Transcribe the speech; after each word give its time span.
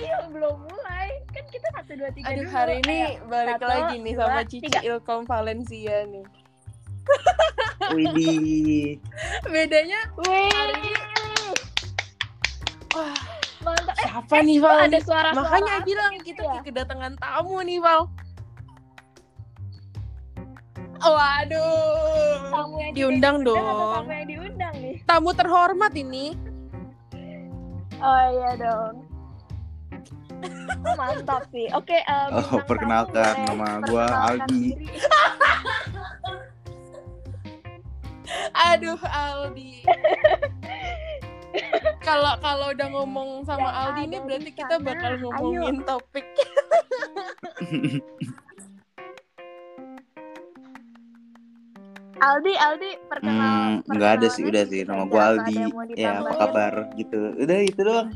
ayo 0.00 0.18
belum 0.30 0.56
mulai 0.64 1.08
kan 1.28 1.44
kita 1.46 1.68
satu 1.72 1.92
dua 1.94 2.10
tiga 2.10 2.26
Aduh 2.30 2.42
dulu. 2.42 2.50
hari 2.50 2.74
ini 2.80 2.98
Ayo. 3.14 3.28
balik 3.28 3.56
Satu, 3.56 3.66
lagi 3.66 3.94
nih 3.98 4.14
sama 4.14 4.30
dua, 4.34 4.42
Cici 4.46 4.64
tiga. 4.64 4.80
Ilkom 4.82 5.20
Valencia 5.24 5.96
nih. 6.06 6.24
Widih. 7.94 8.88
Bedanya 9.44 10.00
hari 10.22 10.76
ini 10.80 11.02
wah 12.90 13.16
mantap. 13.60 13.92
Eh, 13.92 14.02
siapa 14.02 14.36
nih 14.40 14.58
Val? 14.58 14.78
ada 14.80 14.98
suara 15.00 15.28
Makanya 15.30 15.82
bilang 15.82 16.12
kita 16.20 16.42
ya? 16.42 16.60
kedatangan 16.62 17.12
tamu 17.16 17.60
nih 17.60 17.78
Val. 17.78 18.08
Waduh. 21.00 22.52
tamu 22.52 22.74
yang 22.78 22.92
Diundang 22.92 23.36
dong. 23.40 23.56
Tamu 23.58 24.12
yang 24.12 24.28
diundang 24.28 24.74
nih. 24.76 24.96
Tamu 25.02 25.30
terhormat 25.32 25.92
ini. 25.94 26.36
Oh 27.96 28.22
iya 28.30 28.50
dong. 28.56 29.08
Oh, 30.40 30.94
mantap 31.00 31.44
sih. 31.52 31.68
Oke, 31.76 32.00
eh, 32.00 32.26
Oh, 32.32 32.40
bintang 32.40 32.48
tamu 32.48 32.64
perkenalkan, 32.68 33.34
nama 33.46 33.68
gua 33.84 34.04
perkenalkan 34.08 34.48
Aldi. 34.48 34.64
Aduh 38.70 39.00
Aldi. 39.02 39.72
Kalau 42.06 42.38
kalau 42.38 42.70
udah 42.70 42.88
ngomong 42.94 43.42
sama 43.42 43.74
Yang 43.74 43.78
Aldi 43.82 44.00
ini 44.06 44.18
berarti 44.22 44.50
kita 44.54 44.78
bakal 44.78 45.18
ngomongin 45.18 45.82
topik. 45.82 46.22
Aldi, 52.20 52.52
Aldi, 52.54 52.90
perkenal. 53.08 53.80
Hmm, 53.82 53.96
nggak 53.96 54.10
ada 54.20 54.26
sih, 54.30 54.44
udah 54.46 54.64
sih. 54.68 54.84
Nama 54.86 55.08
Apa 55.08 55.20
Aldi. 55.34 55.56
Ya, 55.96 56.20
apa 56.22 56.32
kabar 56.36 56.72
gitu. 56.94 57.34
Udah 57.34 57.58
itu 57.64 57.80
doang. 57.82 58.12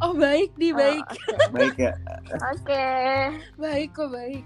Oh 0.00 0.12
baik 0.16 0.52
di 0.56 0.72
Oh, 0.72 0.78
baik. 0.78 1.06
Baik 1.52 1.76
ya. 1.76 1.92
Oke. 2.54 2.88
Baik 3.60 3.90
kok 3.92 4.10
baik. 4.12 4.44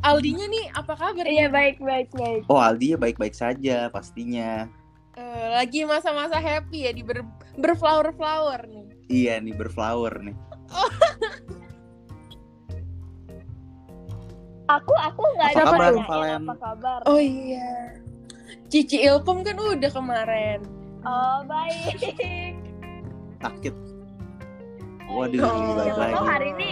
Aldinya 0.00 0.48
nih 0.48 0.64
apa 0.72 0.96
kabar? 0.96 1.28
Iya, 1.28 1.52
baik, 1.52 1.76
baik, 1.84 2.08
baik. 2.16 2.48
Oh, 2.48 2.56
Aldi 2.56 2.96
ya 2.96 2.98
baik-baik 2.98 3.36
saja 3.36 3.92
pastinya. 3.92 4.64
Eh, 5.12 5.46
lagi 5.52 5.84
masa-masa 5.84 6.40
happy 6.40 6.88
ya 6.88 6.92
di 6.96 7.04
ber 7.04 7.20
berflower-flower 7.60 8.64
nih. 8.64 8.86
Iya 9.12 9.44
nih 9.44 9.52
berflower 9.52 10.24
nih. 10.24 10.36
Aku, 14.70 14.94
aku 14.94 15.22
nggak 15.34 15.50
Apa 15.50 15.58
ada 15.58 15.64
kabar, 15.66 15.92
Valen? 16.06 16.42
apa 16.46 16.54
kabar. 16.62 17.00
Oh 17.10 17.18
iya. 17.18 17.98
Cici 18.70 19.02
Ilkom 19.02 19.42
kan 19.42 19.58
udah 19.58 19.90
kemarin. 19.90 20.62
Oh, 21.02 21.42
baik. 21.42 21.98
Sakit. 23.42 23.74
Waduh, 25.10 25.40
Oh. 25.40 25.74
balik 25.74 25.84
Siapa 25.88 26.00
lagi. 26.00 26.14
tahu 26.14 26.24
hari 26.24 26.48
ini 26.52 26.70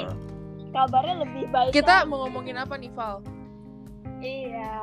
kabarnya 0.71 1.15
lebih 1.21 1.45
baik. 1.49 1.71
Kita 1.73 1.95
kan? 1.97 2.07
mau 2.07 2.19
ngomongin 2.23 2.57
apa 2.57 2.75
nih 2.75 2.91
Val? 2.93 3.17
Iya. 4.19 4.75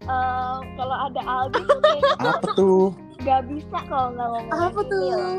Em, 0.00 0.58
kalau 0.74 0.96
ada 0.98 1.20
Aldi 1.20 1.60
tuh 1.62 1.78
kayaknya 1.78 2.16
Apa 2.32 2.48
tuh? 2.54 2.88
nggak 3.18 3.42
bisa 3.46 3.78
kalau 3.84 4.08
nggak 4.10 4.28
ngomongin 4.28 4.56
Apa 4.64 4.80
tuh? 4.82 5.02
loh. 5.04 5.36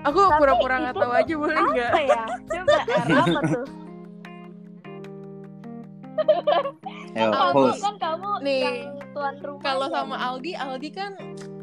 Aku 0.00 0.18
Tapi 0.20 0.38
pura-pura 0.38 0.74
nggak 0.78 0.92
itu 0.92 1.00
tahu 1.00 1.12
aja 1.12 1.34
boleh 1.36 1.58
nggak? 1.64 1.88
Apa 1.88 2.00
ya? 2.00 2.22
Coba 2.48 2.78
R 2.78 3.08
apa 3.14 3.40
tuh? 3.44 3.66
Ayo, 7.14 7.30
Kamu 7.30 7.54
host. 7.64 7.78
kan 7.80 7.94
kamu 7.96 8.30
Nih, 8.40 8.62
tuan 9.12 9.34
rumah. 9.38 9.62
Kalau 9.64 9.86
ya? 9.86 9.92
sama 9.92 10.16
Aldi, 10.20 10.52
Aldi 10.52 10.90
kan 10.92 11.12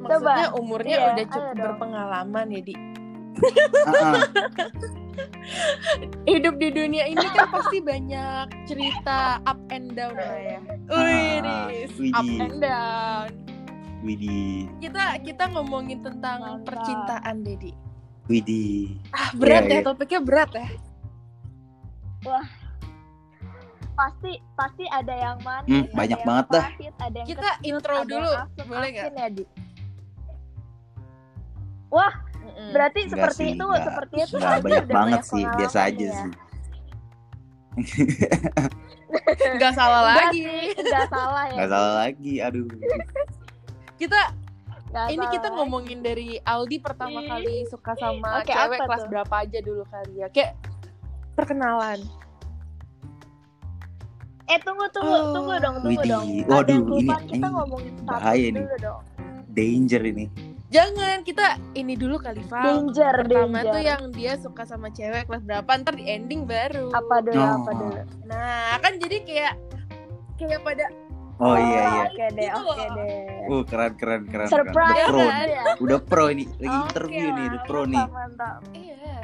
maksudnya 0.08 0.48
umurnya 0.54 0.96
Iya, 0.96 1.06
udah 1.08 1.16
ayo 1.18 1.26
cukup 1.28 1.50
dong. 1.50 1.64
berpengalaman 1.66 2.46
ya 2.48 2.62
di 2.62 2.74
ah. 3.86 4.14
hidup 6.26 6.56
di 6.56 6.70
dunia 6.70 7.04
ini 7.06 7.26
kan 7.30 7.48
pasti 7.50 7.78
banyak 7.80 8.46
cerita 8.64 9.20
up 9.44 9.60
and 9.70 9.92
down 9.94 10.14
lah 10.14 10.38
ya. 10.38 10.60
Wih, 10.88 11.44
Ah, 12.12 12.20
up 12.20 12.30
and 12.38 12.58
down. 12.60 13.28
Widih. 14.00 14.70
Kita 14.80 15.18
kita 15.20 15.44
ngomongin 15.50 16.00
tentang 16.00 16.38
Mantap. 16.40 16.66
percintaan, 16.70 17.42
Dedi. 17.42 17.74
Widih. 18.26 19.02
Ah, 19.12 19.34
berat 19.34 19.64
Iya, 19.64 19.72
ya 19.72 19.76
iya. 19.76 19.84
topiknya 19.84 20.22
berat 20.22 20.52
ya. 20.52 20.68
pasti 23.96 24.32
pasti 24.54 24.84
ada 24.90 25.14
yang 25.14 25.38
manis, 25.40 25.70
Hmm, 25.70 25.86
ada 25.86 25.94
banyak 25.94 26.18
yang 26.18 26.28
banget 26.28 26.46
dah. 26.50 26.66
pahit, 26.68 26.94
ada 26.98 27.16
yang 27.16 27.28
Kita 27.28 27.50
intro 27.64 27.96
ada 27.96 28.04
dulu, 28.04 28.32
yang 28.52 28.68
boleh 28.68 28.90
nggak? 28.92 29.06
ya, 29.08 29.28
Di? 29.30 29.44
Wah, 31.96 32.12
Mm-mm. 32.36 32.70
berarti 32.70 33.00
Enggak 33.02 33.14
seperti 33.16 33.40
sih, 33.40 33.50
itu, 33.54 33.64
enggak. 33.64 33.84
seperti 33.88 34.16
itu 34.20 34.36
Nggak 34.36 34.52
Aldi 34.52 34.62
banyak 34.62 34.76
udah 34.76 34.92
banget 34.92 35.12
banyak 35.16 35.24
sih, 35.26 35.44
biasa 35.56 35.78
aja 35.82 36.04
ya. 36.04 36.12
sih. 36.14 36.32
nggak 39.56 39.74
salah 39.74 40.02
Enggak 40.02 40.18
lagi. 40.22 40.44
enggak 40.76 41.08
salah 41.08 41.44
ya. 41.46 41.56
Gak 41.56 41.70
salah 41.70 41.94
lagi, 41.98 42.34
aduh. 42.40 42.66
Kita 43.96 44.20
Nggak 44.86 45.08
ini 45.10 45.26
kita 45.30 45.48
lagi. 45.50 45.58
ngomongin 45.58 46.00
dari 46.00 46.28
Aldi 46.42 46.78
pertama 46.80 47.20
Ih. 47.20 47.28
kali 47.28 47.56
suka 47.66 47.92
sama 47.96 48.40
Oke, 48.40 48.52
cewek 48.52 48.80
kelas 48.82 49.02
tuh? 49.02 49.10
berapa 49.10 49.36
aja 49.38 49.60
dulu 49.62 49.84
kali 49.86 50.14
ya. 50.18 50.28
Kayak 50.30 50.52
perkenalan. 51.34 52.00
Eh 54.46 54.60
tunggu 54.62 54.86
tunggu 54.90 55.10
Oh. 55.12 55.34
tunggu 55.34 55.54
dong 55.58 55.76
tunggu 55.82 56.00
Widih. 56.00 56.12
dong. 56.12 56.26
Waduh, 56.46 56.70
ini- 56.72 56.86
kelupaan, 56.86 57.24
kita 57.26 57.36
ini 57.42 57.56
ngomongin 57.56 57.94
bahaya 58.06 58.46
nih. 58.46 58.54
dulu 58.56 58.76
dong. 58.78 59.02
Danger 59.50 60.02
ini. 60.06 60.26
Jangan 60.76 61.24
kita 61.24 61.48
ini 61.72 61.96
dulu 61.96 62.20
kali 62.20 62.44
Val. 62.44 62.84
Danger 62.84 63.16
Pertama 63.24 63.58
danger. 63.58 63.72
tuh 63.72 63.82
yang 63.82 64.02
dia 64.12 64.34
suka 64.36 64.64
sama 64.64 64.92
cewek 64.92 65.24
kelas 65.24 65.40
berapa 65.42 65.70
ntar 65.74 65.96
di 65.96 66.04
ending 66.06 66.44
baru. 66.44 66.92
apa 66.92 67.24
dulu 67.24 67.40
Oh. 67.40 67.56
apa 67.58 67.72
dulu. 67.74 68.02
Nah 68.26 68.76
kan 68.78 69.00
jadi 69.00 69.18
kayak 69.24 69.54
kayak 70.36 70.60
pada 70.62 70.86
Oh 71.36 71.52
iya 71.54 71.80
iya. 71.86 72.04
Oke 72.06 72.26
deh 72.30 72.44
Gitu 72.46 72.60
oke 72.62 72.76
loh. 72.76 72.96
deh. 72.98 73.16
Uh 73.46 73.64
keren 73.64 73.94
keren 73.94 74.22
keren. 74.26 74.48
Surprise 74.48 75.00
keren. 75.02 75.06
Udah 75.06 75.10
pro, 75.10 75.24
kan? 75.30 75.48
ya. 75.50 75.64
udah 75.78 76.00
pro 76.02 76.26
ini. 76.30 76.44
Lagi 76.54 76.68
Oke 76.68 76.84
interview 76.86 77.28
nih, 77.30 77.46
udah 77.46 77.62
pro 77.64 77.82
nih. 77.86 77.96
Mantap 77.98 78.12
mantap. 78.12 78.60
iya. 78.74 79.16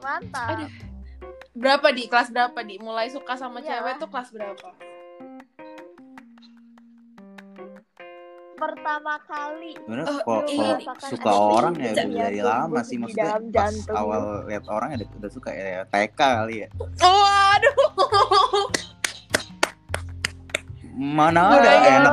Mantap. 0.00 0.48
Aduh. 0.52 0.70
Berapa 1.52 1.88
di 1.90 2.02
kelas 2.04 2.28
berapa 2.30 2.58
di? 2.60 2.74
Mulai 2.78 3.06
suka 3.08 3.34
sama 3.34 3.58
Iya. 3.58 3.78
cewek 3.78 3.94
tuh 3.96 4.08
kelas 4.08 4.28
berapa? 4.30 4.68
Pertama 8.54 9.18
kali 9.26 9.74
Sebenarnya 9.74 10.06
Oh, 10.06 10.18
kalau 10.22 10.42
iya. 10.46 10.78
suka 11.10 11.30
orang 11.34 11.74
ya 11.74 11.90
udah 11.90 12.06
dari 12.06 12.38
lama 12.40 12.80
sih 12.86 12.96
maksudnya 13.02 13.34
dalam 13.34 13.50
pas 13.50 13.74
jantung. 13.74 13.96
awal 13.98 14.22
lihat 14.46 14.64
orang 14.70 14.88
ya 14.94 14.98
udah, 15.02 15.30
suka 15.30 15.50
ya 15.50 15.82
TK 15.90 16.14
kali 16.18 16.54
ya. 16.62 16.68
Oh 17.02 17.26
aduh. 17.26 17.74
Mana 20.94 21.58
ada 21.58 21.60
Buaya, 21.66 21.98
enak 21.98 22.12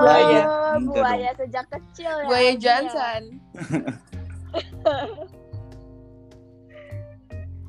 Enggak 0.82 1.04
buaya 1.06 1.32
sejak 1.38 1.66
kecil 1.70 2.10
ya. 2.10 2.26
Buaya 2.26 2.42
Aldi 2.42 2.58
ya. 2.58 2.58
Johnson. 2.58 3.22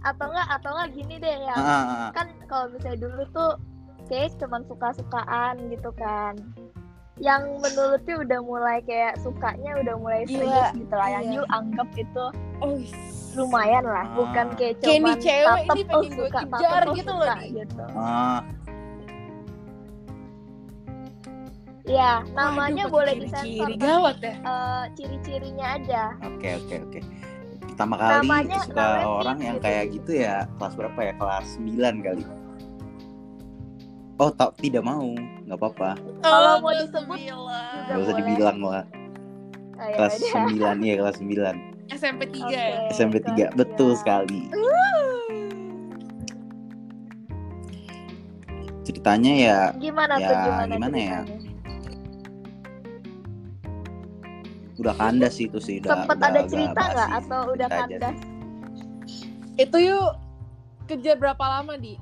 Atau 0.03 0.27
enggak 0.35 0.49
atau 0.51 0.71
enggak 0.75 0.91
gini 0.99 1.15
deh 1.21 1.37
ya. 1.47 1.55
Ah, 1.55 1.63
ah, 1.63 1.79
ah. 1.79 2.11
Kan 2.17 2.27
kalau 2.51 2.67
misalnya 2.73 2.99
dulu 3.07 3.23
tuh 3.31 3.53
kayak 4.11 4.35
cuman 4.41 4.65
suka-sukaan 4.67 5.55
gitu 5.71 5.91
kan. 5.95 6.35
Yang 7.23 7.43
menurutnya 7.57 8.15
udah 8.19 8.41
mulai 8.43 8.79
kayak 8.83 9.15
sukanya 9.17 9.79
udah 9.79 9.95
mulai 9.95 10.21
Gila, 10.25 10.35
serius 10.35 10.69
gitu 10.77 10.91
lah. 10.93 11.09
Yang 11.09 11.25
iya. 11.25 11.33
you 11.33 11.43
anggap 11.49 11.89
itu 11.95 12.25
Oh, 12.59 12.79
lumayan 13.35 13.85
lah, 13.85 14.05
Ah. 14.05 14.15
bukan 14.15 14.47
kayak 14.55 14.75
cuman 14.79 15.17
cewek 15.17 15.47
tatep 15.49 15.77
ini 15.77 15.83
oh 15.89 15.95
pengen 15.97 16.11
gue 16.13 16.27
suka, 16.29 16.41
kejar 16.45 16.81
tatep 16.83 16.95
gitu 16.95 17.13
loh, 17.13 17.23
suka 17.25 17.37
gitu. 17.49 17.85
Ah, 17.93 18.41
Ya, 21.83 22.23
namanya 22.31 22.87
Waduh, 22.87 22.95
boleh 22.95 23.15
disensor 23.19 23.43
ciri-ciri 23.43 23.75
tapi 23.75 23.83
gawat 23.83 24.17
ya. 24.23 24.35
eh, 24.39 24.85
ciri-cirinya 24.95 25.67
aja. 25.75 26.03
oke 26.23 26.49
oke 26.57 26.77
oke. 26.81 27.01
Pertama 27.65 27.95
kali 27.97 28.13
Namanya- 28.23 28.63
suka 28.63 28.79
namanya 28.79 29.07
orang 29.09 29.39
yang 29.41 29.57
gitu. 29.57 29.65
kayak 29.67 29.85
gitu 29.91 30.13
ya 30.15 30.37
kelas 30.55 30.75
berapa 30.77 31.01
ya? 31.01 31.13
Kelas 31.17 31.47
9 31.59 31.95
kali. 32.01 32.23
Oh, 34.23 34.31
tak 34.31 34.55
tidak 34.57 34.87
mau, 34.87 35.11
nggak 35.43 35.59
apa-apa. 35.59 35.99
Kalau 36.23 36.53
Oh, 36.53 36.63
mau 36.63 36.71
disebut 36.73 37.19
Nggak 37.83 37.99
usah 37.99 38.15
dibilang 38.15 38.59
lah. 38.63 38.85
Oh, 39.75 39.83
ya 39.83 39.95
Kelas 39.99 40.15
udah. 40.15 40.47
9 40.47 40.79
iya 40.81 40.95
kelas 40.95 41.17
9. 41.19 41.59
SMP 41.91 42.21
3 42.31 42.39
Oke. 42.39 42.55
ya. 42.55 42.67
SMP 42.89 43.15
3 43.19 43.35
kelas 43.51 43.59
betul 43.59 43.91
sembilan. 43.93 43.99
sekali. 43.99 44.41
Ceritanya 48.83 49.33
ya 49.33 49.59
Gimana 49.77 50.15
Ya, 50.17 50.27
tuh 50.27 50.37
gimana, 50.37 50.63
gimana 50.69 50.97
ya? 50.97 51.21
ceritanya? 51.23 51.51
udah 54.75 54.95
kandas 54.97 55.33
sih 55.33 55.47
itu 55.47 55.59
sih 55.59 55.79
udah. 55.79 55.91
Sempet 55.95 56.17
udah 56.17 56.27
ada 56.29 56.41
cerita 56.45 56.83
nggak 56.85 57.11
atau 57.19 57.41
udah 57.49 57.67
aja 57.67 57.77
kandas? 57.87 58.17
Itu 59.55 59.77
yuk 59.79 60.09
kejar 60.87 61.17
berapa 61.17 61.39
lama 61.41 61.75
di? 61.77 61.95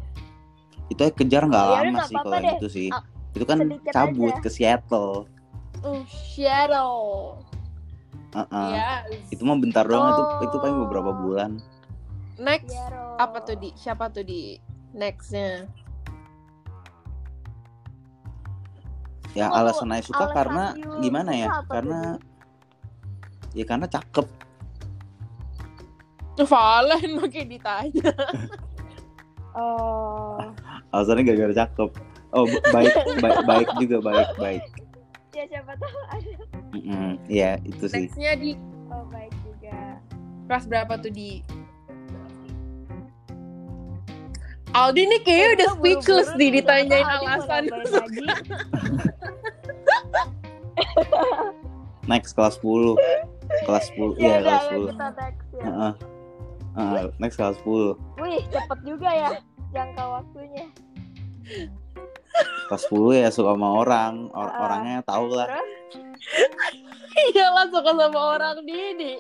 Itu 0.91 1.01
aja 1.01 1.15
kejar 1.15 1.43
nggak 1.45 1.63
Ya 1.63 1.71
udah, 1.71 1.83
lama 1.87 2.01
sih 2.05 2.17
kalau 2.17 2.35
deh. 2.37 2.53
itu 2.53 2.67
sih. 2.69 2.89
Ah, 2.91 3.03
Itu 3.31 3.45
kan 3.45 3.59
sedikit 3.61 3.93
cabut 3.95 4.33
aja. 4.33 4.43
ke 4.43 4.49
Seattle. 4.49 5.13
Oh 5.81 6.03
shadow. 6.05 6.95
Uh-uh. 8.31 8.71
Yes. 8.71 9.31
Itu 9.31 9.43
mah 9.43 9.57
bentar 9.57 9.83
doang 9.83 10.07
itu 10.09 10.23
Oh. 10.23 10.45
itu 10.45 10.57
paling 10.59 10.79
beberapa 10.81 11.11
bulan. 11.13 11.63
Next 12.37 12.73
Ro. 12.89 13.15
apa 13.17 13.39
tuh 13.41 13.55
di? 13.55 13.71
Siapa 13.75 14.09
tuh 14.09 14.23
di? 14.23 14.59
Nextnya. 14.91 15.71
Ya 19.31 19.47
Oh, 19.47 19.55
alasan 19.57 19.89
Ayu 19.89 20.03
suka 20.03 20.27
alasan 20.27 20.35
karena 20.35 20.65
you 20.75 20.91
gimana 21.01 21.31
ya? 21.33 21.49
apa 21.53 21.71
Karena 21.71 22.01
ya 23.53 23.65
karena 23.65 23.87
cakep. 23.87 24.27
Valen 26.41 27.09
makin 27.21 27.47
ditanya. 27.49 28.11
Oh. 29.51 30.39
Alasannya 30.91 31.23
gara-gara 31.25 31.55
cakep. 31.67 31.91
Oh 32.31 32.47
baik 32.71 32.95
baik 33.25 33.39
baik 33.45 33.69
juga 33.79 33.97
baik 34.01 34.29
baik. 34.37 34.63
Ya 35.31 35.45
siapa 35.47 35.73
tahu 35.79 36.01
ada. 36.11 36.33
Mm-mm, 36.71 37.19
Iya 37.27 37.59
itu 37.63 37.87
sih. 37.87 38.07
Nextnya 38.07 38.33
di 38.37 38.51
Oh 38.91 39.07
baik 39.07 39.31
juga. 39.47 39.99
kelas 40.51 40.67
berapa 40.67 40.99
tuh 40.99 41.15
di? 41.15 41.47
Aldi 44.71 45.03
nih 45.03 45.21
kayaknya 45.23 45.49
udah 45.55 45.69
speechless 45.75 46.31
nih 46.35 46.51
ditanyain 46.59 47.03
Aldi 47.03 47.27
alasan. 47.27 47.65
Next 52.11 52.35
kelas 52.35 52.59
10 52.59 52.97
Kelas 53.67 53.85
10 53.95 54.19
Ya 54.19 54.27
Iya 54.27 54.35
udah, 54.43 54.43
kelas 54.43 54.65
ayo 54.65 54.79
10 54.79 54.91
kita 54.91 55.09
next 55.15 55.47
ya. 55.51 55.63
Heeh. 55.67 55.93
Heeh, 56.71 57.05
Next 57.19 57.37
kelas 57.37 57.57
10 57.63 57.95
Wih, 58.23 58.41
cepet 58.51 58.79
juga 58.83 59.09
ya 59.11 59.31
jangka 59.71 60.05
waktunya. 60.05 60.67
Kelas 62.67 62.83
10 62.87 63.11
ya 63.17 63.29
suka 63.29 63.53
sama 63.53 63.69
orang 63.77 64.31
Or- 64.31 64.47
Ah. 64.49 64.63
Orangnya 64.65 65.03
tau 65.03 65.27
lah 65.27 65.47
Terus? 65.49 65.71
Iya 67.29 67.47
lah 67.51 67.67
suka 67.67 67.91
sama 67.91 68.21
orang 68.33 68.63
Didi. 68.63 69.19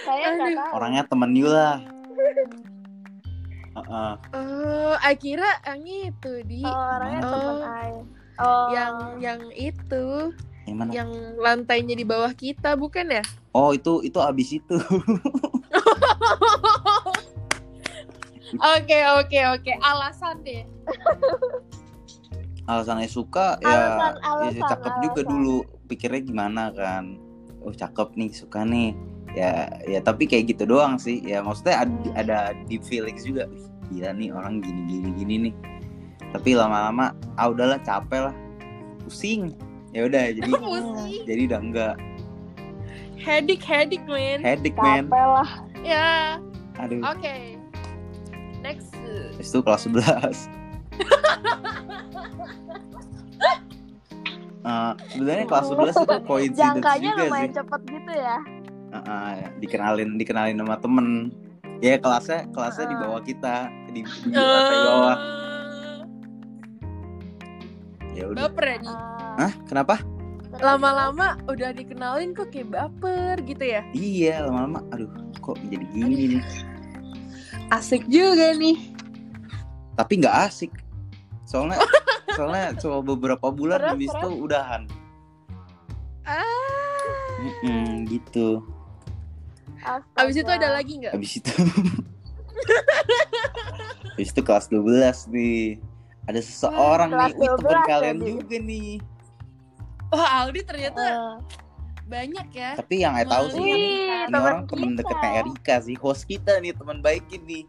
Saya 0.00 0.26
nggak 0.32 0.46
Aduh. 0.46 0.58
tahu. 0.60 0.70
Orangnya 0.72 1.02
temen 1.04 1.30
you 1.32 1.46
lah 1.46 1.82
Heeh. 3.76 4.12
Oh, 4.32 4.94
Akira 5.00 5.50
yang 5.64 5.82
itu 5.84 6.32
di 6.44 6.62
Oh, 6.62 6.70
orangnya 6.70 7.20
Oh. 7.20 7.30
teman 7.32 7.56
Ai. 7.64 7.92
Oh. 8.36 8.66
yang 8.70 8.94
yang 9.18 9.40
itu 9.50 10.30
Yang 10.64 10.76
mana? 10.76 10.90
yang 10.92 11.10
lantainya 11.36 11.94
di 11.94 12.02
bawah 12.02 12.30
kita 12.32 12.74
bukan 12.74 13.10
ya? 13.10 13.22
Oh 13.50 13.70
itu 13.70 14.00
itu 14.00 14.16
abis 14.16 14.48
itu 14.54 14.76
Oke 18.54 18.98
oke 19.18 19.38
oke 19.58 19.72
alasan 19.82 20.38
deh. 20.46 20.62
Alasannya 22.66 23.06
suka 23.06 23.62
ya, 23.62 23.70
Alasan, 23.70 24.14
ya 24.18 24.26
alasan, 24.26 24.68
cakep 24.74 24.92
juga 24.98 25.20
alasan. 25.22 25.30
dulu 25.30 25.56
Pikirnya 25.86 26.20
gimana 26.26 26.62
kan 26.74 27.14
Oh 27.62 27.70
cakep 27.70 28.18
nih 28.18 28.30
suka 28.34 28.66
nih 28.66 28.90
Ya 29.38 29.70
ya 29.86 30.02
tapi 30.02 30.26
kayak 30.26 30.50
gitu 30.50 30.66
doang 30.66 30.98
sih 30.98 31.22
Ya 31.22 31.46
maksudnya 31.46 31.86
ada, 31.86 31.94
ada 32.18 32.38
deep 32.66 32.82
feelings 32.82 33.22
juga 33.22 33.46
Gila 33.86 34.10
nih 34.18 34.34
orang 34.34 34.58
gini 34.58 34.82
gini 34.90 35.08
gini 35.14 35.34
nih 35.46 35.54
Tapi 36.34 36.58
lama-lama 36.58 37.14
ah 37.38 37.46
udahlah 37.46 37.78
capek 37.86 38.30
lah 38.30 38.36
Pusing 39.06 39.54
ya 39.94 40.10
udah 40.10 40.24
jadi 40.42 40.50
Pusing. 40.50 41.22
jadi 41.22 41.40
udah 41.46 41.60
enggak 41.62 41.94
Headache 43.16 43.62
headache 43.62 44.06
man. 44.10 44.38
headache 44.42 44.74
man 44.76 45.06
Capek 45.06 45.22
lah. 45.24 45.50
Ya. 45.80 46.08
aduh 46.76 46.98
Oke. 47.14 47.22
Next. 47.22 47.55
Habis 49.36 49.48
itu 49.48 49.60
kelas 49.60 49.82
11 49.84 50.48
Eh, 54.66 54.92
sebenarnya 55.14 55.46
kelas 55.46 55.66
11 55.70 55.94
itu 55.94 56.16
coincidence 56.26 56.58
Jangkanya 56.58 57.10
juga 57.14 57.22
lumayan 57.22 57.46
sih. 57.46 57.54
cepet 57.54 57.80
gitu 57.86 58.12
ya. 58.12 58.36
Heeh, 58.88 59.30
dikenalin 59.62 60.10
dikenalin 60.16 60.58
sama 60.58 60.74
temen. 60.76 61.06
Ya 61.78 61.94
kelasnya 61.96 62.50
kelasnya 62.50 62.84
di 62.84 62.90
Heeh. 62.90 63.02
bawah 63.06 63.22
kita, 63.22 63.56
di, 63.86 64.00
di 64.02 64.34
kelas 64.34 64.66
di 64.66 64.78
bawah. 64.82 65.14
Eh, 65.14 65.34
Ya 68.16 68.24
udah. 68.26 68.42
baper 68.42 68.64
ya 68.66 68.78
di. 68.80 68.88
Ah, 68.88 68.98
Hah? 69.38 69.52
Kenapa? 69.68 69.94
Lama-lama 70.56 71.36
udah 71.46 71.70
dikenalin 71.70 72.32
kok 72.32 72.50
kayak 72.50 72.66
baper 72.66 73.36
gitu 73.44 73.60
ya. 73.62 73.86
Iya, 73.92 74.50
lama-lama 74.50 74.82
aduh 74.90 75.12
kok 75.38 75.62
jadi 75.68 75.84
gini 75.92 76.14
nih. 76.32 76.42
Asik 77.68 78.02
juga 78.08 78.50
nih. 78.50 78.95
Tapi 79.96 80.12
nggak 80.20 80.36
asik. 80.46 80.72
Soalnya 81.44 81.80
soalnya 82.30 82.76
cuma 82.76 83.00
beberapa 83.00 83.48
bulan 83.48 83.80
Terus, 83.80 83.90
habis 83.96 84.10
itu 84.12 84.28
udahan. 84.44 84.82
Ah. 86.22 86.42
Mm-mm, 87.36 88.04
gitu. 88.08 88.60
astaga. 89.80 90.18
Abis 90.20 90.36
itu 90.36 90.50
ada 90.50 90.68
lagi 90.72 90.92
nggak? 90.98 91.12
Habis 91.14 91.32
itu 91.38 91.52
Habis 94.16 94.30
itu 94.32 94.40
kelas 94.42 94.66
12 94.72 95.28
nih. 95.30 95.78
Ada 96.26 96.40
seseorang 96.42 97.10
Kelas 97.14 97.30
nih, 97.30 97.38
wih 97.38 97.48
temen 97.54 97.78
12 97.78 97.86
kalian 97.86 98.16
juga 98.18 98.56
nih. 98.58 98.90
Wah 100.10 100.28
Aldi 100.42 100.60
ternyata 100.66 101.02
Eh, 101.02 101.34
banyak 102.06 102.46
ya. 102.50 102.70
Tapi 102.74 102.94
yang 102.98 103.14
saya 103.14 103.26
tahu 103.26 103.44
sih 103.50 103.60
Wih, 103.60 103.70
ini, 103.70 104.26
teman 104.26 104.42
orang 104.42 104.60
temen 104.66 104.90
kita. 104.90 104.98
deketnya 105.02 105.30
Erika 105.38 105.74
sih, 105.78 105.96
host 105.98 106.22
kita 106.24 106.52
nih, 106.58 106.72
teman 106.74 106.98
baik 106.98 107.26
ini. 107.30 107.66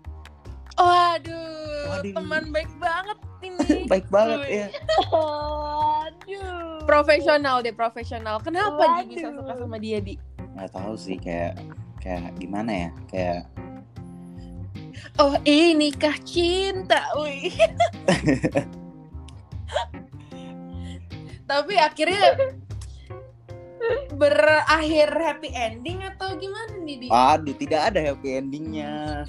Waduh, 0.73 1.56
Waduh. 1.99 2.15
teman 2.15 2.43
baik 2.53 2.71
banget 2.77 3.17
ini. 3.41 3.57
baik 3.91 4.07
banget 4.13 4.41
ya. 4.47 4.67
Aduh. 5.13 6.81
profesional 6.87 7.59
deh, 7.65 7.75
profesional. 7.75 8.39
Kenapa 8.39 9.03
Di 9.03 9.17
bisa 9.17 9.33
suka 9.33 9.53
sama 9.59 9.77
dia, 9.81 9.99
Di? 9.99 10.15
Nggak 10.55 10.71
tahu 10.73 10.93
sih 10.95 11.17
kayak 11.19 11.59
kayak 11.99 12.31
gimana 12.39 12.71
ya? 12.71 12.89
Kayak 13.11 13.41
Oh, 15.17 15.33
inikah 15.45 16.13
cinta, 16.25 17.09
wih. 17.17 17.53
Tapi 21.49 21.73
akhirnya 21.79 22.37
berakhir 24.13 25.09
happy 25.15 25.49
ending 25.53 26.01
atau 26.03 26.35
gimana 26.35 26.75
nih, 26.81 26.95
Di? 27.01 27.07
aduh 27.09 27.55
tidak 27.55 27.93
ada 27.93 28.13
happy 28.13 28.29
endingnya. 28.41 29.23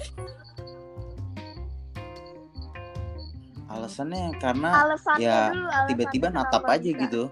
Alasannya 3.69 4.33
karena 4.41 4.69
Alasannya 4.81 5.21
ya, 5.21 5.85
tiba-tiba 5.85 6.33
natap 6.33 6.65
aja 6.65 6.81
enggak? 6.81 7.05
gitu. 7.05 7.23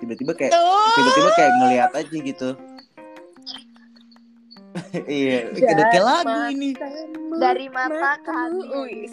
Tiba-tiba 0.00 0.32
kayak 0.32 0.52
tiba-tiba 0.96 1.30
kayak 1.36 1.52
ngelihat 1.60 1.92
aja 1.92 2.16
gitu. 2.16 2.50
iya, 5.08 5.52
udah 5.52 5.86
kayak 5.92 6.04
lagu 6.04 6.36
ini. 6.52 6.70
Dari 7.36 7.66
mata 7.68 8.16
ke 8.20 8.32
hati. 8.32 9.08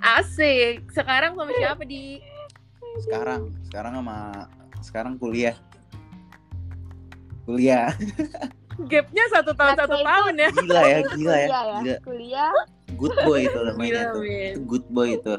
Asik. 0.00 0.88
Sekarang 0.92 1.36
sama 1.36 1.52
siapa, 1.52 1.82
Di? 1.84 2.20
Sekarang, 3.04 3.52
sekarang 3.68 3.92
sama 4.00 4.18
sekarang 4.80 5.14
kuliah. 5.20 5.56
Kuliah. 7.44 7.92
Gapnya 8.90 9.24
satu 9.28 9.52
tahun 9.52 9.76
satu 9.76 9.96
tahun 10.00 10.34
ya. 10.40 10.48
Gila 10.56 10.80
ya, 10.80 10.98
gila 11.12 11.36
ya. 11.36 11.48
Ya. 11.48 11.56
Gila. 11.84 11.96
Kuliah 12.00 12.52
Good 12.94 13.14
boy 13.22 13.40
itu 13.42 13.58
namanya 13.60 13.90
Gila, 14.02 14.12
tuh. 14.12 14.22
men. 14.22 14.50
Itu 14.50 14.60
good 14.64 14.86
boy 14.88 15.08
itu. 15.14 15.34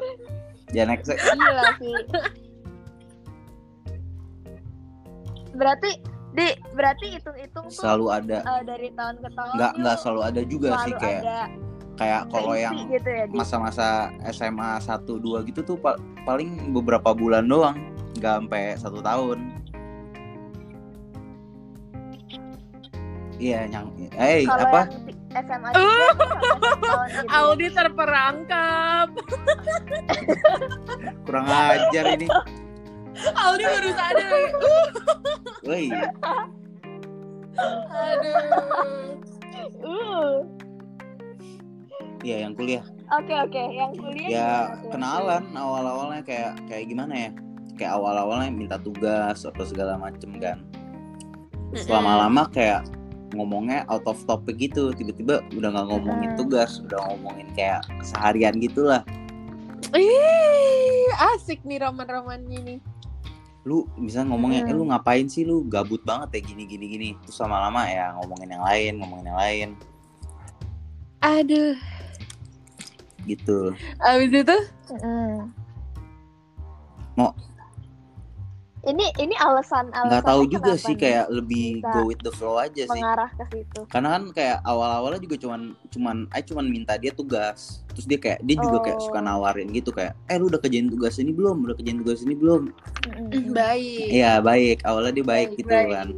Ya 0.70 0.82
next 0.84 1.08
gila 1.08 1.66
sih. 1.76 1.96
Berarti 5.52 5.90
di 6.32 6.48
berarti 6.72 7.06
hitung-hitung 7.12 7.68
tuh 7.68 7.76
selalu 7.76 8.06
ada. 8.08 8.38
eh, 8.40 8.62
dari 8.64 8.88
tahun 8.96 9.20
ke 9.20 9.28
tahun 9.30 9.52
Nggak 9.52 9.72
nggak 9.76 9.96
selalu 10.00 10.20
ada 10.24 10.40
juga 10.42 10.68
selalu 10.72 10.82
sih 10.82 10.94
kayak 10.96 11.22
ada 11.22 11.40
kayak 11.92 12.22
kalau 12.32 12.54
yang 12.56 12.74
gitu 12.88 13.10
ya 13.12 13.24
masa-masa 13.28 13.86
SMA 14.32 14.80
1 14.80 15.20
2 15.20 15.44
gitu 15.44 15.60
tuh 15.60 15.76
pa- 15.76 16.00
paling 16.24 16.72
beberapa 16.72 17.12
bulan 17.12 17.44
doang, 17.44 17.76
nggak 18.16 18.34
sampai 18.40 18.64
satu 18.80 19.04
tahun. 19.04 19.38
Iya, 23.36 23.66
yang 23.68 23.86
eh 24.14 24.46
kalau 24.46 24.64
apa? 24.64 24.80
yang 24.86 25.04
SMA 25.32 25.68
juga 25.76 26.06
tahun 26.84 27.08
gitu. 27.08 27.26
Aldi 27.32 27.68
terperangkap. 27.72 29.08
Kurang 31.26 31.46
ajar 31.48 32.04
ini. 32.16 32.26
Aldi 33.32 33.64
baru 33.64 33.90
sadar. 33.96 34.32
Woi, 35.68 35.86
Aduh. 37.92 38.40
Uh, 39.82 40.46
ya 42.24 42.46
yang 42.46 42.54
kuliah. 42.56 42.82
Oke 43.12 43.34
oke, 43.34 43.62
yang 43.76 43.92
kuliah 43.92 44.30
Ya 44.30 44.50
kenalan 44.88 45.52
awal-awalnya 45.52 46.22
kayak 46.24 46.56
kayak 46.70 46.88
gimana 46.88 47.14
ya? 47.28 47.30
Kayak 47.76 47.92
awal-awalnya 48.00 48.50
minta 48.54 48.76
tugas 48.80 49.44
atau 49.44 49.64
segala 49.68 50.00
macem 50.00 50.32
kan. 50.40 50.64
Terus 51.72 51.88
lama-lama 51.88 52.48
kayak 52.48 52.88
ngomongnya 53.32 53.84
out 53.86 54.04
of 54.04 54.20
topic 54.22 54.56
gitu 54.58 54.92
tiba-tiba 54.92 55.40
udah 55.50 55.68
nggak 55.68 55.86
ngomongin 55.88 56.30
Mm. 56.30 56.38
tugas 56.38 56.80
udah 56.80 57.00
ngomongin 57.08 57.48
kayak 57.52 57.80
seharian 58.00 58.56
gitulah 58.56 59.00
Ih, 59.92 61.08
asik 61.30 61.60
nih 61.62 61.76
roman-romannya 61.78 62.60
nih. 62.62 62.78
lu 63.62 63.84
bisa 63.96 64.20
ngomongnya 64.20 64.64
eh 64.64 64.70
Hmm. 64.70 64.78
lu 64.78 64.84
ngapain 64.86 65.26
sih 65.26 65.42
lu 65.42 65.62
gabut 65.64 66.02
banget 66.02 66.34
ya 66.34 66.40
gini 66.44 66.66
gini 66.66 66.86
gini 66.88 67.08
terus 67.20 67.38
lama-lama 67.38 67.84
ya 67.84 68.10
ngomongin 68.16 68.50
yang 68.50 68.64
lain 68.64 68.92
ngomongin 68.98 69.26
yang 69.28 69.38
lain 69.38 69.68
Aduh. 71.20 71.78
gitu 73.22 73.70
Abis 74.00 74.30
itu 74.34 74.56
Mm-mm. 74.90 75.46
Mau- 77.14 77.36
Ini 78.82 79.14
ini 79.16 79.30
alasan 79.36 79.94
alasan 79.94 80.10
nggak 80.10 80.24
tahu 80.26 80.42
juga 80.44 80.74
sih 80.74 80.94
kayak 80.94 81.30
lebih 81.30 81.78
go 81.80 82.02
with 82.02 82.18
the 82.18 82.30
flow 82.30 82.58
aja 82.58 82.82
sih 82.82 82.90
mengarah 82.92 83.30
ke 83.32 83.44
situ. 83.48 83.86
karena 83.86 84.08
kan 84.12 84.22
kayak 84.30 84.58
awal-awalnya 84.62 85.18
juga 85.18 85.38
cuman 85.38 85.60
cuman 85.88 86.16
I 86.28 86.42
cuman 86.42 86.66
minta 86.66 86.98
dia 86.98 87.10
tugas 87.10 87.86
terus 87.88 88.04
dia 88.04 88.18
kayak 88.18 88.42
dia 88.42 88.58
juga 88.58 88.82
kayak 88.82 88.98
Oh. 88.98 89.04
suka 89.06 89.18
nawarin 89.18 89.70
gitu 89.70 89.90
kayak 89.90 90.18
eh 90.26 90.34
lu 90.34 90.50
udah 90.50 90.58
kerjain 90.58 90.90
tugas 90.90 91.14
ini 91.16 91.30
belum 91.30 91.62
udah 91.62 91.74
kerjain 91.74 92.02
tugas 92.02 92.20
ini 92.20 92.34
belum 92.34 92.74
baik. 93.54 94.06
Iya 94.10 94.32
baik 94.40 94.82
awalnya 94.82 95.12
dia 95.12 95.26
baik, 95.26 95.48
gitu 95.54 95.70
baik. 95.70 95.88
kan 95.88 96.08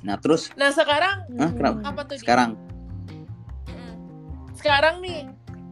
nah 0.00 0.14
terus 0.14 0.48
Nah 0.54 0.70
sekarang 0.70 1.26
Hah, 1.34 1.50
kenapa? 1.50 1.78
Apa 1.84 2.00
tuh? 2.06 2.16
Sekarang 2.16 2.54
Mm. 3.66 3.94
Sekarang 4.54 4.94
nih. 5.00 5.26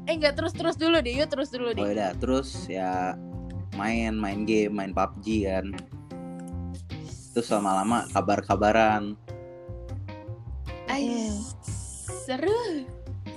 Eh 0.04 0.14
enggak 0.14 0.34
terus 0.34 0.50
terus 0.50 0.74
dulu 0.74 0.98
deh, 0.98 1.14
yuk 1.14 1.28
terus 1.28 1.48
dulu 1.48 1.70
deh. 1.70 1.78
oh 1.78 1.88
udah 1.88 2.10
terus 2.16 2.48
ya 2.66 3.12
main 3.78 4.12
main 4.12 4.42
game 4.42 4.74
main 4.74 4.90
PUBG 4.90 5.46
kan. 5.46 5.66
Terus 7.32 7.48
lama-lama 7.48 8.04
kabar-kabaran. 8.10 9.14
Ay, 10.88 11.30
seru. 11.62 12.82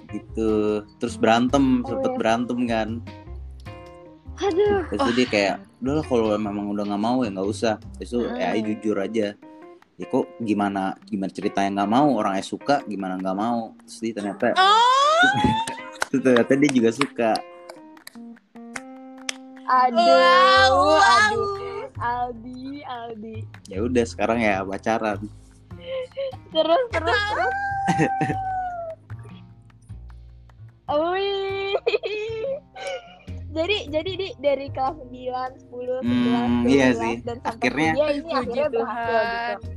gitu. 0.10 0.84
Terus 1.00 1.16
berantem 1.16 1.86
Oh, 1.86 1.88
sempet 1.88 2.12
iya. 2.12 2.18
berantem 2.20 2.60
kan. 2.68 2.90
Aduh. 4.42 4.82
terus 4.90 5.00
itu 5.06 5.12
dia 5.16 5.28
kayak 5.30 5.56
udah 5.80 5.94
lah 5.96 6.06
kalau 6.06 6.34
memang 6.34 6.66
udah 6.68 6.84
nggak 6.84 7.00
mau 7.00 7.22
ya 7.22 7.30
nggak 7.30 7.48
usah. 7.48 7.76
Terus 7.96 8.10
itu 8.10 8.20
ya 8.34 8.52
Hmm. 8.52 8.66
jujur 8.66 8.98
aja. 8.98 9.28
Ya 9.96 10.06
kok 10.10 10.26
gimana 10.42 10.98
gimana 11.06 11.30
ceritanya 11.30 11.70
nggak 11.80 11.92
mau? 11.94 12.08
Orangnya 12.18 12.42
suka 12.42 12.82
gimana 12.84 13.16
nggak 13.16 13.38
mau? 13.38 13.72
Terus 13.86 13.98
dia 14.02 14.14
ternyata 14.18 14.46
Oh, 14.58 15.30
terus 16.10 16.22
ternyata 16.26 16.52
dia 16.58 16.70
juga 16.74 16.90
suka 16.92 17.32
Aduh. 19.72 20.04
wow, 20.04 20.72
wow. 20.92 21.00
Aduh. 21.00 21.50
Aldi, 21.98 22.82
Aldi. 22.84 23.38
ya 23.68 23.78
udah 23.80 24.04
sekarang 24.04 24.40
ya 24.40 24.62
pacaran 24.62 25.22
Terus 26.52 26.84
terus 26.90 27.22
terus. 27.30 27.54
Wih. 30.92 31.76
Jadi 33.52 33.78
jadi 33.88 34.12
di 34.14 34.28
dari 34.38 34.68
kelas 34.70 34.96
9, 34.98 35.12
10, 35.62 36.00
11, 36.00 36.04
Hmm, 36.04 36.64
12 36.64 36.68
iya 36.68 36.88
sih. 36.94 37.16
dan 37.22 37.38
sampai 37.38 37.60
Akhirnya- 37.62 37.94
kuliah 37.94 38.10
ini 38.10 38.22
Puji 38.22 38.34
akhirnya 38.34 38.68
berhasil 38.68 38.72
Tuhan. 38.74 39.56
gitu. 39.56 39.70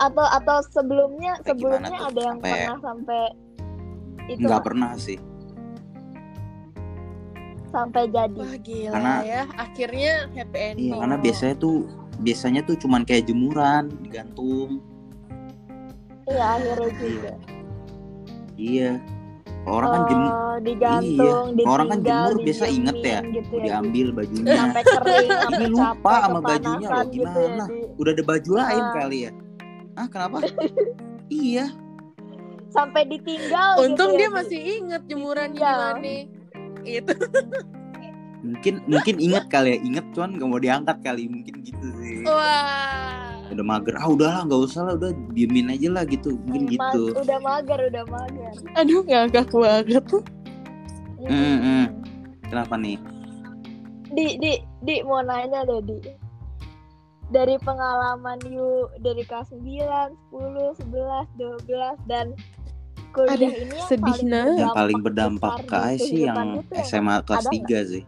Atau 0.00 0.26
atau 0.32 0.58
sebelumnya 0.66 1.32
sebelumnya 1.42 1.98
ada 2.00 2.20
yang 2.24 2.38
Sampai- 2.38 2.52
pernah 2.56 2.78
sampai 2.80 3.22
itu 4.26 4.40
nggak 4.40 4.62
pernah 4.64 4.90
sih 4.96 5.18
sampai 7.70 8.02
jadi. 8.06 8.36
Wah 8.36 8.54
gila 8.56 8.92
Karena- 8.92 9.22
ya. 9.22 9.42
Akhirnya 9.54 10.12
happy 10.30 10.58
ending. 10.58 10.84
iya 10.84 10.94
karena 10.96 11.16
biasanya 11.16 11.54
tuh 11.56 11.76
biasanya 12.18 12.60
tuh 12.62 12.76
cuman 12.76 13.02
kayak 13.02 13.24
jemuran 13.24 13.88
digantung 14.00 14.82
Iya 16.26 16.44
akhirnya 16.52 16.90
juga. 16.94 17.32
iya 18.54 18.90
orang 19.62 19.88
kan 19.88 20.02
jemur 20.06 20.30
Oh, 20.30 20.56
digantung, 20.60 21.44
Iya, 21.52 21.64
orang 21.64 21.86
kan 21.88 21.98
jemur 22.02 22.34
biasa 22.38 22.64
inget 22.66 22.96
ya, 22.98 23.18
gitu 23.24 23.54
ya. 23.54 23.62
diambil 23.64 24.06
bajunya 24.12 24.52
sampai 24.52 24.82
kering, 24.84 25.28
sampai 25.46 25.58
Ini 25.58 25.66
lupa 25.70 26.12
sama 26.20 26.40
bajunya 26.40 26.68
loh, 26.68 26.80
kepanasan 26.82 27.06
gitu 27.08 27.22
ya, 27.22 27.32
gimana? 27.32 27.64
Di. 27.64 27.78
udah 27.96 28.10
ada 28.10 28.24
baju 28.24 28.50
lain 28.52 28.82
Ah. 28.82 28.92
kali 28.94 29.18
ya 29.18 29.30
ah 29.92 30.06
kenapa 30.06 30.36
iya 31.44 31.66
sampai 32.68 33.02
ditinggal 33.04 33.70
Untung 33.80 34.10
gitu 34.10 34.14
ya, 34.14 34.18
dia 34.18 34.28
Di. 34.28 34.36
masih 34.36 34.60
inget 34.76 35.02
jemurannya 35.06 35.56
Iya. 35.56 35.72
gimana. 35.72 36.14
Itu. 36.84 37.14
mungkin 38.40 38.80
mungkin 38.88 39.16
inget 39.20 39.52
kali 39.52 39.76
ya 39.76 39.78
inget 39.84 40.06
cuman 40.16 40.40
gak 40.40 40.48
mau 40.48 40.56
diangkat 40.56 40.96
kali 41.04 41.28
mungkin 41.28 41.60
gitu 41.60 41.86
sih 42.00 42.24
Wah. 42.24 43.36
udah 43.52 43.64
mager 43.66 43.94
ah 44.00 44.08
udahlah 44.08 44.48
nggak 44.48 44.60
usah 44.64 44.80
lah 44.88 44.94
udah 44.96 45.12
diemin 45.36 45.68
aja 45.68 45.92
lah 45.92 46.08
gitu 46.08 46.40
mungkin 46.48 46.72
gitu 46.72 47.12
udah 47.12 47.38
mager 47.44 47.80
udah 47.92 48.04
mager 48.08 48.52
Aduh 48.80 49.04
ngagak 49.04 49.52
banget. 49.52 50.04
Hmm, 51.20 51.58
hmm. 51.60 51.84
kenapa 52.48 52.80
nih 52.80 52.96
di 54.10 54.40
di 54.40 54.52
di 54.82 54.94
mau 55.06 55.22
nanya 55.22 55.62
deh 55.68 55.80
di 55.84 55.98
dari 57.30 57.54
pengalaman 57.62 58.42
you 58.50 58.90
dari 59.06 59.22
kelas 59.22 59.54
9, 59.54 59.62
10, 59.62 60.82
11, 60.82 61.30
12 61.38 62.10
dan 62.10 62.34
kuliah 63.10 63.34
Aduh, 63.34 63.50
ini 63.50 63.58
yang 63.70 63.86
sedih, 63.86 64.04
paling 64.06 64.28
nah. 64.28 64.46
yang 64.56 64.70
paling 64.72 64.98
berdampak 65.00 65.52
ke 65.62 65.68
di 65.68 65.76
Ai 65.76 65.96
sih 65.96 66.10
kehidupan 66.22 66.46
yang 66.48 66.84
SMA 66.84 67.16
kelas 67.22 67.44
ada 67.44 67.52
3 67.52 67.92
sih 67.92 68.04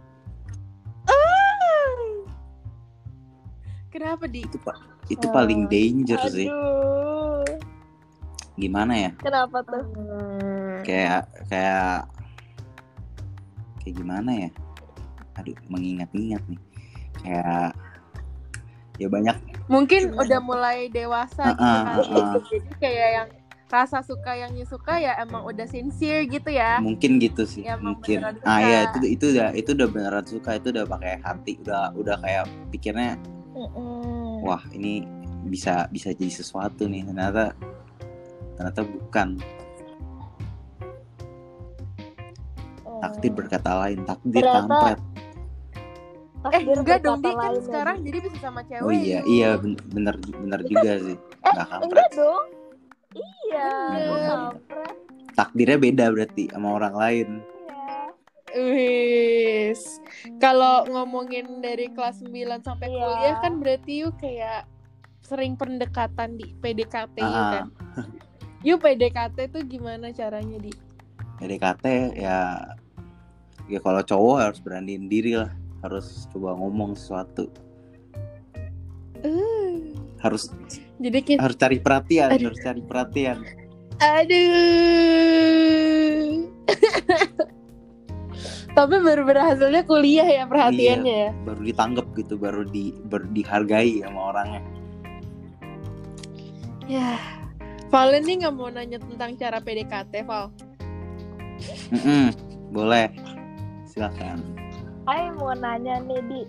Kenapa 3.93 4.25
di? 4.25 4.41
itu 4.41 4.57
pak 4.59 4.77
itu 5.11 5.27
Oh. 5.29 5.33
paling 5.35 5.69
danger 5.69 6.17
sih 6.25 6.49
aduh 6.49 7.45
gimana 8.55 8.93
ya 8.95 9.11
kenapa 9.19 9.61
tuh 9.65 9.83
kayak 10.81 11.25
kayak 11.51 12.07
kayak 13.79 13.95
gimana 13.95 14.31
ya 14.39 14.51
aduh 15.35 15.57
mengingat-ingat 15.69 16.41
nih 16.47 16.61
kayak 17.21 17.73
ya 18.97 19.09
banyak 19.09 19.37
Mungkin 19.67 20.13
Gimana 20.13 20.21
udah 20.23 20.41
mulai 20.41 20.79
dewasa 20.89 21.43
Ah, 21.43 21.53
gitu 21.53 21.63
ah, 21.63 21.83
kali. 21.97 22.13
ah, 22.13 22.25
ah. 22.35 22.35
Jadi 22.45 22.71
kayak 22.77 23.09
yang 23.15 23.29
rasa 23.73 23.99
suka 24.01 24.37
yang 24.37 24.53
you 24.53 24.63
suka 24.63 24.95
ya 24.95 25.17
emang 25.17 25.43
udah 25.43 25.65
sincere 25.65 26.29
gitu 26.29 26.53
ya. 26.53 26.77
mungkin 26.79 27.17
gitu 27.17 27.43
sih 27.43 27.65
Ya, 27.65 27.75
mungkin 27.75 28.21
ah 28.45 28.61
ya 28.61 28.79
itu 28.93 29.09
itu 29.09 29.25
udah 29.33 29.49
itu 29.53 29.73
udah 29.73 29.89
beneran 29.89 30.25
suka 30.25 30.51
itu 30.55 30.69
udah 30.69 30.85
pakai 30.85 31.17
hati 31.19 31.57
udah 31.59 31.89
udah 31.95 32.17
kayak 32.19 32.45
pikirnya 32.69 33.17
Mm-mm. 33.51 34.41
wah 34.41 34.61
ini 34.71 35.09
bisa 35.43 35.89
bisa 35.89 36.13
jadi 36.13 36.29
sesuatu 36.31 36.85
nih 36.85 37.03
ternyata 37.03 37.57
ternyata 38.55 38.81
bukan 38.83 39.29
takdir 43.01 43.31
Oh. 43.31 43.37
berkata 43.37 43.71
lain 43.81 43.99
takdir 44.05 44.43
Ternyata 44.43 44.61
kampret 44.63 45.01
Eh 46.45 46.59
enggak 46.67 46.99
dong 47.01 47.19
dia 47.19 47.33
kan 47.33 47.55
sekarang 47.57 47.97
Di. 47.97 48.05
jadi 48.05 48.19
bisa 48.21 48.37
sama 48.43 48.61
cewek. 48.63 48.83
oh 48.83 48.91
iya 48.93 49.21
iya 49.25 49.51
ben- 49.55 49.79
bener 49.89 50.15
bener 50.19 50.61
juga 50.63 50.93
sih 51.01 51.15
eh 51.17 51.51
nggak 51.51 51.67
kampret 51.69 51.87
enggak 51.89 52.09
dong 52.13 52.45
iya 53.53 53.71
Bener. 54.03 54.41
takdirnya 55.33 55.79
beda 55.79 56.05
berarti 56.09 56.45
sama 56.49 56.69
orang 56.73 56.95
lain 56.95 57.29
Iya. 58.53 58.69
Wis. 59.73 59.97
Kalau 60.37 60.85
ngomongin 60.85 61.61
dari 61.61 61.89
kelas 61.89 62.21
9 62.21 62.33
sampai 62.61 62.85
Iya. 62.87 63.01
kuliah 63.01 63.37
kan 63.39 63.53
berarti 63.59 63.93
yuk 63.99 64.17
kayak 64.19 64.69
sering 65.23 65.55
pendekatan 65.55 66.37
di 66.37 66.53
PDKT 66.55 67.17
yuk 67.17 67.33
Ah. 67.33 67.53
kan. 67.55 67.67
Yuk 68.63 68.79
PDKT 68.79 69.51
tuh 69.51 69.65
gimana 69.65 70.13
caranya 70.13 70.55
di? 70.57 70.71
PDKT 71.37 71.85
ya 72.15 72.63
ya 73.67 73.79
kalau 73.81 73.99
cowok 74.01 74.37
harus 74.39 74.61
beraniin 74.61 75.09
diri 75.09 75.35
lah 75.35 75.51
harus 75.81 76.29
coba 76.29 76.55
ngomong 76.55 76.95
sesuatu 76.95 77.51
Uh, 79.19 79.95
harus 80.19 80.51
jadi 81.03 81.19
kita 81.21 81.41
harus 81.43 81.59
cari 81.59 81.79
perhatian 81.83 82.29
Aduh. 82.31 82.47
harus 82.49 82.61
cari 82.63 82.83
perhatian 82.87 83.37
aduh. 83.99 84.43
Tapi 88.73 88.97
baru 89.05 89.29
berhasilnya 89.29 89.85
kuliah 89.85 90.25
ya 90.25 90.49
perhatiannya 90.49 91.17
ya. 91.29 91.31
baru 91.45 91.61
ditanggap 91.61 92.09
gitu 92.17 92.41
baru 92.41 92.65
di 92.65 92.97
baru 93.05 93.29
dihargai 93.31 94.01
sama 94.01 94.33
orangnya 94.33 94.63
Ya. 96.91 97.15
Valen 97.93 98.25
nih 98.27 98.43
nggak 98.43 98.55
mau 98.57 98.67
nanya 98.73 98.99
tentang 98.99 99.39
cara 99.39 99.61
PDKT, 99.63 100.25
Val. 100.27 100.51
Mm-mm, 101.95 102.33
boleh 102.75 103.07
silakan 103.87 104.41
Ayo 105.07 105.31
mau 105.39 105.55
nanya 105.55 106.01
nih 106.03 106.21
di 106.27 106.43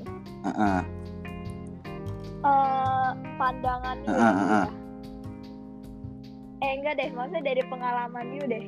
Heeh. 0.48 0.81
Eh 2.43 3.09
pandangan 3.35 3.95
gitu 4.03 4.19
ah. 4.19 4.33
ya. 4.35 4.67
Eh 6.59 6.71
enggak 6.79 6.93
deh, 6.95 7.09
maksudnya 7.12 7.43
dari 7.43 7.63
pengalaman 7.67 8.25
you 8.31 8.43
deh. 8.43 8.65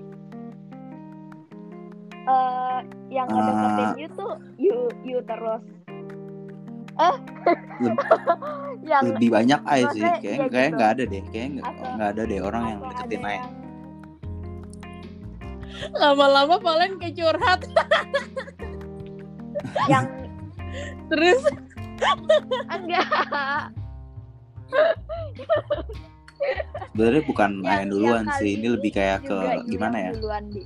Eh 2.25 2.79
yang 3.12 3.27
Ah. 3.29 3.36
ngedeketin 3.36 3.89
you 3.96 4.08
tuh 4.13 4.32
you 4.58 4.75
you 5.03 5.20
terus. 5.24 5.63
Eh 6.96 7.15
Leb- 7.84 8.00
yang 8.91 9.03
lebih 9.12 9.29
banyak 9.29 9.60
Ai 9.67 9.84
sih 9.91 10.00
kayak 10.00 10.48
kayak 10.48 10.70
gitu. 10.72 10.75
nggak 10.79 10.89
ada 10.96 11.03
deh 11.03 11.24
kayak 11.36 11.48
nggak 11.60 12.10
ada 12.15 12.22
deh 12.24 12.39
orang 12.39 12.63
yang 12.65 12.79
deketin 12.88 13.24
Ai 13.24 13.36
yang 13.36 13.51
Lama-lama 15.91 16.55
Valen 16.58 16.96
kayak 16.98 17.15
curhat. 17.20 17.62
yang 19.91 20.08
Terus 21.12 21.41
enggak 22.68 23.08
Sebenarnya 26.92 27.24
bukan 27.24 27.52
Yang- 27.60 27.70
Ayan 27.70 27.90
duluan 27.90 28.24
yang 28.24 28.38
sih, 28.40 28.52
ini 28.54 28.68
lebih 28.70 28.92
kayak 28.92 29.20
ke 29.24 29.38
gimana 29.68 29.98
ya? 30.00 30.12
duluan, 30.16 30.44
Di. 30.48 30.62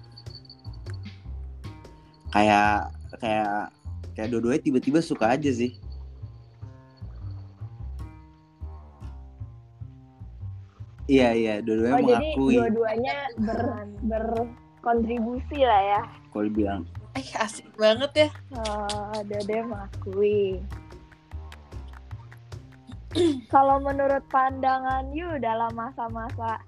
Kayak 2.30 2.74
kayak 3.18 3.54
kayak 4.14 4.30
dua-duanya 4.30 4.62
tiba-tiba 4.62 5.00
suka 5.00 5.34
aja 5.34 5.50
sih. 5.50 5.74
Iya 11.10 11.30
iya, 11.34 11.54
dua-duanya 11.60 11.96
oh 11.96 12.02
jadi 12.06 12.22
mengakui. 12.30 12.54
dua-duanya 12.54 13.16
ber 13.42 13.60
berkontribusi 14.06 15.60
lah 15.66 15.82
ya 15.84 16.02
Kalau 16.30 16.46
dibilang 16.46 16.82
eh 17.18 17.26
asik 17.36 17.66
banget 17.74 18.12
ya. 18.16 18.30
oh, 18.54 19.18
dua-duanya 19.26 19.66
mengakui 19.66 20.62
kalau 23.54 23.78
menurut 23.80 24.22
pandangan 24.28 25.10
Yu 25.12 25.40
dalam 25.40 25.74
masa-masa 25.74 26.62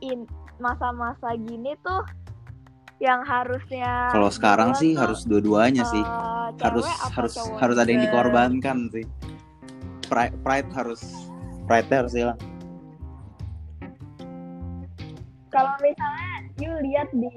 in 0.00 0.26
masa-masa 0.58 1.34
gini 1.38 1.72
tuh 1.80 2.02
yang 2.98 3.24
harusnya 3.24 4.10
kalau 4.10 4.28
sekarang 4.28 4.74
sih 4.74 4.92
tuh, 4.92 5.00
harus 5.00 5.24
dua-duanya 5.24 5.84
sih. 5.84 6.02
eh, 6.02 6.48
Harus 6.60 6.84
harus 7.08 7.32
cowok? 7.32 7.56
harus 7.56 7.76
ada 7.76 7.88
yang 7.88 8.02
dikorbankan 8.02 8.76
sih. 8.90 9.06
Pride, 10.04 10.34
pride 10.42 10.68
harus 10.70 11.00
pride 11.64 11.88
harus 11.88 12.12
hilang. 12.12 12.36
kalau 15.48 15.74
misalnya 15.80 16.30
Yu 16.58 16.72
lihat 16.80 17.08
di 17.10 17.30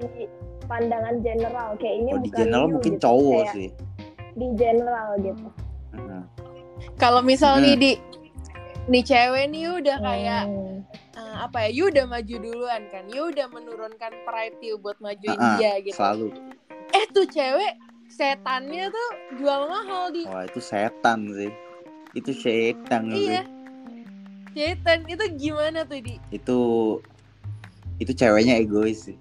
pandangan 0.64 1.18
general 1.20 1.74
kayak 1.76 1.96
ini 1.98 2.10
di 2.14 2.18
bukan 2.24 2.36
general 2.36 2.62
Yu 2.62 2.72
mungkin 2.72 2.92
gitu, 2.92 3.02
cowok 3.02 3.32
kayak 3.34 3.54
sih. 3.54 3.68
di 4.34 4.46
general 4.54 5.08
gitu 5.18 5.46
Heeh. 5.92 6.22
Kalau 6.94 7.20
misal 7.22 7.58
Hmm. 7.58 7.74
di 7.74 7.92
nih 8.84 9.02
cewek 9.02 9.44
nih 9.48 9.64
udah 9.72 9.96
kayak 9.98 10.44
Hmm. 10.44 10.84
eh, 11.14 11.36
apa 11.40 11.56
ya? 11.64 11.70
You 11.72 11.84
udah 11.88 12.04
maju 12.04 12.34
duluan 12.36 12.82
kan. 12.88 13.08
You 13.08 13.32
udah 13.32 13.46
menurunkan 13.48 14.12
pride 14.22 14.58
you 14.60 14.76
buat 14.76 15.00
majuin 15.00 15.34
Ah, 15.34 15.56
ah, 15.56 15.56
dia 15.56 15.72
gitu. 15.80 15.96
Selalu. 15.96 16.26
Eh 16.92 17.04
tuh 17.10 17.26
cewek 17.26 17.72
setannya 18.06 18.86
tuh 18.88 19.08
jual 19.34 19.60
mahal 19.66 20.12
di 20.12 20.28
Wah 20.28 20.44
itu 20.44 20.60
setan 20.60 21.32
sih. 21.32 21.50
Itu 22.12 22.30
setan 22.30 23.08
Iya. 23.10 23.42
sih. 23.42 23.44
Setan 24.54 25.08
itu 25.08 25.24
gimana 25.34 25.82
tuh 25.82 25.98
di? 25.98 26.14
Itu 26.30 26.58
itu 27.96 28.12
ceweknya 28.12 28.60
egois 28.60 29.08
sih. 29.08 29.16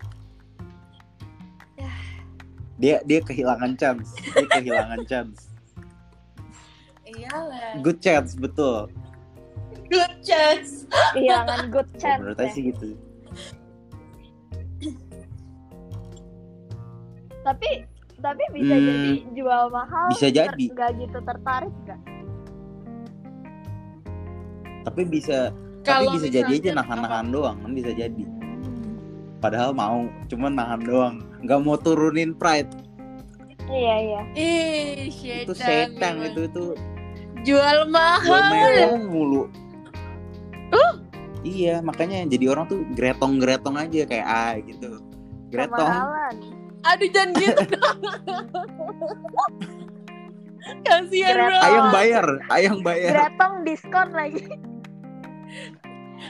Dia 2.75 2.99
dia 3.05 3.21
kehilangan 3.21 3.79
chance. 3.79 4.11
Dia 4.33 4.47
kehilangan 4.51 5.01
chance. 5.07 5.47
Iyalah. 7.05 7.79
Good 7.79 8.01
chance 8.01 8.33
betul. 8.33 8.89
Good 9.93 10.13
chance. 10.21 10.69
kehilangan 11.13 11.69
good 11.69 11.85
Oh, 11.87 11.97
chance 11.97 12.19
menurut 12.19 12.35
ya. 12.35 12.41
saya 12.41 12.51
sih 12.51 12.63
gitu. 12.65 12.87
tapi 17.43 17.69
tapi 18.17 18.43
bisa 18.51 18.71
Hmm. 18.71 18.85
jadi 18.85 19.11
jual 19.33 19.63
mahal 19.67 20.07
Bisa 20.09 20.27
ter- 20.27 20.35
jadi. 20.47 20.65
nggak 20.69 20.91
gitu 20.97 21.17
tertarik 21.19 21.73
nggak 21.83 22.01
Tapi 24.83 25.01
bisa 25.05 25.47
tapi 25.79 25.87
Kalau 26.03 26.11
bisa 26.13 26.27
jadi 26.29 26.53
aja 26.53 26.71
nahan-nahan 26.75 27.27
doang 27.29 27.55
kan 27.57 27.71
bisa 27.71 27.91
jadi. 27.91 28.23
Padahal 29.37 29.71
mau, 29.71 29.99
cuman 30.27 30.51
nahan 30.53 30.79
doang. 30.81 31.15
Nggak 31.39 31.59
mau 31.59 31.75
turunin 31.75 32.31
pride. 32.33 32.71
iya 33.65 33.95
iya 33.97 34.21
Ih, 34.33 35.07
setan. 35.09 35.39
itu 35.41 35.53
setan 35.53 36.13
itu 36.21 36.41
itu 36.45 36.63
Jual 37.43 37.43
jual 37.43 37.79
mahal. 37.85 38.43
mewah 38.49 39.03
mulu. 39.05 39.43
Iya, 41.43 41.83
makanya 41.83 42.23
jadi 42.31 42.55
orang 42.55 42.71
tuh 42.71 42.87
gretong-gretong 42.95 43.75
aja 43.75 44.07
kayak 44.07 44.27
ah 44.27 44.55
gitu. 44.63 45.03
Gretong. 45.51 45.75
kemahalan 45.75 46.35
Aduh 46.83 47.07
jangan 47.11 47.31
gitu. 47.39 47.63
Kasihan 50.87 51.35
bro. 51.35 51.59
Ayang 51.59 51.87
bayar, 51.91 52.27
ayang 52.47 52.79
bayar. 52.79 53.11
gretong 53.11 53.67
diskon 53.67 54.09
lagi 54.15 54.47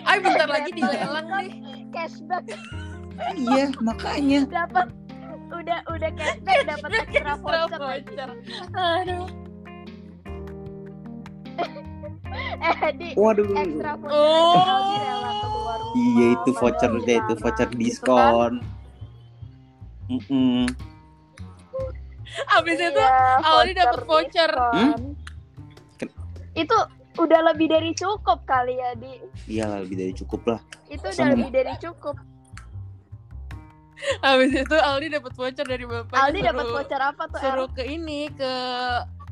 Ay 0.09 0.17
bentar 0.17 0.49
lagi 0.49 0.73
dilelang 0.73 1.29
nih. 1.29 1.53
cashback 1.93 2.49
iya, 3.37 3.69
makanya. 3.77 4.49
dapat 4.49 4.89
udah 5.53 5.85
udah 5.85 6.11
cashback 6.17 6.65
dapat 6.65 6.89
extra 7.05 7.33
voucher. 7.37 8.29
Aduh. 8.73 9.29
Eh 12.63 12.91
di 12.93 13.09
Waduh. 13.13 13.47
extra 13.53 13.91
voucher 13.93 14.15
Oh. 14.15 14.95
rela 14.95 15.31
keluar 15.37 15.77
rumah, 15.77 15.95
Iya 15.95 16.25
itu 16.33 16.49
voucher 16.53 16.91
deh, 16.97 17.17
itu 17.17 17.33
sana, 17.33 17.41
voucher 17.41 17.67
gitu 17.67 17.75
kan. 17.75 17.81
diskon. 17.81 18.53
Mm-mm. 20.05 20.65
Abis 22.49 22.77
itu 22.77 22.97
Iya, 22.97 23.39
Aldi 23.41 23.71
dapet 23.73 23.99
voucher. 24.03 24.51
diskon. 24.51 25.01
Ken- 25.97 26.15
itu 26.55 26.77
udah 27.15 27.39
lebih 27.45 27.67
dari 27.67 27.91
cukup 27.93 28.41
kali 28.43 28.73
ya 28.75 28.91
di 28.95 29.11
Iya 29.47 29.77
lebih 29.77 29.95
dari 29.95 30.13
cukup 30.13 30.41
lah. 30.47 30.59
itu 30.87 31.03
udah 31.03 31.13
Sama- 31.13 31.33
lebih 31.35 31.51
dari 31.51 31.73
cukup 31.77 32.15
Abis 34.19 34.51
itu 34.51 34.75
Aldi 34.75 35.07
dapet 35.09 35.31
voucher 35.31 35.63
dari 35.63 35.85
bapaknya. 35.85 36.19
Aldi 36.19 36.39
dapat 36.43 36.65
voucher 36.67 36.99
apa 37.01 37.23
tuh? 37.25 37.39
Suruh 37.39 37.69
ke 37.69 37.83
ini 37.85 38.27
ke 38.29 38.51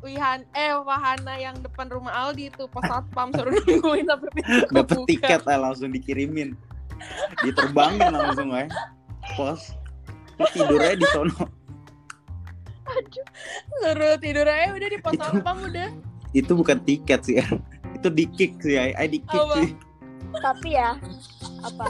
Wihan 0.02 0.42
eh 0.52 0.74
wahana 0.76 1.38
yang 1.38 1.54
depan 1.58 1.86
rumah 1.88 2.10
Aldi 2.26 2.50
itu 2.50 2.66
pas 2.68 2.82
satpam 2.84 3.30
suruh 3.32 3.54
nungguin 3.62 4.06
sampai 4.06 4.30
pintu 4.34 4.66
Dapet 4.68 4.98
kebuka. 4.98 5.08
tiket 5.08 5.42
lah 5.46 5.58
langsung 5.62 5.90
dikirimin. 5.90 6.58
Diterbangin 7.40 8.10
langsung 8.12 8.50
ya. 8.50 8.66
Pos. 9.34 9.78
Lu 10.36 10.46
tidurnya 10.50 10.98
di 10.98 11.06
sono. 11.08 11.38
Suruh 13.78 14.18
tidur 14.18 14.44
aja 14.44 14.74
udah 14.74 14.90
di 14.90 14.98
pos 14.98 15.14
Itu- 15.14 15.22
satpam 15.24 15.58
udah. 15.64 15.90
Itu 16.32 16.52
bukan 16.56 16.78
tiket 16.82 17.22
sih 17.22 17.38
ya. 17.38 17.46
Itu 17.94 18.10
di 18.10 18.26
kick 18.26 18.58
sih 18.60 18.74
ya. 18.74 18.90
I 18.92 19.06
di 19.06 19.22
kick 19.22 19.38
Apa? 19.38 19.56
sih. 19.60 19.70
tapi 20.32 20.72
ya 20.72 20.96
apa 21.60 21.86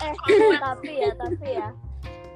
eh 0.00 0.14
tapi 0.56 0.90
ya 0.96 1.10
tapi 1.14 1.48
ya 1.52 1.68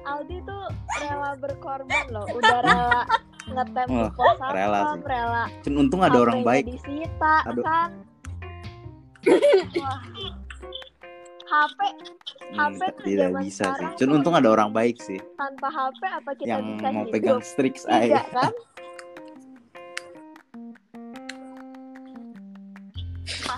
Aldi 0.05 0.37
tuh 0.41 0.63
rela 0.99 1.31
berkorban 1.35 2.05
loh 2.07 2.25
udah 2.29 2.59
rela 2.61 3.01
ngetem 3.47 3.87
Wah, 3.89 4.09
pos 4.11 4.37
rela 4.47 4.79
sih. 4.87 5.01
rela 5.03 5.43
Cun 5.61 5.73
untung 5.77 6.01
ada 6.01 6.17
orang 6.19 6.41
baik. 6.41 6.63
disita 6.67 7.35
Aduh. 7.45 7.61
kan 7.61 7.89
Wah. 9.75 9.99
HP 11.45 11.79
Hmm, 12.45 12.57
HP 12.61 12.81
tuh 12.93 13.03
tidak 13.03 13.29
bisa 13.41 13.65
sih. 13.73 13.87
Cun 13.97 14.09
untung 14.13 14.33
ada 14.33 14.45
orang 14.47 14.69
baik 14.69 14.97
sih. 14.99 15.17
tanpa 15.33 15.65
HP 15.67 16.01
apa 16.03 16.31
kita 16.35 16.45
yang 16.47 16.61
bisa 16.71 16.87
mau 16.87 17.01
hidup 17.01 17.11
pegang 17.11 17.39
Strix 17.41 17.75
Tidak 17.83 18.05
Eye. 18.05 18.21
kan 18.29 18.53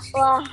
wah 0.14 0.44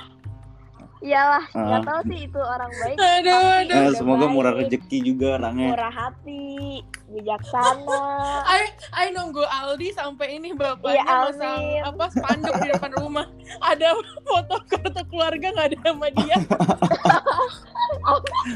iyalah 1.05 1.45
nggak 1.47 1.79
Ah. 1.79 1.85
tahu 1.85 2.01
sih 2.09 2.19
itu 2.25 2.39
orang 2.39 2.71
baik 2.73 2.97
Aduh, 2.97 3.37
aduh. 3.55 3.77
Udah 3.77 3.93
semoga 3.93 4.25
murah 4.25 4.53
rezeki 4.55 4.97
juga 5.05 5.37
orangnya. 5.37 5.69
murah 5.71 5.93
hati 5.93 6.81
bijaksana 7.07 8.01
Ay, 8.43 8.63
ay 8.91 9.07
nunggu 9.13 9.45
Aldi 9.45 9.93
sampai 9.93 10.35
ini 10.35 10.51
bapaknya 10.51 10.99
Iya, 10.99 11.15
masang 11.29 11.61
apa 11.85 12.03
spanduk 12.09 12.53
di 12.57 12.67
depan 12.67 12.91
rumah. 12.97 13.25
Ada 13.61 13.93
foto 14.25 14.55
kartu 14.65 15.01
keluarga 15.05 15.47
nggak 15.47 15.67
ada 15.69 15.77
sama 15.83 16.07
dia. 16.11 16.37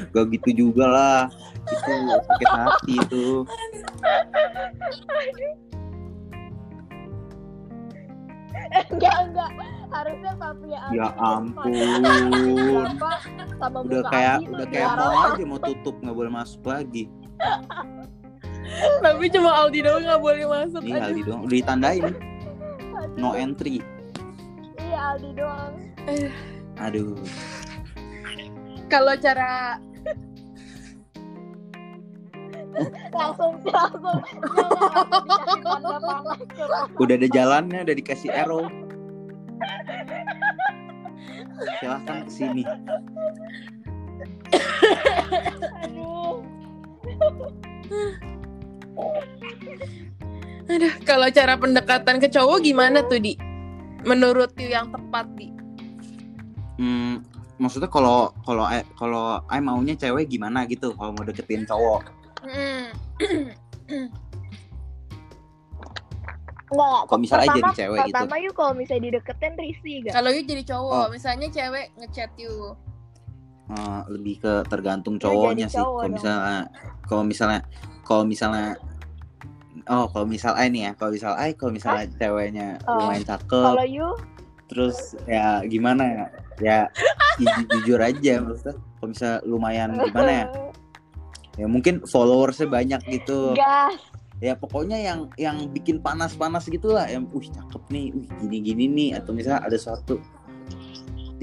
Gak 0.10 0.26
gitu 0.34 0.50
juga 0.66 0.86
lah. 0.90 1.22
Itu 1.64 1.94
sakit 2.20 2.50
hati 2.50 2.94
itu. 2.98 3.28
enggak 8.90 9.16
enggak 9.24 9.52
harusnya 9.90 10.34
papi 10.38 10.68
ya 10.70 10.82
Ya 10.94 11.08
ampun. 11.18 11.74
Sama 13.58 13.78
Udah 13.84 14.02
kayak 14.14 14.38
udah 14.46 14.68
kayak 14.70 14.90
mau 14.96 15.14
aja 15.26 15.44
mau 15.44 15.60
tutup 15.60 15.96
nggak 16.00 16.16
boleh 16.16 16.32
masuk 16.32 16.62
lagi. 16.66 17.10
Tapi 19.02 19.26
cuma 19.34 19.66
Aldi 19.66 19.80
doang 19.82 20.04
nggak 20.06 20.22
boleh 20.22 20.46
masuk. 20.46 20.82
Iya. 20.86 21.10
Aldi 21.10 21.22
dong. 21.26 21.42
Udah 21.46 21.56
ditandain 21.58 22.14
no 23.16 23.34
entry. 23.36 23.80
iya 24.80 25.16
Aldi 25.16 25.32
doang 25.36 25.74
Aduh. 26.80 27.20
Kalau 28.90 29.14
cara 29.20 29.78
langsung 33.12 33.54
langsung. 33.68 34.20
Udah 36.98 37.16
ada 37.20 37.28
jalannya, 37.30 37.80
udah 37.86 37.96
dikasih 37.98 38.32
arrow. 38.34 38.66
Silahkan 41.80 42.18
ke 42.26 42.32
sini. 42.32 42.64
aduh 45.84 46.42
Aduh, 50.70 50.94
kalau 51.02 51.28
cara 51.34 51.58
pendekatan 51.58 52.22
ke 52.22 52.30
cowok 52.30 52.62
gimana 52.62 53.02
tuh, 53.10 53.18
Di? 53.18 53.34
Menurut 54.06 54.54
you 54.62 54.70
yang 54.70 54.94
tepat, 54.94 55.26
Di? 55.34 55.50
Hmm, 56.78 57.26
maksudnya 57.60 57.92
kalau 57.92 58.32
kalau 58.48 58.64
kalau 58.96 59.44
I 59.52 59.60
maunya 59.60 59.98
cewek 60.00 60.32
gimana 60.32 60.64
gitu 60.64 60.96
kalau 60.96 61.12
mau 61.12 61.28
deketin 61.28 61.68
cowok 61.68 62.16
Hmm. 62.40 62.88
Enggak. 66.70 67.00
Kalau 67.06 67.20
misalnya 67.20 67.44
aja 67.44 67.52
pertama, 67.52 67.68
di 67.68 67.76
cewek 67.76 67.98
gitu. 67.98 68.06
Pertama 68.08 68.36
yuk 68.38 68.54
kalau 68.54 68.74
misalnya 68.74 69.04
dideketin 69.04 69.54
risih 69.56 69.96
gak? 70.04 70.14
Kalau 70.14 70.30
you 70.30 70.44
jadi 70.44 70.64
cowok, 70.66 70.94
Oh. 70.96 71.10
misalnya 71.10 71.48
cewek 71.50 71.86
ngechat 71.96 72.32
you. 72.36 72.54
Eh, 73.70 74.02
lebih 74.10 74.36
ke 74.40 74.54
tergantung 74.66 75.16
Ya, 75.16 75.22
cowoknya 75.24 75.54
jadi 75.62 75.70
sih 75.70 75.78
cowok 75.78 75.94
kalau 75.96 76.10
misalnya 76.10 76.58
kalau 77.04 77.24
misalnya 77.24 77.60
kalau 78.02 78.24
misalnya 78.26 78.68
oh 79.88 80.06
kalau 80.08 80.26
misal 80.26 80.54
I 80.56 80.68
nih 80.68 80.82
ya 80.84 80.92
kalau 80.94 81.12
misal 81.14 81.34
I 81.36 81.54
kalau 81.54 81.72
misalnya 81.72 82.06
ceweknya 82.12 82.68
Oh. 82.86 82.98
lumayan 82.98 83.22
cakep 83.24 83.66
Kalau 83.70 83.86
you 83.86 84.10
terus 84.66 84.98
ya 85.26 85.62
gimana 85.64 86.02
ya 86.02 86.26
ya 86.60 86.78
ju- 87.38 87.66
jujur 87.72 87.98
aja 88.00 88.38
maksudnya 88.40 88.74
kalau 88.96 89.08
misalnya 89.08 89.38
lumayan 89.44 89.90
gimana 90.00 90.32
ya 90.32 90.46
ya 91.62 91.66
mungkin 91.66 92.02
followersnya 92.04 92.66
banyak 92.66 93.02
gitu 93.08 93.54
gas. 93.54 94.02
Ya 94.40 94.56
pokoknya 94.56 94.98
yang 95.00 95.20
yang 95.36 95.68
bikin 95.76 96.00
panas-panas 96.00 96.68
gitulah 96.72 97.04
yang 97.08 97.28
uh 97.28 97.44
cakep 97.44 97.84
nih 97.92 98.16
uh 98.16 98.28
gini-gini 98.44 98.86
nih 98.88 99.10
atau 99.20 99.36
misalnya 99.36 99.68
ada 99.68 99.76
suatu 99.76 100.16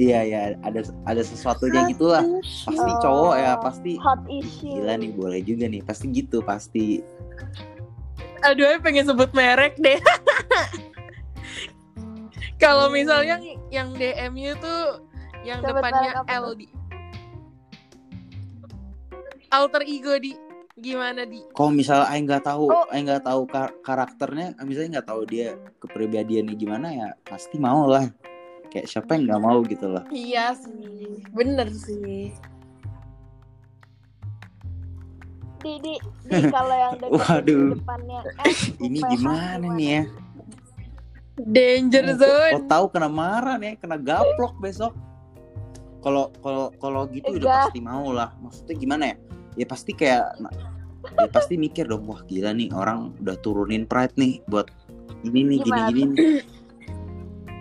iya 0.01 0.25
ya 0.25 0.41
ada 0.65 0.81
ada 1.05 1.23
sesuatunya 1.25 1.93
gitulah 1.93 2.25
pasti 2.41 2.93
cowok 3.05 3.35
ya 3.37 3.53
pasti 3.61 3.93
Hot 4.01 4.25
issue. 4.29 4.81
gila 4.81 4.97
nih 4.97 5.13
boleh 5.13 5.41
juga 5.45 5.69
nih 5.69 5.85
pasti 5.85 6.09
gitu 6.13 6.41
pasti 6.41 7.05
Aduh, 8.45 8.69
aku 8.69 8.85
pengen 8.85 9.09
sebut 9.09 9.33
merek 9.33 9.75
deh. 9.81 9.97
Kalau 12.63 12.93
misalnya 12.93 13.41
yang 13.75 13.91
DM 13.97 14.39
you 14.39 14.53
tuh 14.61 15.03
yang 15.43 15.65
Sebut 15.65 15.83
depannya 15.83 16.15
merek 16.15 16.21
apa 16.23 16.31
L 16.31 16.45
tuh? 16.53 16.55
di. 16.61 16.67
Alter 19.51 19.83
ego 19.83 20.15
di 20.21 20.37
gimana 20.77 21.25
di? 21.25 21.41
kalau 21.51 21.73
misalnya 21.73 22.05
Aing 22.07 22.25
nggak 22.25 22.45
tahu 22.45 22.69
Oh. 22.69 22.85
Aing 22.89 23.05
nggak 23.05 23.25
tahu 23.25 23.43
kar- 23.47 23.77
karakternya 23.81 24.53
misalnya 24.61 25.01
nggak 25.01 25.09
tahu 25.09 25.23
dia 25.25 25.49
kepribadiannya 25.79 26.53
gimana 26.55 26.89
ya 26.91 27.09
pasti 27.23 27.57
mau 27.57 27.85
lah 27.87 28.05
kayak 28.69 28.85
siapa 28.85 29.17
yang 29.17 29.25
nggak 29.27 29.43
mau 29.43 29.59
gitu 29.63 29.89
loh 29.89 30.05
Iya 30.09 30.53
sih, 30.53 31.17
bener 31.31 31.69
sih. 31.71 32.29
Di, 35.57 35.73
di, 35.81 35.95
di 36.23 36.41
kalau 36.47 36.71
yang 36.71 36.95
deketin 37.01 37.19
Waduh. 37.19 37.65
di 37.65 37.75
depannya 37.75 38.19
S, 38.45 38.61
ini 38.85 38.99
UPH 39.01 39.11
gimana 39.11 39.67
nih 39.73 39.89
ya 39.91 40.03
Danger 41.37 42.05
Kok 42.07 42.17
zone. 42.19 42.53
tahu 42.65 42.85
kena 42.89 43.09
marah 43.09 43.57
nih, 43.57 43.77
kena 43.77 43.97
gaplok 43.97 44.57
besok. 44.57 44.97
Kalau 46.01 46.33
kalau 46.39 46.73
kalau 46.75 47.05
gitu 47.07 47.29
udah 47.31 47.45
Enggak. 47.45 47.65
pasti 47.69 47.81
mau 47.83 48.09
lah. 48.09 48.33
Maksudnya 48.39 48.73
gimana 48.75 49.05
ya? 49.05 49.17
Ya 49.53 49.67
pasti 49.67 49.93
kayak 49.93 50.41
ya 51.09 51.27
pasti 51.29 51.55
mikir 51.55 51.87
dong, 51.87 52.05
wah 52.05 52.21
gila 52.25 52.51
nih 52.51 52.71
orang 52.71 53.15
udah 53.19 53.37
turunin 53.39 53.85
pride 53.85 54.15
nih 54.15 54.43
buat 54.45 54.67
ini 55.23 55.41
nih 55.45 55.59
gini 55.61 55.81
gini. 55.89 56.05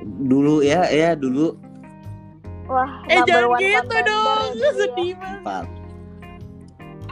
Dulu 0.06 0.62
ya, 0.62 0.86
ya 0.88 1.14
dulu 1.14 1.58
Wah, 2.66 3.06
Eh 3.06 3.22
jangan 3.24 3.62
gitu 3.62 3.98
dong, 4.02 4.46
dia. 4.52 4.70
sedih 4.74 5.12
banget. 5.44 5.68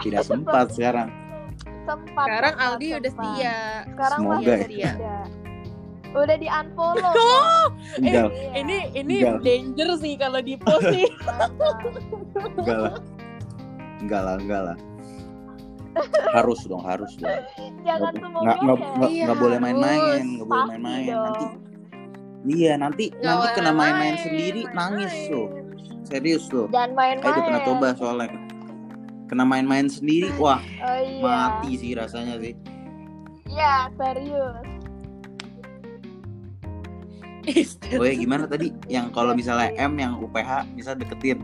Tidak 0.02 0.24
sempat 0.24 0.74
sekarang. 0.74 1.10
Sempat. 1.86 2.26
Sekarang 2.26 2.54
sempat, 2.58 2.74
Aldi 2.74 2.88
udah 2.92 3.12
sempat. 3.12 3.26
setia. 3.30 3.58
Sekarang 3.86 4.20
Semoga 4.20 4.34
masih 4.34 4.50
ya. 4.50 4.58
setia. 4.58 5.18
Udah 6.14 6.38
di 6.38 6.48
unfollow. 6.50 7.14
Oh, 7.54 7.68
Iya. 8.02 8.26
ini 8.54 8.78
ini 8.92 9.16
Enggak. 9.22 9.40
danger 9.46 9.90
sih 9.98 10.14
kalau 10.18 10.42
di 10.42 10.58
post 10.58 10.86
sih. 10.90 11.06
enggak 12.58 12.78
lah. 12.80 12.94
Enggak 14.02 14.22
lah, 14.22 14.36
enggak 14.38 14.62
lah. 14.68 14.78
Harus 16.32 16.60
dong, 16.64 16.82
harus 16.82 17.14
dong. 17.16 17.30
Jangan 17.84 18.14
Nggak- 18.14 18.60
nggak 18.60 18.78
nggak 18.98 19.12
ya. 19.12 19.26
Iya, 19.26 19.34
boleh 19.36 19.58
main-main 19.58 20.02
nggak 20.34 20.48
boleh 20.48 20.64
Pasti 20.64 20.72
main-main 20.74 21.06
nanti 21.08 21.46
iya 22.46 22.74
nanti 22.76 23.06
Nggak 23.10 23.24
nanti 23.24 23.48
kena 23.54 23.72
main-main 23.72 23.96
main, 24.10 24.16
sendiri 24.20 24.62
main-main. 24.66 24.76
nangis 25.00 25.14
tuh 25.28 25.48
serius 26.04 26.44
tuh 26.48 26.66
Jangan 26.68 26.92
main-main. 26.94 27.30
udah 27.30 27.44
pernah 27.44 27.62
coba 27.64 27.88
soalnya 27.94 28.28
kena 29.26 29.44
main-main 29.44 29.88
sendiri 29.88 30.28
wah 30.42 30.60
Oh 30.80 30.98
iya. 30.98 31.22
mati 31.22 31.72
sih 31.76 31.92
rasanya 31.94 32.36
sih 32.38 32.54
Iya, 33.46 33.74
serius. 33.94 34.66
oh 37.94 38.04
ya 38.04 38.16
gimana 38.16 38.44
tadi 38.44 38.72
yang 38.88 39.12
kalau 39.12 39.32
misalnya 39.32 39.70
M 39.78 39.94
yang 39.96 40.16
UPH 40.18 40.64
bisa 40.74 40.96
deketin 40.96 41.44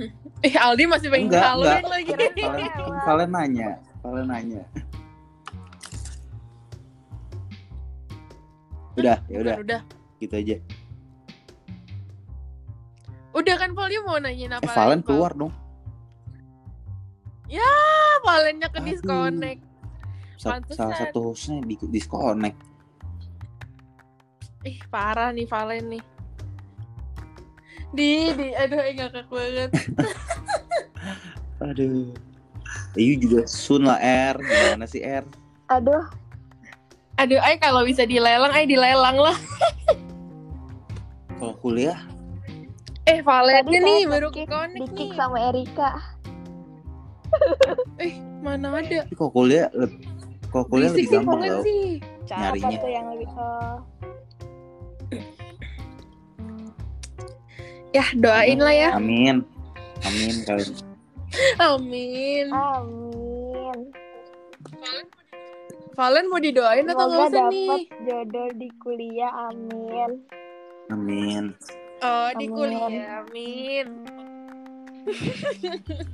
Eh 0.46 0.54
Aldi 0.56 0.84
masih 0.86 1.08
pengen 1.08 1.28
Enggak, 1.28 1.52
enggak. 1.54 1.80
lagi. 1.84 2.12
kalian 2.40 2.70
kalian 3.04 3.30
nanya 3.30 3.68
kalian 4.00 4.26
nanya 4.26 4.62
udah 8.96 9.16
ya 9.26 9.38
udah 9.40 9.56
udah. 9.60 9.80
gitu 10.18 10.34
aja 10.34 10.56
Udah 13.30 13.54
kan 13.54 13.70
Paul 13.72 13.94
mau 14.02 14.18
nanyain 14.18 14.50
apa? 14.50 14.66
eh 14.66 14.74
Valen 14.74 15.00
keluar 15.06 15.32
dong 15.32 15.54
Ah, 17.50 18.14
Valennya 18.22 18.66
ke 18.66 18.78
Aduh. 18.78 18.86
disconnect. 18.86 19.62
Sa- 20.34 20.54
Pantesan. 20.54 20.78
salah 20.78 20.96
satu 20.98 21.18
hostnya 21.30 21.62
di 21.62 21.74
disconnect 21.84 22.58
Ih, 24.62 24.76
parah 24.86 25.30
nih 25.30 25.46
Valen 25.46 25.84
nih. 25.88 26.02
Di, 27.90 28.30
di, 28.38 28.48
aduh, 28.54 28.78
eh, 28.78 28.92
ngakak 28.94 29.26
banget. 29.26 29.70
aduh 31.66 32.08
Ayu 32.96 33.20
juga 33.20 33.44
Sun 33.44 33.84
lah 33.84 34.00
R 34.00 34.36
gimana 34.40 34.86
sih 34.88 35.02
R 35.04 35.26
Aduh, 35.68 36.02
Aduh, 37.20 37.36
ay 37.44 37.60
kalau 37.60 37.84
bisa 37.84 38.08
dilelang, 38.08 38.50
ay 38.50 38.64
dilelang 38.66 39.18
lah. 39.20 39.36
kalau 41.36 41.54
kuliah 41.60 42.00
Eh, 43.08 43.20
Valennya 43.20 43.66
Tadi 43.66 43.78
nih 43.80 44.00
baru 44.06 44.28
connect 44.30 44.94
nih. 44.94 45.10
sama 45.18 45.38
Erika. 45.50 45.90
Eh, 48.02 48.18
mana 48.42 48.80
ada? 48.82 49.06
Kalau 49.14 49.30
kuliah 49.30 49.70
kalau 50.50 50.64
kuliah 50.66 50.90
Berisik 50.90 50.98
lebih 50.98 51.06
sih 51.06 51.14
gampang 51.14 51.40
Valen 51.40 51.56
sih. 51.62 51.84
Nyarinya. 52.30 52.78
tuh 52.82 52.90
yang 52.90 53.06
lebih 53.14 53.28
oh, 53.34 53.76
Ya, 57.90 58.06
doain 58.14 58.58
lah 58.62 58.74
ya. 58.74 58.88
amin 58.94 59.42
amin 60.06 60.34
kalian 60.46 60.74
Amin. 61.62 62.50
Amin. 62.50 63.78
Valen 65.94 66.26
mau 66.26 66.42
didoain 66.42 66.90
atau 66.90 67.06
nggak 67.06 67.22
usah 67.22 67.30
dapat 67.30 67.54
nih? 67.54 67.84
jodoh 68.02 68.50
di 68.58 68.68
kuliah. 68.82 69.30
Amin. 69.46 70.10
amin 70.90 71.44
Oh, 72.02 72.28
di 72.34 72.46
Amin. 72.48 72.56
kuliah. 72.56 73.22
Amin. 73.22 73.86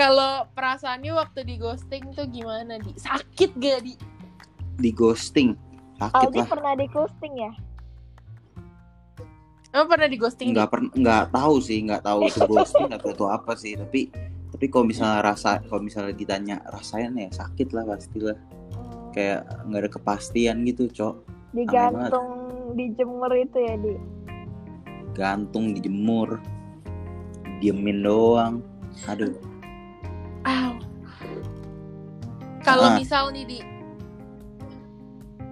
Kalau 0.00 0.46
perasaannya 0.54 1.10
waktu 1.10 1.42
di 1.42 1.58
ghosting 1.58 2.14
tuh 2.14 2.30
gimana, 2.30 2.78
Di? 2.78 2.94
Sakit 2.96 3.52
gak, 3.58 3.82
Di? 3.82 3.98
di 4.78 4.94
ghosting 4.94 5.58
sakit 5.98 6.30
Aldi 6.30 6.38
lah 6.38 6.46
pernah 6.46 6.72
di 6.78 6.86
ghosting 6.86 7.34
ya? 7.34 7.50
Emang 9.78 9.88
pernah 9.88 10.08
di 10.10 10.18
ghosting? 10.18 10.50
nggak 10.50 10.68
pernah 10.68 10.90
nggak 10.90 11.24
tahu 11.30 11.54
sih 11.62 11.78
nggak 11.80 12.02
tahu 12.02 12.18
itu 12.26 12.40
ghosting 12.42 12.90
tahu 12.90 13.10
itu 13.12 13.24
apa 13.24 13.52
sih 13.54 13.72
tapi 13.72 14.10
tapi 14.50 14.64
kalau 14.66 14.84
misalnya 14.84 15.22
rasa 15.22 15.62
kalau 15.62 15.78
misalnya 15.78 16.10
ditanya 16.12 16.58
rasanya 16.66 17.14
ya 17.14 17.30
sakit 17.32 17.70
lah 17.70 17.86
pastilah 17.86 18.34
Hmm, 18.68 19.14
kayak 19.14 19.40
nggak 19.64 19.80
ada 19.80 19.90
kepastian 19.92 20.56
gitu 20.62 20.84
cok 20.88 21.14
digantung 21.52 22.28
dijemur 22.74 23.30
itu 23.32 23.58
ya 23.58 23.74
di. 23.76 23.94
gantung 25.12 25.72
dijemur 25.72 26.42
diemin 27.58 28.02
doang 28.02 28.54
aduh 29.04 29.30
Aw. 30.42 30.74
Kalau 32.60 32.84
Ah. 32.84 32.96
misal 32.96 33.30
nih, 33.30 33.44
Di. 33.44 33.60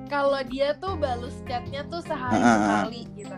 Kalau 0.06 0.38
dia 0.46 0.72
tuh 0.76 0.94
balas 0.94 1.34
chatnya 1.44 1.82
tuh 1.86 2.00
sehari 2.00 2.38
Ah, 2.38 2.44
ah, 2.44 2.46
ah. 2.46 2.60
sekali 2.86 3.00
gitu. 3.12 3.36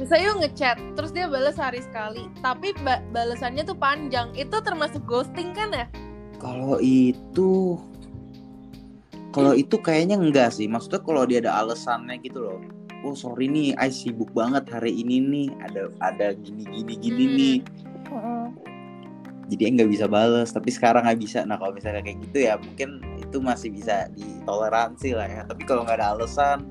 Misalnya 0.00 0.32
yuk 0.32 0.38
ngechat, 0.40 0.76
terus 0.96 1.12
dia 1.12 1.28
balas 1.28 1.60
sehari 1.60 1.84
sekali, 1.84 2.24
tapi 2.40 2.72
ba- 2.80 3.04
balasannya 3.12 3.68
tuh 3.68 3.76
panjang. 3.76 4.32
Itu 4.32 4.64
termasuk 4.64 5.04
ghosting 5.04 5.52
kan 5.52 5.68
ya? 5.76 5.86
Kalau 6.40 6.80
itu 6.80 7.76
kalau 9.30 9.52
itu 9.52 9.76
kayaknya 9.76 10.16
enggak 10.16 10.56
sih. 10.56 10.64
Maksudnya 10.66 11.04
kalau 11.04 11.28
dia 11.28 11.44
ada 11.44 11.52
alasannya 11.60 12.16
gitu 12.24 12.40
loh. 12.40 12.58
Oh 13.04 13.12
sorry 13.12 13.52
nih, 13.52 13.76
I 13.76 13.92
sibuk 13.92 14.32
banget 14.32 14.72
hari 14.72 14.96
ini 14.96 15.20
nih. 15.20 15.48
Ada 15.68 15.92
ada 16.00 16.26
gini 16.32 16.64
gini 16.64 16.94
gini 16.96 17.24
Hmm. 17.28 17.36
nih. 17.36 17.56
Jadi 19.50 19.62
nggak 19.76 19.90
bisa 19.90 20.06
bales 20.06 20.54
tapi 20.54 20.70
sekarang 20.70 21.02
nggak 21.10 21.20
bisa 21.20 21.42
nah 21.42 21.58
kalau 21.58 21.74
misalnya 21.74 22.06
kayak 22.06 22.22
gitu 22.22 22.38
ya 22.46 22.54
mungkin 22.54 23.02
itu 23.18 23.42
masih 23.42 23.74
bisa 23.74 24.06
ditoleransi 24.14 25.10
lah 25.10 25.26
ya 25.26 25.42
tapi 25.42 25.66
kalau 25.66 25.82
nggak 25.82 25.98
ada 25.98 26.14
alasan 26.14 26.62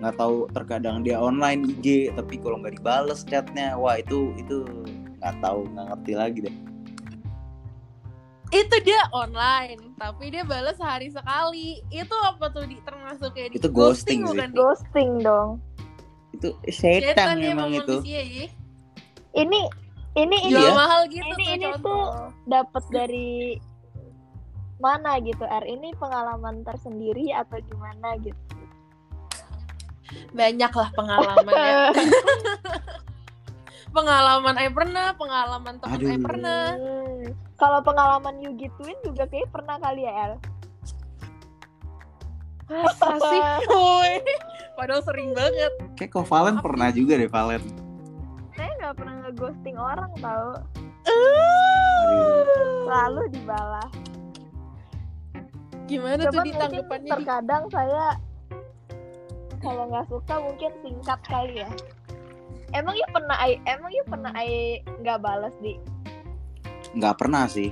nggak 0.00 0.16
tahu 0.16 0.48
terkadang 0.50 1.04
dia 1.04 1.20
online 1.20 1.68
IG 1.68 2.16
tapi 2.16 2.40
kalau 2.40 2.56
nggak 2.58 2.80
dibales 2.80 3.20
chatnya 3.22 3.76
wah 3.76 4.00
itu 4.00 4.32
itu 4.34 4.64
nggak 5.20 5.36
tahu 5.44 5.68
nggak 5.70 5.86
ngerti 5.92 6.12
lagi 6.16 6.38
deh. 6.48 6.56
Itu 8.50 8.76
dia 8.82 9.06
online 9.14 9.78
tapi 9.94 10.34
dia 10.34 10.42
balas 10.42 10.74
sehari 10.74 11.06
sekali. 11.06 11.84
Itu 11.88 12.16
apa 12.26 12.50
tuh 12.50 12.66
di? 12.66 12.80
Termasuk 12.82 13.30
kayak 13.36 13.54
di 13.54 13.56
Itu 13.62 13.68
ghosting 13.70 14.24
sih. 14.24 14.28
bukan 14.34 14.50
ghosting 14.50 15.10
dong. 15.22 15.48
Itu 16.34 16.56
setan 16.66 17.14
Setan 17.14 17.36
memang 17.38 17.68
itu. 17.70 18.00
manusia 18.00 18.22
ya 18.24 18.46
ini 19.30 19.60
ini 20.18 20.36
ini 20.42 20.50
jual 20.50 20.74
mahal 20.74 21.06
gitu 21.06 21.22
Ini- 21.22 21.38
tuh 21.38 21.46
ini 21.54 21.64
contoh. 21.70 22.02
dapat 22.50 22.84
dari 22.90 23.30
mana 24.80 25.22
gitu 25.22 25.44
R? 25.46 25.62
Ini 25.62 25.94
pengalaman 25.94 26.66
tersendiri 26.66 27.30
atau 27.30 27.62
gimana 27.62 28.18
gitu 28.18 28.34
banyak 30.30 30.72
lah 30.72 30.88
pengalaman 30.98 31.54
ya. 31.54 31.80
pengalaman 33.90 34.54
I 34.54 34.68
pernah 34.70 35.06
pengalaman 35.14 35.74
teman 35.82 35.98
I 35.98 36.14
Aduh. 36.14 36.22
pernah 36.22 36.62
Hmm. 36.78 37.36
kalau 37.58 37.80
pengalaman 37.82 38.38
you 38.40 38.54
gituin 38.56 38.96
juga 39.04 39.26
kayak 39.26 39.50
pernah 39.52 39.76
kali 39.76 40.06
ya 40.06 40.12
El? 40.30 40.32
Masa 42.70 43.18
sih? 43.18 43.40
Woi. 43.74 44.22
Padahal 44.78 45.02
sering 45.02 45.34
banget. 45.34 45.72
Kayak 45.98 46.10
kok 46.14 46.26
Valen 46.30 46.56
pernah 46.62 46.88
juga 46.94 47.18
deh 47.18 47.26
Valen. 47.26 47.62
Saya 48.54 48.70
nggak 48.78 48.94
pernah 48.94 49.14
ngeghosting 49.26 49.76
orang 49.76 50.10
tau. 50.22 50.54
Selalu 52.86 53.22
dibalas. 53.34 53.92
Gimana 55.90 56.22
tuh 56.22 56.30
Cuman 56.30 56.46
di 56.46 56.52
mungkin 56.54 56.62
tanggapannya 56.62 57.02
di 57.02 57.10
terkadang 57.10 57.62
saya 57.68 58.04
kalau 59.60 59.84
nggak 59.92 60.08
suka 60.08 60.34
mungkin 60.40 60.72
singkat 60.80 61.20
kali 61.28 61.62
ya. 61.62 61.70
Emang 62.72 62.94
you 62.96 63.06
pernah 63.12 63.36
ai 63.38 63.60
emang 63.68 63.90
you 63.92 64.04
pernah 64.08 64.32
ai 64.32 64.80
nggak 65.04 65.20
balas 65.20 65.54
di? 65.60 65.76
Nggak 66.96 67.14
pernah 67.20 67.44
sih. 67.46 67.70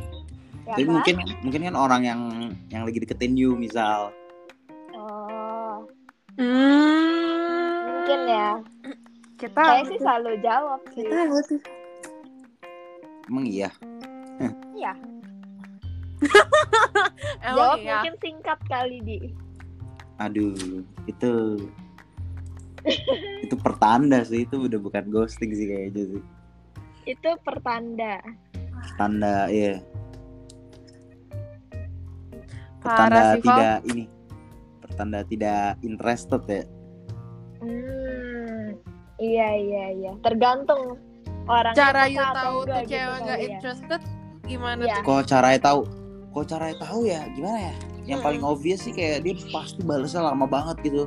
Ya 0.69 0.77
tapi 0.77 0.85
kan? 0.85 0.93
mungkin 1.01 1.15
mungkin 1.43 1.63
kan 1.73 1.77
orang 1.77 2.03
yang 2.05 2.21
yang 2.69 2.83
lagi 2.85 3.01
deketin 3.01 3.35
you 3.35 3.57
misal. 3.57 4.13
Oh. 4.93 5.89
Hmm. 6.39 7.83
mungkin 7.89 8.21
ya. 8.29 8.51
Kita 9.39 9.61
saya 9.63 9.83
sih 9.87 9.99
selalu 9.99 10.39
jawab 10.45 10.81
sih. 10.93 11.07
Tahu 11.07 11.41
tuh 11.47 11.61
emang 13.29 13.45
iya? 13.45 13.71
Iya. 14.75 14.93
Jawab 17.45 17.79
iya. 17.79 18.03
mungkin 18.03 18.15
singkat 18.19 18.59
kali 18.67 18.99
di 19.05 19.17
aduh 20.19 20.83
itu 21.07 21.33
itu 23.43 23.55
pertanda 23.59 24.23
sih 24.23 24.43
itu 24.43 24.67
udah 24.67 24.79
bukan 24.79 25.05
ghosting 25.11 25.51
sih 25.55 25.67
kayaknya 25.67 26.03
sih. 26.15 26.23
Itu 27.07 27.31
pertanda. 27.43 28.19
Tanda 28.99 29.47
ya 29.49 29.79
parah 32.79 33.03
pertanda 33.09 33.21
Val. 33.21 33.39
tidak 33.43 33.77
ini 33.91 34.05
pertanda 34.81 35.21
tidak 35.27 35.63
interested 35.83 36.43
ya. 36.47 36.63
Hmm 37.59 38.67
iya 39.19 39.49
iya 39.59 39.85
iya. 39.95 40.13
Tergantung 40.23 40.95
orang 41.51 41.75
cara 41.75 42.07
you 42.07 42.23
tahu 42.23 42.57
tuh 42.65 42.83
cewek 42.87 43.19
nggak 43.23 43.39
ya. 43.39 43.47
interested 43.51 44.01
gimana 44.47 44.83
Iya. 44.87 44.95
tuh? 45.03 45.05
Kok 45.05 45.23
caranya 45.27 45.61
tahu? 45.61 45.81
Kok 46.33 46.45
caranya 46.47 46.77
tahu 46.79 47.01
ya? 47.05 47.21
Gimana 47.35 47.59
ya 47.71 47.75
yang 48.09 48.25
paling 48.25 48.41
obvious 48.41 48.83
sih 48.83 48.97
kayak 48.97 49.21
dia 49.23 49.37
pasti 49.53 49.85
balasnya 49.85 50.25
lama 50.25 50.49
banget 50.49 50.81
gitu. 50.81 51.05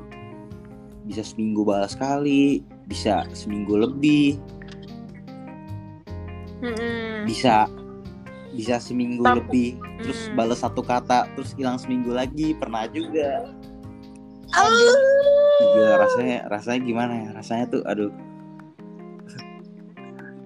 Bisa 1.09 1.25
seminggu 1.25 1.65
balas 1.65 1.97
sekali 1.97 2.61
bisa 2.85 3.25
seminggu 3.33 3.73
lebih. 3.75 4.37
Mm-mm. 6.61 7.25
bisa 7.25 7.65
bisa 8.53 8.77
seminggu 8.77 9.25
Tam- 9.25 9.41
lebih 9.41 9.81
terus 10.05 10.29
Mm. 10.29 10.37
balas 10.37 10.61
satu 10.61 10.85
kata 10.85 11.25
terus 11.33 11.57
hilang 11.57 11.81
seminggu 11.81 12.13
lagi 12.13 12.53
pernah 12.53 12.85
juga. 12.85 13.49
Aduh. 14.53 14.97
Gila, 15.73 16.05
rasanya 16.05 16.37
rasanya 16.53 16.81
gimana 16.85 17.13
ya? 17.17 17.29
Rasanya 17.33 17.65
tuh 17.65 17.81
aduh. 17.89 18.13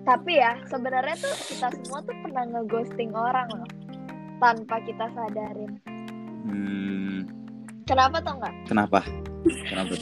Tapi 0.05 0.37
ya 0.37 0.55
sebenarnya 0.69 1.19
tuh 1.19 1.35
kita 1.51 1.67
semua 1.83 1.99
tuh 2.05 2.15
pernah 2.23 2.43
ngeghosting 2.47 3.11
orang 3.11 3.49
loh 3.51 3.69
tanpa 4.37 4.77
kita 4.87 5.09
sadarin 5.11 5.75
hmm, 6.45 7.17
kenapa 7.89 8.21
tau 8.21 8.37
nggak? 8.37 8.55
Kenapa? 8.69 8.99
Kenapa? 9.45 9.93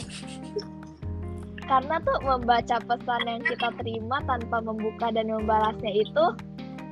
Karena 1.63 1.95
tuh 2.03 2.17
membaca 2.27 2.77
pesan 2.83 3.23
yang 3.23 3.41
kita 3.47 3.71
terima 3.79 4.19
tanpa 4.27 4.59
membuka 4.59 5.11
dan 5.15 5.31
membalasnya 5.31 5.91
itu 5.95 6.25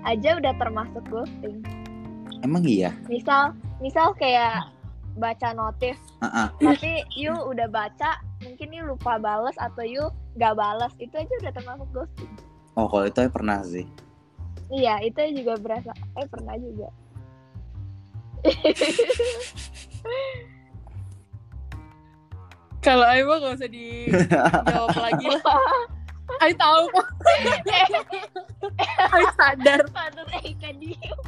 aja 0.07 0.39
udah 0.39 0.53
termasuk 0.57 1.03
ghosting. 1.11 1.59
Emang 2.41 2.65
iya? 2.65 2.95
Misal 3.11 3.53
misal 3.83 4.15
kayak 4.17 4.71
baca 5.19 5.51
notif. 5.51 5.99
Ah, 6.23 6.47
ah. 6.47 6.47
tapi 6.63 7.03
you 7.13 7.35
udah 7.35 7.67
baca 7.67 8.23
mungkin 8.41 8.71
you 8.71 8.83
lupa 8.87 9.19
bales 9.19 9.55
atau 9.59 9.83
you 9.83 10.07
gak 10.39 10.55
bales. 10.55 10.95
Itu 10.97 11.19
aja 11.19 11.33
udah 11.43 11.53
termasuk 11.53 11.87
ghosting. 11.91 12.31
Oh 12.79 12.87
kalau 12.87 13.05
itu 13.11 13.27
pernah 13.27 13.59
sih. 13.67 13.85
Iya 14.71 15.03
itu 15.03 15.19
juga 15.43 15.59
berasa. 15.59 15.91
Eh 16.15 16.25
pernah 16.31 16.55
juga 16.55 16.87
kalau 22.81 23.05
Ayo 23.05 23.29
mah 23.29 23.37
gak 23.37 23.55
usah 23.61 23.69
dijawab 23.69 24.97
lagi 25.05 25.27
lah. 25.29 25.41
Ayo 26.41 26.53
tahu. 26.57 26.83
Kok 26.95 27.07
Ayo 29.13 29.27
sadar 29.37 29.85
patut 29.93 30.27
Eka 30.41 30.73
diem. 30.81 30.97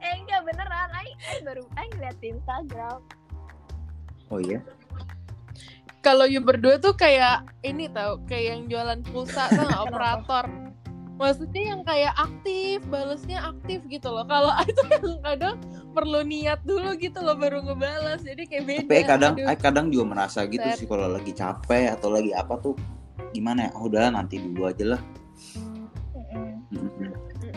Eh 0.00 0.16
enggak 0.16 0.40
beneran. 0.48 0.88
Ay, 0.96 1.12
Ay 1.28 1.38
baru 1.44 1.62
Ay 1.76 1.86
ngeliat 1.92 2.16
di 2.24 2.32
Instagram. 2.32 3.04
Oh 4.32 4.40
iya? 4.40 4.64
Kalau 6.00 6.24
you 6.24 6.40
berdua 6.40 6.80
tuh 6.80 6.96
kayak 6.96 7.44
ini 7.60 7.84
tau 7.92 8.16
kayak 8.24 8.56
yang 8.56 8.62
jualan 8.72 9.04
pulsa 9.12 9.52
tuh 9.52 9.68
operator 9.84 10.48
maksudnya 11.20 11.76
yang 11.76 11.84
kayak 11.84 12.16
aktif 12.16 12.80
balesnya 12.88 13.44
aktif 13.44 13.84
gitu 13.92 14.08
loh. 14.08 14.24
Kalau 14.24 14.56
itu 14.64 14.84
yang 15.04 15.20
kadang 15.20 15.56
perlu 15.92 16.24
niat 16.24 16.64
dulu 16.64 16.96
gitu 16.96 17.20
loh 17.20 17.36
baru 17.36 17.60
ngebales. 17.60 18.24
Jadi 18.24 18.48
kayak 18.48 18.64
beda. 18.64 18.80
tapi 18.88 19.04
kadang 19.04 19.32
Aduh. 19.36 19.52
I 19.52 19.56
kadang 19.60 19.86
juga 19.92 20.04
merasa 20.16 20.48
gitu 20.48 20.64
Set. 20.64 20.80
sih 20.80 20.88
kalau 20.88 21.12
lagi 21.12 21.36
capek 21.36 21.92
atau 21.92 22.08
lagi 22.08 22.32
apa 22.32 22.56
tuh 22.64 22.72
gimana 23.36 23.68
ya? 23.68 23.70
Oh, 23.76 23.92
udahlah 23.92 24.16
nanti 24.16 24.40
dulu 24.40 24.64
aja 24.64 24.96
lah. 24.96 25.02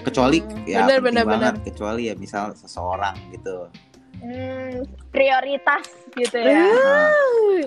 Kecuali 0.04 0.43
ya 0.67 0.84
bener, 0.84 0.99
bener, 0.99 1.23
banget. 1.23 1.54
kecuali 1.63 2.12
ya 2.12 2.15
misal 2.19 2.52
seseorang 2.60 3.15
gitu. 3.32 3.71
Hmm, 4.19 4.84
prioritas 5.15 5.88
gitu 6.19 6.36
ya. 6.43 6.67
Nah, 6.67 7.63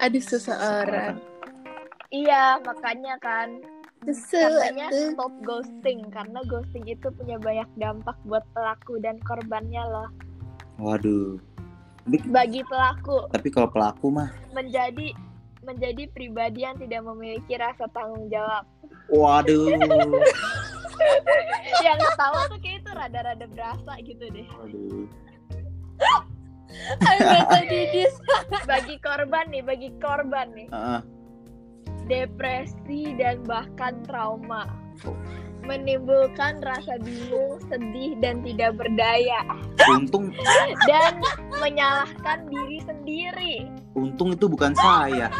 aduh 0.00 0.24
seseorang 0.24 1.29
iya 2.10 2.58
makanya 2.62 3.16
kan. 3.22 3.62
Katanya 4.00 4.88
seseorang 4.88 5.12
stop 5.12 5.32
ghosting 5.44 6.00
karena 6.08 6.40
ghosting 6.48 6.84
itu 6.88 7.12
punya 7.12 7.36
banyak 7.36 7.68
dampak 7.76 8.16
buat 8.24 8.44
pelaku 8.56 8.96
dan 9.02 9.20
korbannya 9.22 9.82
loh. 9.84 10.08
Waduh. 10.80 11.36
Bagi 12.32 12.64
pelaku. 12.64 13.28
tapi 13.28 13.48
kalau 13.52 13.68
pelaku 13.68 14.08
mah. 14.08 14.32
Menjadi 14.56 15.12
menjadi 15.60 16.08
pribadi 16.16 16.64
yang 16.64 16.80
tidak 16.80 17.04
memiliki 17.04 17.60
rasa 17.60 17.84
tanggung 17.92 18.32
jawab. 18.32 18.64
Waduh. 19.12 19.68
Yang 21.80 21.98
ketawa 22.12 22.44
tuh 22.48 22.60
kayak 22.60 22.84
itu 22.84 22.90
rada-rada 22.92 23.46
berasa 23.48 23.92
gitu 24.04 24.24
deh. 24.32 24.48
Waduh. 24.48 25.04
Ayo 27.04 27.20
berasa 27.20 27.58
didis. 27.68 28.14
Bagi 28.64 28.96
korban 29.04 29.52
nih 29.52 29.62
bagi 29.64 29.90
korban 30.00 30.48
nih. 30.56 30.68
Ah, 30.72 31.04
depresi 32.10 33.14
dan 33.14 33.38
bahkan 33.46 34.02
trauma 34.10 34.66
menimbulkan 35.60 36.58
rasa 36.64 36.98
bingung, 37.04 37.60
sedih 37.70 38.16
dan 38.18 38.42
tidak 38.42 38.74
berdaya 38.80 39.44
untung 39.92 40.34
dan 40.88 41.20
menyalahkan 41.62 42.48
diri 42.50 42.78
sendiri. 42.82 43.54
untung 43.94 44.34
itu 44.34 44.50
bukan 44.50 44.74
saya 44.74 45.30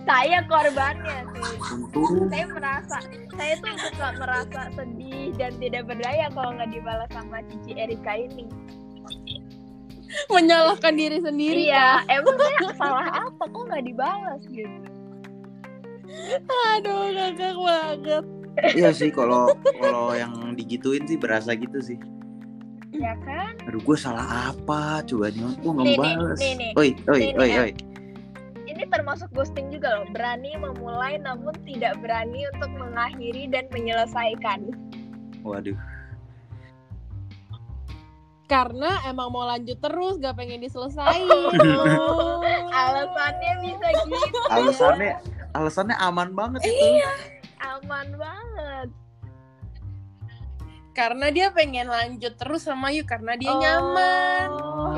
Saya 0.00 0.42
korbannya 0.48 1.22
sih. 1.32 1.56
untung 1.72 2.28
Saya 2.28 2.46
merasa 2.52 2.98
saya 3.36 3.54
tuh 3.58 3.74
suka 3.88 4.08
merasa 4.20 4.60
sedih 4.76 5.32
dan 5.40 5.56
tidak 5.56 5.88
berdaya 5.88 6.28
kalau 6.30 6.54
nggak 6.54 6.70
dibalas 6.70 7.10
sama 7.10 7.40
Cici 7.48 7.72
Erika 7.74 8.14
ini. 8.14 8.46
menyalahkan 10.26 10.94
diri 10.98 11.22
sendiri 11.22 11.70
Iya, 11.70 12.02
emang 12.10 12.34
saya 12.34 12.70
salah 12.74 13.08
apa 13.30 13.44
kok 13.46 13.62
nggak 13.70 13.84
dibalas 13.86 14.42
gitu? 14.50 14.99
Aduh, 16.76 17.14
ngakak 17.14 17.54
banget. 17.56 18.24
Iya 18.74 18.90
sih 18.90 19.08
kalau 19.08 19.54
kalau 19.78 20.12
yang 20.12 20.34
digituin 20.52 21.06
sih 21.06 21.16
berasa 21.16 21.54
gitu 21.54 21.78
sih. 21.80 21.98
ya 22.90 23.14
kan 23.22 23.54
Aduh 23.70 23.78
gue 23.78 23.94
salah 23.94 24.50
apa? 24.50 24.98
Coba 25.06 25.30
nih 25.30 25.46
gue 25.62 25.70
nggak 25.70 25.86
Nih, 25.86 25.94
nih, 25.94 26.00
balas. 26.02 26.38
Oi, 26.74 26.90
oi, 27.06 27.20
Nih, 27.22 27.38
oi, 27.38 27.48
ya. 27.48 27.62
oi. 27.62 27.72
ini 28.66 28.82
termasuk 28.90 29.30
ghosting 29.30 29.70
juga 29.70 30.02
loh 30.02 30.06
berani 30.10 30.58
memulai 30.58 31.14
namun 31.22 31.54
tidak 31.62 31.94
berani 32.02 32.50
untuk 32.54 32.70
mengakhiri 32.74 33.46
dan 33.46 33.70
menyelesaikan 33.70 34.74
Waduh. 35.46 35.78
Karena 38.44 38.98
emang 39.06 39.30
mau 39.30 39.46
lanjut 39.46 39.78
terus, 39.78 40.18
gak 40.18 40.34
pengen 40.34 40.58
diselesain. 40.58 41.22
Oh. 41.30 42.42
alasannya 42.82 43.52
bisa 43.62 43.86
gitu 44.10 44.38
Alasannya 44.50 45.14
alasannya 45.52 45.96
aman 45.96 46.30
banget 46.32 46.60
itu. 46.64 46.84
Iya. 46.98 47.12
aman 47.60 48.08
banget 48.14 48.88
Karena 50.90 51.30
dia 51.30 51.48
pengen 51.50 51.86
lanjut 51.86 52.34
terus 52.34 52.66
sama 52.66 52.90
you 52.90 53.06
karena 53.06 53.38
dia 53.38 53.48
Oh, 53.48 53.60
nyaman. 53.62 54.48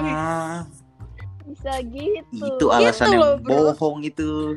Ah, 0.03 0.59
bisa 1.45 1.79
gitu 1.85 2.43
itu 2.49 2.67
alasan 2.69 3.13
Gitu 3.13 3.19
loh, 3.21 3.35
yang 3.39 3.45
bro. 3.45 3.77
bohong 3.77 4.01
itu. 4.03 4.57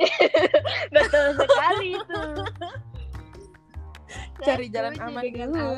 betul 0.94 1.26
sekali 1.36 1.88
itu 1.94 2.22
Cari 4.44 4.66
jalan 4.68 4.94
aman 4.98 5.22
dulu. 5.22 5.68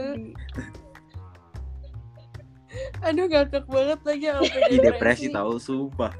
Aduh, 3.04 3.26
ngakak 3.28 3.66
banget 3.68 4.00
lagi 4.02 4.24
sampai 4.32 4.60
Di 4.72 4.76
depresi 4.80 5.26
tahu 5.28 5.60
sumpah. 5.60 6.10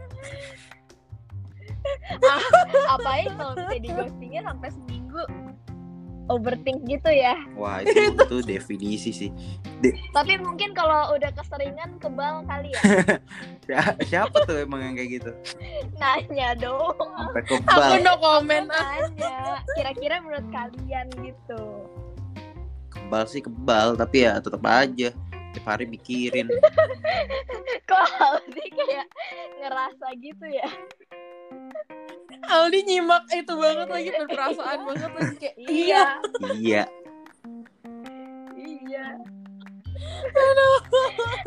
Apalagi 2.89 3.29
kalau 3.31 3.53
misalnya 3.53 3.81
di 3.81 3.91
ghostingnya 3.91 4.43
sampai 4.45 4.69
seminggu 4.71 5.23
overthink 6.27 6.81
gitu 6.85 7.11
ya 7.11 7.37
Wah 7.53 7.85
itu 7.85 7.93
itu 8.11 8.37
definisi 8.43 9.13
sih. 9.13 9.31
tapi 10.11 10.41
mungkin 10.41 10.73
kalau 10.73 11.13
udah 11.13 11.29
keseringan 11.31 12.01
kebal 12.01 12.41
kali 12.45 12.73
ya 12.73 13.85
Siapa 14.09 14.45
tuh 14.45 14.65
emang 14.65 14.81
yang 14.83 14.95
kayak 14.95 15.21
gitu? 15.21 15.31
nanya 15.95 16.57
dong 16.57 16.97
Sampai 16.97 17.45
Aku 17.45 17.55
kebal. 17.61 18.01
no 18.01 18.15
comment. 18.17 18.67
nanya 18.67 19.61
kira-kira 19.75 20.17
menurut 20.19 20.49
kalian 20.49 21.07
gitu 21.21 21.85
Kebal 22.89 23.27
sih 23.27 23.43
kebal, 23.43 23.93
tapi 23.93 24.25
ya 24.25 24.41
tetap 24.41 24.65
aja 24.65 25.13
tiap 25.53 25.67
hari 25.69 25.85
mikirin. 25.85 26.49
kok 27.89 28.07
Aldi 28.17 28.65
kayak 28.71 29.07
ngerasa 29.61 30.07
gitu 30.19 30.47
ya 30.49 30.67
Aldi 32.51 32.81
nyimak 32.85 33.25
itu 33.33 33.53
banget 33.57 33.89
lagi 33.89 34.11
berperasaan 34.13 34.79
banget 34.85 35.11
lagi 35.17 35.35
kayak 35.41 35.57
iya 35.65 36.05
iya. 36.57 36.83
iya 38.59 39.07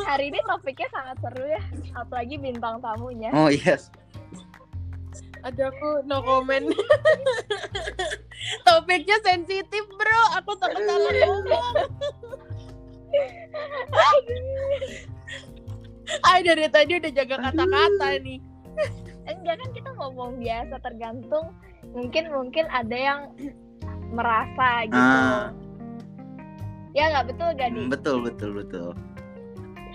hari 0.05 0.31
ini 0.31 0.39
topiknya 0.45 0.87
sangat 0.93 1.17
seru 1.19 1.45
ya 1.45 1.61
apalagi 1.97 2.35
bintang 2.39 2.79
tamunya 2.81 3.29
Oh 3.33 3.49
yes. 3.51 3.91
Ada 5.45 5.69
aku 5.69 6.03
no 6.09 6.19
comment. 6.25 6.65
Topiknya 8.67 9.17
sensitif 9.21 9.83
bro, 9.95 10.21
aku 10.33 10.51
takut 10.57 10.81
salah 10.81 11.13
ngomong. 11.13 11.75
Ay 16.25 16.39
dari 16.41 16.67
tadi 16.67 16.99
udah 16.99 17.11
jaga 17.13 17.35
kata-kata 17.47 18.07
nih. 18.23 18.39
Enggak 19.29 19.55
kan 19.59 19.69
kita 19.75 19.89
ngomong 19.97 20.31
biasa 20.39 20.75
tergantung 20.79 21.45
mungkin 21.91 22.23
mungkin 22.31 22.65
ada 22.71 22.95
yang 22.95 23.19
merasa 24.15 24.87
gitu 24.87 24.95
Ah. 24.95 25.51
ya 26.95 27.11
nggak 27.11 27.25
betul 27.29 27.49
gak 27.53 27.69
di 27.71 27.79
Betul 27.87 28.17
betul 28.23 28.49
betul. 28.55 28.89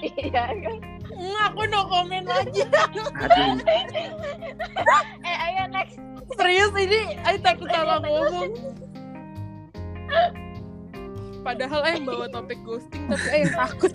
iya 0.02 0.42
kan 0.60 0.78
Hmm, 1.12 1.36
aku 1.44 1.68
no 1.68 1.84
comment 1.86 2.24
lagi. 2.24 2.64
Aduh. 2.64 3.60
eh 5.28 5.36
ayo 5.36 5.68
next 5.68 6.00
Serius 6.32 6.72
ini, 6.72 7.20
ay 7.20 7.36
takut 7.36 7.68
salah 7.68 8.00
ngomong. 8.00 8.56
Padahal 11.42 11.80
ay 11.84 11.98
yang 12.00 12.06
bawa 12.08 12.26
topik 12.30 12.56
ghosting 12.64 13.02
tapi 13.10 13.28
ay 13.28 13.38
yang 13.44 13.54
takut. 13.58 13.92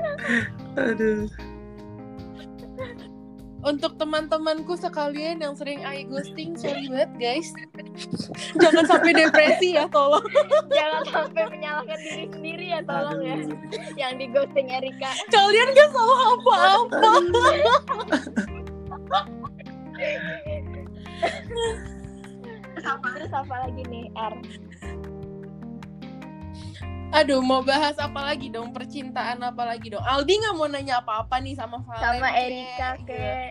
Aduh. 0.88 1.26
Untuk 3.60 4.00
teman-temanku 4.00 4.72
sekalian 4.80 5.44
yang 5.44 5.52
sering 5.52 5.84
ay 5.84 6.08
ghosting, 6.08 6.56
sorry 6.56 6.88
banget 6.88 7.12
guys. 7.20 7.48
Jangan 8.62 8.84
sampai 8.88 9.12
depresi 9.12 9.76
ya, 9.76 9.84
tolong. 9.92 10.24
jangan 10.76 11.04
sampai 11.12 11.44
menyalahkan 11.52 11.98
diri 12.00 12.26
sendiri 12.32 12.66
ya 12.72 12.80
tolong 12.86 13.20
ya 13.20 13.36
yang 13.98 14.16
di 14.16 14.30
ghosting 14.32 14.70
Erika 14.70 15.12
Kalian 15.28 15.68
gak 15.76 15.90
salah 15.92 16.18
apa-apa. 16.38 16.60
terus 23.20 23.36
apa 23.36 23.56
lagi 23.68 23.82
nih 23.92 24.08
R 24.16 24.34
Aduh, 27.10 27.42
mau 27.42 27.58
bahas 27.66 27.98
apa 27.98 28.22
lagi 28.22 28.54
dong? 28.54 28.70
Percintaan 28.70 29.42
apa 29.42 29.66
lagi 29.66 29.90
dong? 29.90 30.06
Aldi 30.06 30.30
nggak 30.30 30.54
mau 30.54 30.70
nanya 30.70 31.02
apa-apa 31.02 31.42
nih 31.42 31.58
sama 31.58 31.82
Valen. 31.82 32.22
sama. 32.22 32.30
Erika 32.38 32.90
ke 33.02 33.50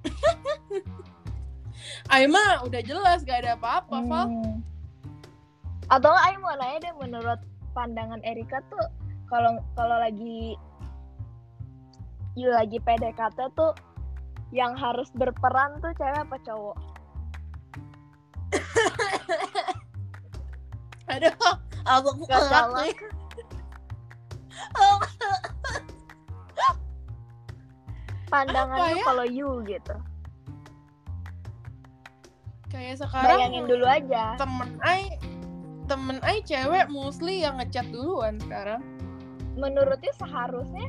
Aima 2.14 2.64
udah 2.64 2.80
jelas 2.80 3.20
gak 3.22 3.44
ada 3.44 3.52
apa-apa, 3.54 4.00
Val. 4.08 4.26
Hmm. 4.32 4.64
atau 5.92 6.14
Ayo 6.14 6.40
mau 6.40 6.56
nanya 6.56 6.88
deh 6.88 6.94
menurut 6.96 7.36
pandangan 7.76 8.22
Erika 8.24 8.64
tuh 8.72 8.80
kalau 9.28 9.60
kalau 9.76 9.98
lagi 9.98 10.56
you 12.38 12.48
lagi 12.50 12.78
PDKT 12.80 13.50
tuh 13.58 13.74
yang 14.54 14.74
harus 14.78 15.10
berperan 15.14 15.78
tuh 15.82 15.90
cewek 15.98 16.14
apa 16.14 16.38
cowok 16.46 16.78
Aduh, 21.10 21.34
aku 21.82 22.08
Gak 22.20 22.28
kuat 22.28 22.42
salah. 22.46 22.84
nih. 22.84 22.94
pandangan 28.30 28.78
Apa 28.78 28.86
lu 28.86 28.96
ya? 28.96 29.04
kalau 29.04 29.26
you 29.26 29.50
gitu 29.66 29.96
Kayak 32.70 33.02
sekarang 33.02 33.26
bayangin 33.34 33.64
dulu 33.66 33.82
aja 33.82 34.38
temen 34.38 34.78
Ai 34.80 35.18
temen 35.90 36.22
Ai 36.22 36.38
cewek 36.40 36.86
mostly 36.86 37.42
yang 37.42 37.58
ngechat 37.58 37.90
duluan 37.90 38.38
sekarang. 38.38 38.78
menurutnya 39.52 40.14
seharusnya 40.14 40.88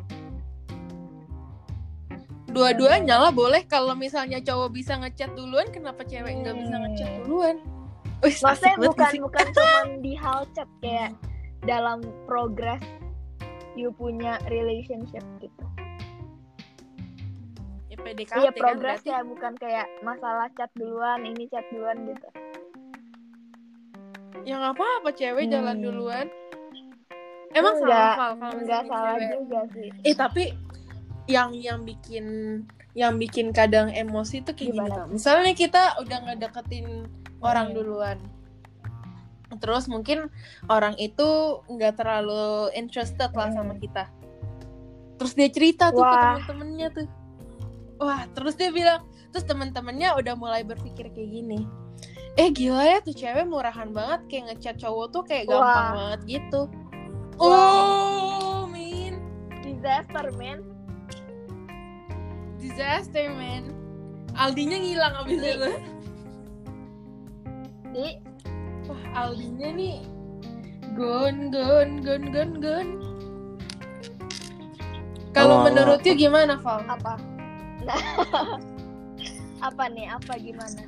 Dua-duanya 2.46 3.16
lah 3.18 3.32
boleh 3.32 3.64
kalau 3.64 3.96
misalnya 3.96 4.44
cowok 4.44 4.76
bisa 4.76 5.00
ngechat 5.00 5.32
duluan, 5.34 5.72
kenapa 5.72 6.04
cewek 6.04 6.36
nggak 6.36 6.60
bisa 6.60 6.76
Hmm. 6.76 6.84
ngechat 6.84 7.10
duluan? 7.24 7.56
Wih, 8.22 8.36
maksudnya 8.40 8.76
bukan 8.80 9.10
sih. 9.10 9.20
bukan 9.20 9.46
cuma 9.50 9.74
di 10.00 10.14
hal 10.14 10.40
chat 10.52 10.70
kayak 10.78 11.12
dalam 11.62 12.00
progress 12.24 12.82
you 13.74 13.90
punya 13.92 14.38
relationship 14.46 15.22
gitu 15.38 15.66
Ya, 17.88 17.98
PDKT 17.98 18.40
iya 18.40 18.50
kan 18.50 18.56
progress 18.56 19.00
berarti. 19.00 19.10
ya 19.10 19.20
bukan 19.22 19.54
kayak 19.58 19.88
masalah 20.00 20.48
chat 20.54 20.72
duluan 20.74 21.22
ini 21.22 21.44
chat 21.46 21.66
duluan 21.70 21.98
gitu 22.06 22.30
Ya 24.42 24.56
nggak 24.56 24.74
apa-apa 24.74 25.10
cewek 25.12 25.44
Hmm. 25.44 25.54
jalan 25.54 25.78
duluan. 25.80 26.26
Emang 27.52 27.76
Enggak, 27.76 27.92
salah 27.92 28.16
kalau 28.16 28.52
enggak 28.56 28.82
salah 28.88 29.14
cewek? 29.14 29.30
juga 29.36 29.60
sih 29.70 29.90
Eh 30.02 30.16
tapi 30.16 30.44
yang 31.28 31.52
yang 31.54 31.84
bikin 31.84 32.26
yang 32.94 33.16
bikin 33.16 33.52
kadang 33.52 33.88
emosi 33.88 34.42
tuh 34.42 34.52
kayak 34.52 34.72
gini 34.72 34.82
Gimana 34.82 34.96
tau. 34.98 35.08
Misalnya 35.10 35.54
kita 35.54 35.84
udah 35.98 36.18
ngedeketin 36.26 36.86
orang 37.42 37.74
Hmm. 37.74 37.76
duluan. 37.78 38.18
Terus 39.52 39.92
mungkin 39.92 40.32
orang 40.72 40.96
itu 40.96 41.60
nggak 41.68 42.00
terlalu 42.00 42.72
interested 42.72 43.30
lah 43.36 43.52
sama 43.52 43.76
kita. 43.76 44.08
Terus 45.20 45.34
dia 45.36 45.50
cerita 45.52 45.92
tuh 45.92 46.02
ke 46.02 46.08
Wah. 46.08 46.40
temen-temennya 46.40 46.88
tuh. 46.96 47.06
Wah, 48.02 48.26
terus 48.34 48.58
dia 48.58 48.74
bilang, 48.74 49.06
terus 49.30 49.46
temen-temennya 49.46 50.18
udah 50.18 50.34
mulai 50.34 50.66
berpikir 50.66 51.14
kayak 51.14 51.30
gini. 51.30 51.68
Eh 52.40 52.48
gila 52.50 52.82
ya 52.82 52.98
tuh 53.04 53.12
cewek 53.14 53.44
murahan 53.44 53.92
banget 53.92 54.24
kayak 54.32 54.44
ngechat 54.56 54.76
cowok 54.80 55.08
tuh 55.12 55.24
kayak 55.28 55.52
gampang 55.52 55.68
Wah. 55.68 55.92
banget 55.94 56.22
gitu. 56.26 56.62
Wah. 57.38 57.52
Oh, 57.52 58.62
min 58.66 59.20
disaster 59.62 60.32
man 60.40 60.64
disaster 62.58 63.28
man 63.34 63.74
Aldinya 64.32 64.80
ngilang 64.80 65.14
abis 65.28 65.38
itu 65.44 65.70
di 67.92 68.08
wah 68.88 69.04
Aldinya 69.26 69.70
nih. 69.72 70.00
Gon 70.96 71.48
gon 71.50 72.04
gon 72.04 72.24
gon 72.32 72.52
gon. 72.60 72.88
Kalau 75.32 75.64
Oh. 75.64 75.64
menurut 75.64 76.04
you 76.04 76.16
gimana 76.16 76.60
Val? 76.60 76.84
apa? 76.86 77.16
Nah 77.88 78.02
apa 79.68 79.84
nih? 79.88 80.12
Apa 80.12 80.36
gimana? 80.36 80.84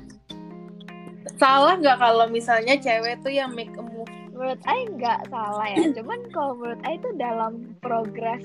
Salah 1.40 1.80
nggak 1.80 1.96
kalau 1.96 2.28
misalnya 2.28 2.76
cewek 2.76 3.24
tuh 3.24 3.32
yang 3.32 3.56
make 3.56 3.72
a 3.72 3.82
move? 3.82 4.04
Menurut 4.28 4.60
Ai 4.68 4.84
nggak 4.84 5.32
salah 5.32 5.64
ya. 5.64 5.88
Cuman 5.96 6.20
kalau 6.28 6.52
menurut 6.60 6.80
Ai 6.84 7.00
itu 7.00 7.08
dalam 7.16 7.72
progress 7.80 8.44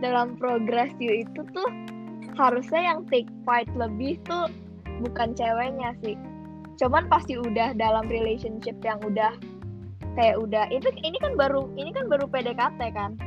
dalam 0.00 0.32
progress 0.40 0.88
you 0.96 1.12
itu 1.12 1.44
tuh 1.52 1.68
harusnya 2.32 2.94
yang 2.94 3.04
take 3.12 3.28
fight 3.44 3.68
lebih 3.76 4.16
tuh 4.24 4.48
bukan 5.04 5.36
ceweknya 5.36 5.92
sih 6.00 6.16
cuman 6.80 7.12
pasti 7.12 7.36
udah 7.36 7.76
dalam 7.76 8.08
relationship 8.08 8.80
yang 8.80 8.96
udah 9.04 9.36
kayak 10.16 10.40
udah 10.40 10.64
itu 10.72 10.88
ini 11.04 11.20
kan 11.20 11.36
baru 11.36 11.68
ini 11.76 11.92
kan 11.92 12.08
baru 12.08 12.24
PDKT 12.24 12.80
kan? 12.96 13.20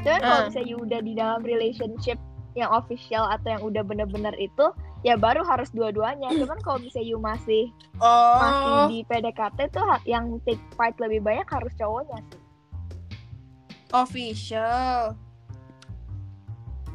Cuman 0.00 0.20
kalau 0.24 0.40
Ah. 0.40 0.44
misalnya 0.48 0.68
you 0.72 0.78
udah 0.80 1.00
di 1.04 1.12
dalam 1.12 1.44
relationship 1.44 2.16
yang 2.56 2.72
official 2.72 3.28
atau 3.28 3.48
yang 3.60 3.62
udah 3.62 3.84
bener-bener 3.84 4.32
itu 4.40 4.72
ya 5.04 5.20
baru 5.20 5.44
harus 5.44 5.68
dua-duanya. 5.76 6.32
Cuman 6.40 6.56
kalau 6.64 6.80
misalnya 6.80 7.06
you 7.12 7.20
masih 7.20 7.68
masih 8.40 8.72
oh 8.72 8.84
di 8.88 8.98
PDKT 9.04 9.58
tuh 9.76 9.84
yang 10.08 10.40
take 10.48 10.60
fight 10.80 10.96
lebih 10.96 11.20
banyak 11.20 11.44
harus 11.44 11.76
cowoknya 11.76 12.16
sih. 12.32 12.40
official. 13.92 15.12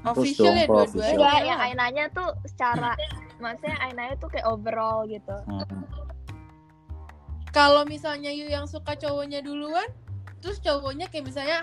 Official 0.06 0.54
ya 0.54 0.66
dua-duanya. 0.66 1.41
yang 1.46 1.60
Ainanya 1.62 2.06
tuh 2.14 2.34
secara 2.50 2.93
maksudnya 3.38 3.76
Ainanya 3.82 4.16
tuh 4.16 4.32
kayak 4.32 4.48
overall 4.48 5.04
gitu. 5.06 5.36
Hmm. 5.46 5.84
kalau 7.52 7.84
misalnya 7.84 8.32
Yu 8.32 8.48
yang 8.48 8.68
suka 8.68 8.96
cowoknya 8.96 9.40
duluan 9.40 9.88
terus 10.40 10.60
cowoknya 10.60 11.08
kayak 11.08 11.26
misalnya 11.26 11.60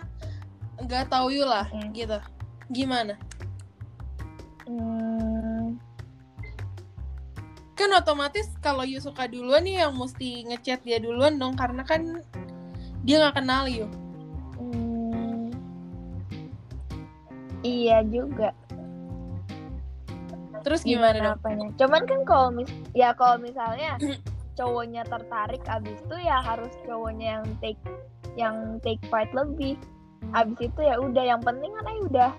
nggak 0.80 1.08
tahu 1.08 1.32
Yu 1.32 1.44
lah 1.44 1.68
Hmm. 1.68 1.92
gitu 1.92 2.16
gimana 2.70 3.16
Hmm, 4.62 5.76
kan 7.74 7.90
otomatis 7.92 8.46
kalau 8.62 8.86
Yu 8.86 9.02
suka 9.02 9.26
duluan 9.26 9.66
nih 9.66 9.82
yang 9.82 9.92
mesti 9.92 10.46
ngechat 10.46 10.80
dia 10.80 10.96
duluan 10.96 11.36
dong 11.36 11.58
karena 11.58 11.82
kan 11.82 12.22
dia 13.02 13.18
nggak 13.20 13.42
kenal 13.42 13.66
Yu 13.66 13.90
hmm, 14.56 15.50
iya 17.66 18.00
juga. 18.06 18.54
Terus 20.62 20.80
gimana, 20.82 21.12
Gimana 21.12 21.26
dong 21.26 21.38
apanya? 21.38 21.66
Cuman 21.76 22.02
kan 22.06 22.20
kalau 22.22 22.48
mis 22.50 22.70
ya 22.92 23.10
kalau 23.12 23.36
misalnya 23.36 23.98
cowoknya 24.58 25.02
tertarik 25.04 25.62
abis 25.66 25.96
itu 25.98 26.16
ya 26.18 26.38
harus 26.40 26.72
cowoknya 26.84 27.40
yang 27.40 27.46
take 27.58 27.82
yang 28.34 28.56
take 28.80 29.02
fight 29.06 29.30
lebih. 29.32 29.76
Abis 30.32 30.58
itu 30.62 30.80
ya 30.80 30.96
udah 30.96 31.24
yang 31.26 31.42
penting 31.42 31.70
kan 31.72 31.84
eh 31.84 31.98
udah 32.06 32.30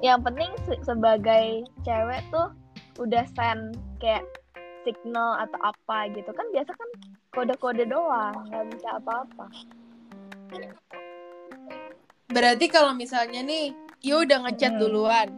yang 0.00 0.20
penting 0.20 0.48
se- 0.64 0.80
sebagai 0.82 1.64
cewek 1.82 2.20
tuh 2.28 2.48
udah 2.96 3.24
send 3.32 3.76
kayak 3.98 4.24
signal 4.80 5.36
atau 5.36 5.60
apa 5.60 6.08
gitu 6.12 6.32
kan 6.32 6.48
biasa 6.52 6.72
kan 6.72 6.88
kode-kode 7.30 7.84
doang 7.84 8.32
nggak 8.48 8.64
bisa 8.72 8.96
apa-apa 8.96 9.44
berarti 12.30 12.66
kalau 12.70 12.94
misalnya 12.94 13.44
nih 13.44 13.76
Yu 14.00 14.24
udah 14.24 14.48
ngechat 14.48 14.72
Hmm. 14.72 14.80
duluan 14.80 15.28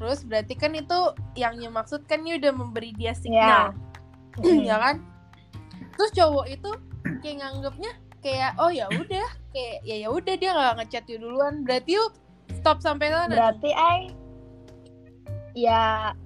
terus 0.00 0.24
berarti 0.24 0.56
kan 0.56 0.72
itu 0.72 1.12
yang 1.36 1.60
Yu 1.60 1.68
maksud 1.68 2.08
kan 2.08 2.24
Yu 2.24 2.40
udah 2.40 2.56
memberi 2.56 2.96
dia 2.96 3.12
signal. 3.12 3.76
Mm. 4.40 4.64
ya 4.64 4.80
kan? 4.80 4.96
Terus 6.00 6.10
cowok 6.16 6.46
itu 6.48 6.70
kayak 7.20 7.36
nganggapnya 7.44 7.92
kayak 8.24 8.56
oh 8.56 8.72
ya 8.72 8.88
udah. 8.88 9.28
Kayak 9.52 9.76
ya 9.84 9.96
ya 10.00 10.08
udah 10.08 10.34
dia 10.40 10.50
nggak 10.56 10.74
ngechat 10.80 11.04
you 11.12 11.20
duluan. 11.20 11.68
Berarti 11.68 12.00
yuk 12.00 12.16
stop 12.56 12.80
sampai 12.80 13.12
sana. 13.12 13.28
Berarti 13.28 13.70
ay 13.76 14.00
ya 15.52 16.16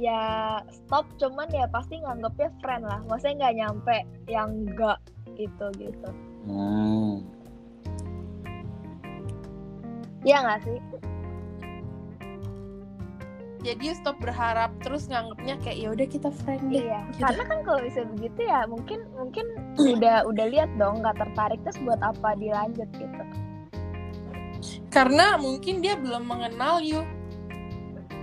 ya 0.00 0.20
stop 0.72 1.04
cuman 1.20 1.52
ya 1.52 1.68
pasti 1.68 2.00
nganggapnya 2.00 2.48
friend 2.64 2.88
lah. 2.88 3.04
Maksudnya 3.04 3.44
nggak 3.44 3.56
nyampe 3.60 3.96
yang 4.32 4.48
enggak 4.64 4.98
gitu 5.36 5.68
gitu. 5.76 6.10
Hmm. 6.48 7.24
ya 10.24 10.40
nggak 10.40 10.60
sih 10.64 10.80
jadi 13.64 13.80
you 13.80 13.96
stop 13.96 14.20
berharap 14.20 14.68
terus 14.84 15.08
nganggapnya 15.08 15.56
kayak 15.64 15.78
ya 15.80 15.88
udah 15.96 16.06
kita 16.06 16.28
friend 16.44 16.68
deh. 16.68 16.84
Iya 16.84 17.00
gitu. 17.16 17.24
karena 17.24 17.42
kan 17.48 17.58
kalau 17.64 17.80
bisa 17.80 18.00
begitu 18.12 18.40
ya 18.44 18.60
mungkin 18.68 19.00
mungkin 19.16 19.46
udah 19.96 20.16
udah 20.28 20.46
lihat 20.52 20.70
dong 20.76 21.00
nggak 21.00 21.16
tertarik 21.16 21.56
terus 21.64 21.80
buat 21.80 21.98
apa 22.04 22.36
dilanjut 22.36 22.88
gitu. 22.92 23.24
Karena 24.92 25.40
mungkin 25.40 25.80
dia 25.80 25.96
belum 25.96 26.28
mengenal 26.28 26.84
you. 26.84 27.00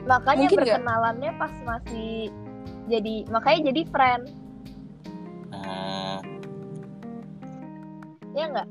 Makanya 0.06 0.46
Mungkin 0.46 0.58
perkenalannya 0.62 1.32
pas 1.42 1.54
masih 1.66 2.30
jadi 2.86 3.26
makanya 3.34 3.74
jadi 3.74 3.82
friend. 3.90 4.24
Ah. 5.52 6.22
ya 8.38 8.46
nggak? 8.46 8.70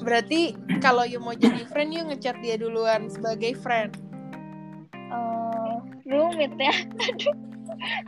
Berarti 0.00 0.56
kalau 0.80 1.04
you 1.04 1.20
mau 1.20 1.36
jadi 1.36 1.68
friend 1.68 1.92
you 1.92 2.02
ngechat 2.08 2.40
dia 2.40 2.56
duluan 2.56 3.12
sebagai 3.12 3.54
friend 3.60 4.05
rumit 6.06 6.52
ya 6.56 6.72
aduh 7.02 7.34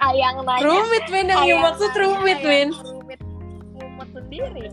ayang 0.00 0.36
nanya 0.46 0.62
rumit 0.64 1.04
men 1.10 1.26
yang 1.28 1.42
Ayang 1.42 1.60
maksud 1.60 1.90
nanya, 1.90 2.02
rumit 2.02 2.38
ayang 2.38 2.48
men 2.48 2.68
rumit 2.72 3.20
rumit 3.76 4.08
sendiri 4.14 4.66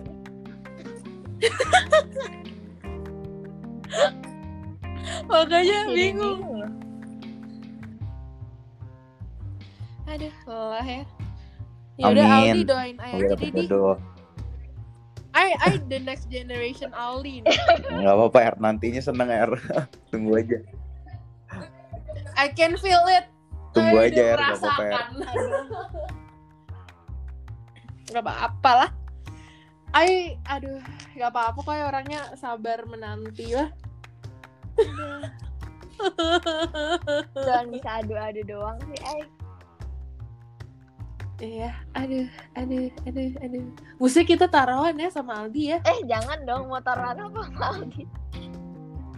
makanya 5.29 5.79
Jadi 5.85 5.93
bingung 5.93 6.39
bingung. 6.41 6.71
aduh 10.05 10.33
lelah 10.45 10.85
ya 10.85 11.01
ya 11.95 12.05
udah. 12.11 12.25
Aldi 12.27 12.61
doain 12.63 12.95
Ay 12.99 13.09
Oke, 13.09 13.17
aja 13.17 13.27
dapat 13.31 13.41
Didi 13.49 13.61
jodoh. 13.65 13.97
I 15.35 15.47
I 15.59 15.69
the 15.91 15.99
next 15.99 16.31
generation 16.31 16.91
Aldi 16.91 17.43
nih. 17.43 17.55
Nggak 17.91 18.15
apa-apa, 18.15 18.39
Er. 18.39 18.55
Nantinya 18.55 19.03
seneng, 19.03 19.27
Er. 19.27 19.51
Tunggu 20.11 20.39
aja. 20.39 20.59
I 22.35 22.51
can 22.51 22.75
feel 22.79 23.03
it. 23.11 23.31
Tunggu 23.75 24.07
aja, 24.07 24.35
Er. 24.35 24.39
Nggak 24.39 24.59
apa-apa, 24.59 24.83
merasakan. 24.83 25.07
Gak 28.05 28.23
apa-apa 28.23 28.71
lah. 28.71 28.89
I, 29.95 30.35
aduh, 30.47 30.79
gak 31.15 31.31
apa-apa 31.31 31.59
kok 31.59 31.75
ya 31.75 31.83
orangnya 31.87 32.21
sabar 32.35 32.83
menanti 32.87 33.55
lah. 33.55 33.71
Jangan 37.35 37.67
bisa 37.71 37.89
adu-adu 38.03 38.41
doang 38.43 38.79
sih, 38.91 38.99
ay. 39.03 39.21
Iya, 41.35 41.71
aduh, 41.91 42.27
aduh, 42.55 42.87
aduh, 43.03 43.31
aduh. 43.43 43.67
Mesti 43.99 44.23
kita 44.23 44.47
taruhan 44.47 44.95
ya 44.95 45.11
sama 45.11 45.43
Aldi 45.43 45.75
ya. 45.75 45.83
Eh, 45.83 45.99
jangan 46.07 46.47
dong 46.47 46.71
motoran 46.71 47.19
apa 47.19 47.43
Aldi. 47.59 48.07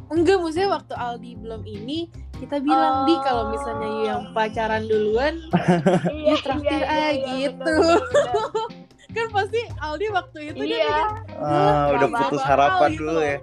Enggak, 0.07 0.39
maksudnya 0.39 0.69
waktu 0.71 0.93
Aldi 0.93 1.31
belum 1.37 1.61
ini, 1.63 2.07
kita 2.33 2.59
bilang, 2.59 3.03
Di, 3.03 3.15
kalau 3.21 3.51
misalnya 3.51 3.89
you 3.89 4.03
yang 4.07 4.23
pacaran 4.31 4.83
duluan, 4.83 5.35
Iya, 6.23 6.35
traktir 6.39 6.81
ah, 6.81 7.11
gitu. 7.11 7.59
bener, 7.59 7.99
bener. 7.99 8.67
kan 9.15 9.27
pasti 9.29 9.59
Aldi 9.77 10.07
waktu 10.09 10.39
itu 10.47 10.61
dia 10.63 10.79
Iya. 10.79 10.87
bilang, 10.87 11.11
Ah, 11.37 11.85
udah 11.91 12.07
putus 12.09 12.43
harapan 12.43 12.89
itu. 12.89 12.99
dulu 13.01 13.19
ya. 13.19 13.37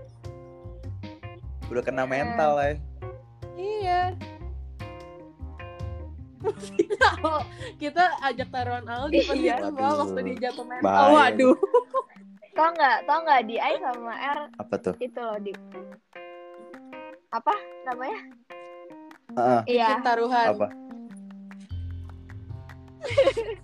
Udah 1.69 1.83
kena 1.83 2.05
mental 2.05 2.53
ya. 2.57 2.73
Iya. 3.55 4.01
Oh, 7.21 7.41
kita 7.83 8.05
ajak 8.23 8.49
taruhan 8.49 8.85
Aldi 8.85 9.19
pas 9.23 9.35
Iya. 9.35 9.55
itu 9.59 9.65
Waduh. 9.75 9.97
waktu 10.01 10.21
dia 10.23 10.37
jatuh 10.49 10.65
mental. 10.65 10.85
Bahaya. 10.87 11.12
Waduh. 11.29 11.57
Tau 12.55 12.71
nggak, 12.71 12.97
tau 13.03 13.19
nggak 13.21 13.43
di 13.45 13.57
Ai 13.59 13.75
sama 13.83 14.15
R 14.15 14.39
Apa 14.55 14.75
tuh? 14.79 14.95
itu 14.97 15.19
loh 15.19 15.35
di 15.43 15.51
apa 17.35 17.55
namanya? 17.85 18.18
Ah, 19.35 19.61
Iya. 19.66 19.87
Bikin 19.91 20.03
taruhan. 20.03 20.47
apa? 20.49 20.66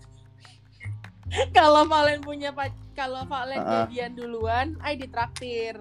Kalau 1.52 1.86
Valen 1.86 2.20
punya 2.20 2.50
pac- 2.50 2.74
kalau 2.92 3.22
Valen 3.22 3.56
Ah. 3.56 3.86
jadian 3.86 4.12
duluan, 4.12 4.76
Ai 4.80 4.94
ditraktir. 4.94 5.78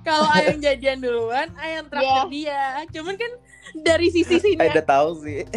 Kalau 0.00 0.26
Ayang 0.32 0.58
jadian 0.58 0.98
duluan, 0.98 1.52
Ayang 1.54 1.86
traktir 1.86 2.24
Iya. 2.32 2.32
dia. 2.32 2.62
Cuman 2.90 3.14
kan 3.14 3.30
dari 3.76 4.08
sisi 4.08 4.40
sini 4.40 4.58
Eh, 4.58 4.66
udah 4.66 4.82
tahu 4.82 5.08
sih. 5.20 5.44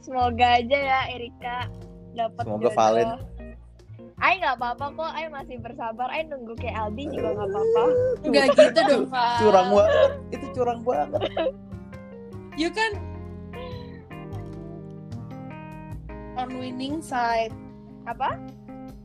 Semoga 0.00 0.56
aja 0.56 0.78
ya 0.78 1.00
Erika 1.10 1.68
dapat 2.14 2.40
Semoga 2.40 2.64
jodoh. 2.64 2.72
Valen. 2.72 3.08
Ai 4.18 4.34
nggak 4.36 4.58
apa-apa 4.58 4.86
kok, 4.92 5.10
Ai 5.14 5.30
masih 5.30 5.56
bersabar. 5.58 6.10
Ai 6.10 6.26
nunggu 6.26 6.58
kayak 6.58 6.74
Aldi 6.76 7.06
juga 7.08 7.28
nggak 7.32 7.48
apa-apa. 7.48 7.82
enggak 8.20 8.46
gitu 8.50 8.80
dong, 8.82 9.04
Val. 9.06 9.38
Curang 9.38 9.68
banget. 9.70 10.10
Itu 10.28 10.46
curang 10.52 10.80
banget. 10.82 11.22
You 12.58 12.68
kan 12.68 12.92
on 16.34 16.50
winning 16.54 16.98
side. 16.98 17.54
Apa? 18.04 18.34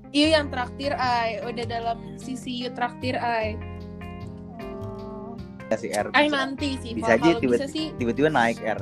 You 0.10 0.30
yang 0.30 0.50
traktir 0.50 0.94
Ai, 0.94 1.42
udah 1.42 1.66
dalam 1.66 2.18
sisi 2.18 2.54
you 2.56 2.70
traktir 2.70 3.14
Ai. 3.14 3.58
Oh, 4.74 5.34
si 5.74 5.90
R 5.90 6.10
Ay 6.14 6.30
bisa. 6.30 6.38
nanti 6.38 6.70
sih. 6.80 6.94
Bisa 6.94 7.18
aja 7.18 7.34
tiba- 7.36 7.58
bisa 7.58 7.66
sih. 7.66 7.94
tiba-tiba 7.98 8.30
naik 8.30 8.62
R 8.62 8.82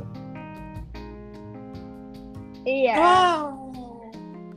Iya. 2.62 2.96
Wow. 2.96 3.61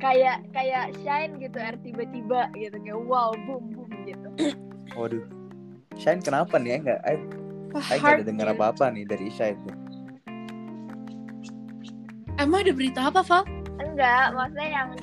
Kayak 0.05 0.45
kayak 0.53 0.93
shine 1.01 1.33
gitu 1.41 1.57
R 1.57 1.77
tiba-tiba 1.81 2.53
gitu 2.53 2.77
kayak 2.77 3.01
wow 3.03 3.33
boom 3.49 3.73
boom 3.73 3.89
gitu. 4.05 4.29
waduh 5.01 5.25
Shine 5.95 6.21
kenapa 6.21 6.61
nih 6.61 6.77
ya 6.77 6.79
nggak 6.83 7.01
Ay, 7.03 7.17
Ay 7.87 7.97
nggak 7.97 8.03
Heart 8.03 8.19
ada 8.21 8.25
dengar 8.27 8.47
ya. 8.47 8.53
apa-apa 8.53 8.85
nih 8.93 9.05
dari 9.07 9.27
Shine. 9.31 9.59
Emang 12.35 12.67
ada 12.67 12.73
berita 12.75 13.01
apa, 13.09 13.23
Val? 13.23 13.47
Enggak, 13.79 14.35
maksudnya 14.35 14.69
yang 14.69 14.89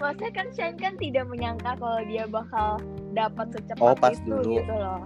Maksudnya 0.00 0.30
kan 0.30 0.46
Shine 0.54 0.78
kan 0.78 0.94
tidak 0.96 1.24
menyangka 1.26 1.74
kalau 1.74 2.00
dia 2.06 2.24
bakal 2.24 2.78
dapat 3.10 3.46
secepat 3.50 3.82
Oh, 3.82 3.92
pas 3.92 4.14
itu 4.14 4.22
dulu. 4.24 4.56
gitu 4.56 4.70
loh. 4.72 5.02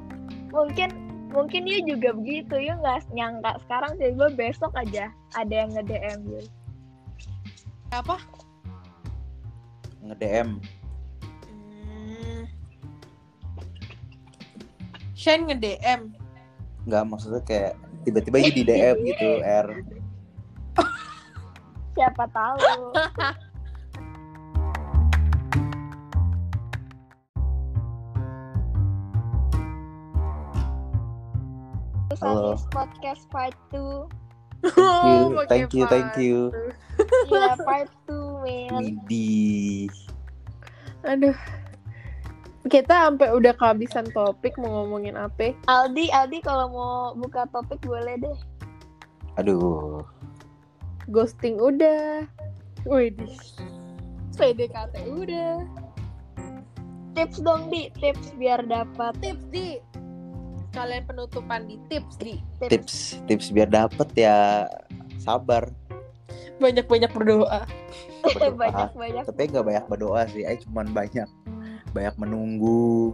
Mungkin 0.52 0.88
mungkin 1.30 1.66
dia 1.66 1.80
juga 1.82 2.12
begitu, 2.12 2.54
ya 2.60 2.76
nggak 2.76 3.10
nyangka 3.10 3.58
sekarang 3.64 3.96
tiba 3.96 4.28
besok 4.30 4.70
aja 4.76 5.08
ada 5.32 5.54
yang 5.54 5.70
nge-DM 5.72 6.20
you. 6.28 6.42
Apa? 7.94 8.18
nge-DM 10.04 10.58
Hmm. 11.46 12.42
Shane 15.14 15.46
nge-DM. 15.48 16.10
nggak 16.84 17.04
maksudnya 17.08 17.40
kayak 17.46 17.72
tiba-tiba 18.04 18.36
aja 18.44 18.52
di 18.52 18.64
DM 18.66 18.96
gitu 19.08 19.28
R 19.40 19.66
Siapa 21.94 22.26
tahu. 22.34 22.90
Halo. 32.18 32.58
Podcast 32.74 33.24
Part 33.30 33.54
2 33.70 34.08
Thank 34.64 34.74
you, 34.80 35.44
thank 35.46 35.70
you, 35.76 35.84
thank 35.86 36.12
you. 36.16 36.36
Iya, 37.04 37.56
Part 37.60 37.90
2, 38.08 38.44
men 38.44 38.70
Widih. 38.80 39.92
Aduh. 41.04 41.36
Kita 42.64 43.12
sampai 43.12 43.28
udah 43.28 43.52
kehabisan 43.60 44.08
topik 44.16 44.56
mau 44.56 44.82
ngomongin 44.82 45.20
apa? 45.20 45.52
Aldi, 45.68 46.08
Aldi 46.08 46.40
kalau 46.40 46.72
mau 46.72 46.96
buka 47.12 47.44
topik 47.52 47.84
boleh 47.84 48.16
deh. 48.16 48.38
Aduh. 49.36 50.00
Ghosting 51.12 51.60
udah. 51.60 52.24
Widih. 52.88 53.36
PDKT 54.34 54.94
udah. 55.12 55.60
Tips 57.14 57.38
dong, 57.44 57.68
Di. 57.68 57.92
Tips 58.00 58.32
biar 58.40 58.64
dapat 58.64 59.12
Tips 59.20 59.44
di. 59.52 59.78
Kalian 60.74 61.06
penutupan 61.06 61.70
di 61.70 61.78
tips 61.86 62.18
di. 62.18 62.42
Tips. 62.58 63.22
Tips 63.30 63.54
biar 63.54 63.70
dapet 63.70 64.08
ya. 64.18 64.66
Sabar 65.22 65.70
banyak-banyak 66.62 67.10
berdoa. 67.12 67.66
berdoa. 68.22 68.56
Banyak-banyak 68.62 69.24
tapi 69.28 69.42
nggak 69.52 69.64
banyak 69.68 69.84
berdoa 69.90 70.22
sih 70.32 70.48
Ay 70.48 70.56
cuman 70.64 70.88
banyak 70.96 71.28
banyak 71.94 72.14
menunggu 72.18 73.12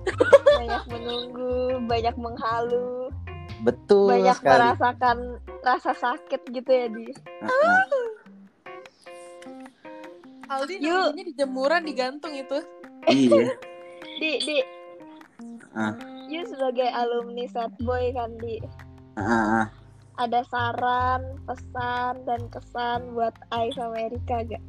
banyak 0.61 0.85
menunggu, 0.93 1.57
banyak 1.89 2.17
menghalu, 2.21 3.09
betul 3.65 4.13
banyak 4.13 4.37
sekali 4.37 4.61
merasakan 4.61 5.17
rasa 5.65 5.93
sakit 5.97 6.41
gitu 6.53 6.71
ya 6.71 6.87
di. 6.93 7.07
Heeh. 7.45 7.81
Aldi 10.51 10.83
Yuk. 10.83 11.15
namanya 11.15 11.25
di 11.31 11.35
jemuran 11.39 11.83
digantung 11.87 12.35
itu. 12.35 12.59
iya 13.07 13.55
Di, 14.21 14.31
di. 14.45 14.57
Ah. 15.73 15.97
You 16.29 16.45
sebagai 16.45 16.91
alumni 16.93 17.49
sad 17.49 17.73
boy 17.81 18.13
kan 18.13 18.37
di. 18.37 18.61
Ah, 19.17 19.65
ah, 19.65 19.67
Ada 20.21 20.45
saran, 20.47 21.41
pesan 21.49 22.29
dan 22.29 22.45
kesan 22.53 23.17
buat 23.17 23.33
Ai 23.49 23.73
sama 23.73 23.97
Erika 23.99 24.45
gak? 24.45 24.61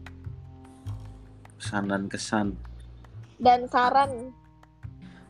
pesan 1.60 1.92
dan 1.92 2.10
kesan 2.10 2.48
Dan 3.38 3.68
saran 3.68 4.34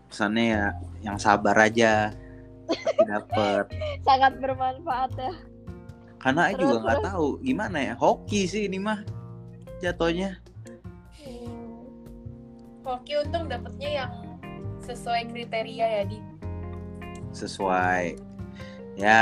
pesannya 0.08 0.46
ya 0.48 0.66
yang 1.02 1.18
sabar 1.18 1.56
aja 1.58 2.12
dapet 3.04 3.66
sangat 4.08 4.40
bermanfaat 4.40 5.12
ya. 5.16 5.32
karena 6.20 6.48
Ay 6.48 6.56
juga 6.56 6.80
nggak 6.80 7.00
tahu 7.04 7.28
gimana 7.40 7.80
ya 7.82 7.94
hoki 7.96 8.48
sih 8.48 8.68
ini 8.68 8.80
mah 8.80 9.04
jatuhnya 9.80 10.40
Hmm. 11.20 11.84
Oke 12.84 13.14
untung 13.20 13.46
dapetnya 13.46 13.90
yang 14.04 14.12
sesuai 14.80 15.28
kriteria 15.30 15.88
ya 16.00 16.04
di. 16.08 16.20
sesuai 17.32 18.16
ya 18.96 19.20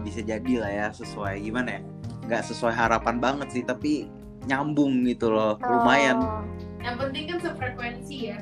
bisa 0.00 0.20
jadi 0.20 0.52
lah 0.60 0.70
ya 0.70 0.86
sesuai 0.92 1.40
gimana 1.40 1.80
ya 1.80 1.82
nggak 2.26 2.42
sesuai 2.46 2.74
harapan 2.74 3.16
banget 3.16 3.48
sih 3.50 3.62
tapi 3.62 4.10
nyambung 4.46 5.02
gitu 5.04 5.30
loh 5.32 5.56
lumayan 5.62 6.20
Oh. 6.22 6.42
Yang 6.86 6.96
penting 7.02 7.24
kan 7.26 7.38
sefrekuensi 7.42 8.16
ya. 8.30 8.38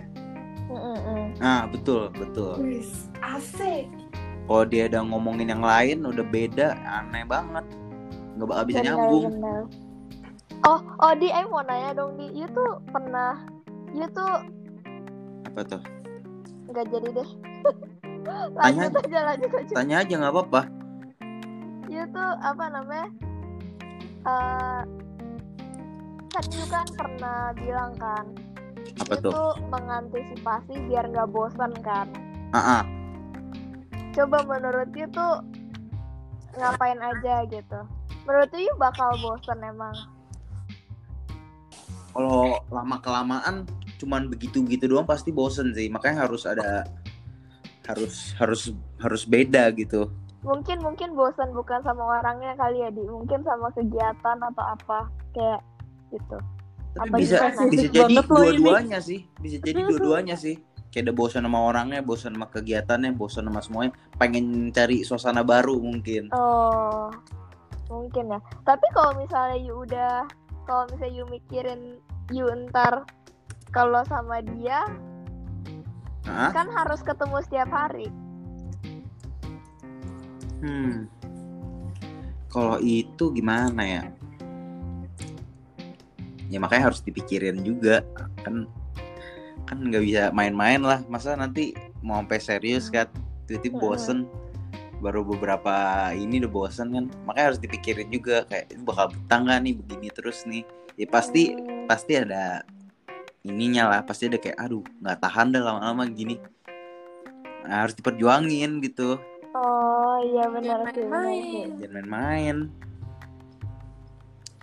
Mm-mm-mm. 0.68 1.36
nah 1.40 1.64
betul 1.64 2.12
betul 2.12 2.56
Wis, 2.60 3.08
asik. 3.20 3.88
kalau 4.44 4.64
dia 4.64 4.84
udah 4.88 5.00
ngomongin 5.00 5.48
yang 5.52 5.64
lain 5.64 6.04
udah 6.04 6.24
beda 6.24 6.72
aneh 6.84 7.24
banget 7.24 7.64
nggak 8.36 8.48
bakal 8.48 8.64
bisa 8.64 8.80
Bener, 8.80 8.88
nyambung 8.92 9.24
bener. 9.32 9.62
Oh, 10.64 10.80
oh 10.98 11.12
di, 11.12 11.28
Ai 11.28 11.44
mau 11.44 11.60
nanya 11.60 11.92
dong 11.92 12.16
di, 12.16 12.32
you 12.32 12.48
tuh 12.48 12.80
pernah, 12.88 13.36
you 13.92 14.08
tuh 14.08 14.44
apa 15.44 15.60
tuh 15.62 15.80
nggak 16.68 16.84
jadi 16.88 17.08
deh. 17.12 17.28
Tanya 18.24 18.88
lanjut 18.88 18.92
aja, 19.04 19.20
lanjut 19.28 19.50
aja. 19.52 19.72
tanya 19.76 19.96
aja 20.00 20.14
nggak 20.18 20.34
apa-apa 20.34 20.62
You 21.84 22.02
tuh 22.10 22.32
apa 22.40 22.64
namanya? 22.72 23.08
Eh, 24.24 24.82
kan 26.32 26.44
you 26.48 26.66
kan 26.72 26.88
pernah 26.96 27.52
bilang 27.60 27.92
kan, 28.00 28.24
apa 29.04 29.20
you 29.20 29.30
tuh 29.30 29.52
mengantisipasi 29.68 30.74
biar 30.90 31.12
nggak 31.12 31.28
bosan 31.28 31.70
kan. 31.84 32.08
ah. 32.56 32.82
Coba 34.16 34.48
menurut 34.48 34.90
you 34.96 35.06
tuh 35.12 35.44
ngapain 36.56 36.98
aja 36.98 37.44
gitu? 37.52 37.80
Menurut 38.24 38.50
you 38.56 38.72
bakal 38.80 39.12
bosan 39.20 39.60
emang? 39.60 39.94
kalau 42.14 42.62
lama 42.70 42.96
kelamaan 43.02 43.66
cuman 43.98 44.30
begitu 44.30 44.62
begitu 44.62 44.86
doang 44.86 45.04
pasti 45.04 45.34
bosen 45.34 45.74
sih 45.74 45.90
makanya 45.90 46.30
harus 46.30 46.46
ada 46.46 46.86
harus 47.84 48.32
harus 48.40 48.72
harus 49.00 49.22
beda 49.28 49.68
gitu. 49.76 50.08
Mungkin 50.44 50.80
mungkin 50.84 51.16
bosan 51.16 51.56
bukan 51.56 51.80
sama 51.84 52.20
orangnya 52.20 52.52
kali 52.56 52.84
ya 52.84 52.92
di, 52.92 53.00
mungkin 53.08 53.40
sama 53.44 53.72
kegiatan 53.72 54.36
atau 54.40 54.64
apa 54.64 55.08
kayak 55.32 55.60
gitu. 56.12 56.36
tapi 56.94 57.10
Apa 57.10 57.16
bisa 57.18 57.36
gimana? 57.50 57.70
bisa 57.72 57.86
jadi 57.90 58.14
dua-duanya 58.22 58.98
sih 59.02 59.20
bisa 59.40 59.56
jadi 59.64 59.80
dua-duanya 59.88 60.36
sih. 60.36 60.60
Kayak 60.92 61.10
ada 61.10 61.14
bosan 61.16 61.42
sama 61.42 61.58
orangnya 61.58 62.00
bosan 62.06 62.38
sama 62.38 62.46
kegiatannya 62.54 63.18
bosan 63.18 63.50
sama 63.50 63.60
semuanya. 63.64 63.92
Pengen 64.14 64.70
cari 64.70 65.02
suasana 65.02 65.42
baru 65.42 65.74
mungkin. 65.82 66.30
Oh, 66.30 67.10
mungkin 67.90 68.30
ya. 68.30 68.38
Tapi 68.62 68.86
kalau 68.94 69.10
misalnya 69.18 69.58
you 69.58 69.74
udah, 69.74 70.22
kalau 70.70 70.86
misalnya 70.94 71.14
you 71.18 71.26
mikirin 71.26 71.98
you 72.30 72.46
ntar 72.70 73.02
kalau 73.74 74.06
sama 74.06 74.38
dia 74.54 74.86
Hah? 76.24 76.50
kan 76.56 76.68
harus 76.72 77.04
ketemu 77.04 77.36
setiap 77.44 77.68
hari. 77.68 78.08
Hmm. 80.64 81.04
Kalau 82.48 82.80
itu 82.80 83.24
gimana 83.34 83.82
ya? 83.84 84.02
Ya 86.48 86.58
makanya 86.62 86.88
harus 86.92 87.04
dipikirin 87.04 87.60
juga 87.60 88.00
kan 88.40 88.64
kan 89.64 89.78
nggak 89.80 90.04
bisa 90.04 90.22
main-main 90.32 90.80
lah 90.84 91.00
masa 91.08 91.34
nanti 91.34 91.72
mau 92.04 92.20
sampai 92.20 92.38
serius 92.40 92.92
kan 92.92 93.08
tiba-tiba 93.48 93.80
Mm-mm. 93.80 93.84
bosen 93.84 94.18
baru 95.00 95.24
beberapa 95.24 95.72
ini 96.16 96.40
udah 96.44 96.52
bosen 96.52 96.92
kan 96.92 97.04
makanya 97.24 97.46
harus 97.52 97.60
dipikirin 97.60 98.08
juga 98.12 98.44
kayak 98.48 98.72
"Ini 98.72 98.82
bakal 98.84 99.12
betah 99.12 99.38
nggak 99.40 99.58
nih 99.64 99.74
begini 99.80 100.08
terus 100.12 100.44
nih 100.48 100.62
ya 101.00 101.06
pasti 101.08 101.56
Hmm, 101.56 101.88
pasti 101.88 102.12
ada 102.16 102.60
ininya 103.44 103.92
lah 103.92 104.00
pasti 104.02 104.26
ada 104.26 104.40
kayak 104.40 104.56
aduh 104.56 104.80
nggak 105.04 105.20
tahan 105.20 105.52
dah 105.52 105.62
lama-lama 105.62 106.08
gini 106.08 106.40
Nah, 107.64 107.88
harus 107.88 107.96
diperjuangin 107.96 108.80
gitu 108.84 109.16
Oh 109.56 110.16
iya 110.20 110.44
benar 110.52 110.84
sih. 110.92 111.04
jangan 111.80 111.92
main-main 112.04 112.56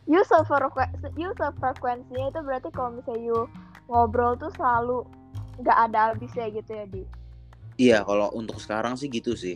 You 0.05 0.21
sefrekuensi, 0.27 1.07
you 1.15 1.32
sefrekuensinya 1.34 2.29
itu 2.29 2.39
berarti 2.43 2.69
kalau 2.73 2.99
misalnya 2.99 3.21
you 3.23 3.39
ngobrol 3.88 4.36
tuh 4.36 4.51
selalu 4.59 5.07
nggak 5.61 5.77
ada 5.88 6.11
habisnya 6.11 6.51
gitu 6.51 6.71
ya 6.73 6.86
di. 6.89 7.03
Iya, 7.79 7.97
kalau 8.03 8.27
untuk 8.36 8.59
sekarang 8.59 8.99
sih 8.99 9.07
gitu 9.07 9.39
sih. 9.39 9.55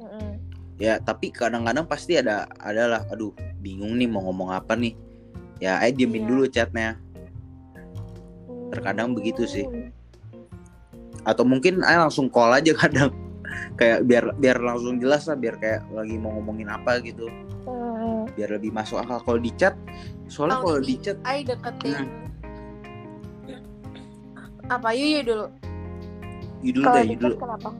Mm-mm. 0.00 0.40
Ya, 0.80 0.96
tapi 0.96 1.28
kadang-kadang 1.28 1.84
pasti 1.84 2.16
ada 2.16 2.48
adalah 2.62 3.04
aduh, 3.12 3.34
bingung 3.60 3.92
nih 4.00 4.08
mau 4.08 4.24
ngomong 4.24 4.56
apa 4.56 4.72
nih. 4.72 4.96
Ya, 5.60 5.76
ayo 5.84 5.92
diemin 5.92 6.24
Iya. 6.24 6.28
dulu 6.32 6.42
chatnya. 6.48 6.96
Terkadang 8.70 9.12
begitu 9.12 9.44
sih. 9.44 9.66
Hmm. 9.66 9.90
Atau 11.22 11.44
mungkin 11.44 11.82
ayo 11.82 12.06
langsung 12.06 12.26
call 12.26 12.54
aja 12.54 12.72
kadang. 12.82 13.10
kayak 13.74 14.04
biar 14.04 14.24
biar 14.36 14.58
langsung 14.58 14.96
jelas 14.96 15.24
lah 15.24 15.34
biar 15.34 15.56
kayak 15.56 15.82
lagi 15.90 16.14
mau 16.14 16.30
ngomongin 16.32 16.68
apa 16.68 17.00
gitu 17.00 17.26
Hmm. 17.66 18.24
biar 18.32 18.52
lebih 18.52 18.70
masuk 18.70 18.96
akal 18.96 19.18
kalau 19.20 19.36
di 19.36 19.50
chat 19.52 19.74
soalnya 20.26 20.60
Oh, 20.60 20.70
kalau 20.70 20.80
di 20.80 20.96
chat 20.96 21.16
Ai 21.22 21.42
deketin 21.42 22.06
apa 24.64 24.88
Yuyu 24.92 25.20
dulu 25.24 25.46
you 26.60 26.70
dulu 26.70 26.86
deh 26.88 27.02
di 27.02 27.08
you 27.08 27.18
dulu 27.18 27.34
kenapa? 27.36 27.70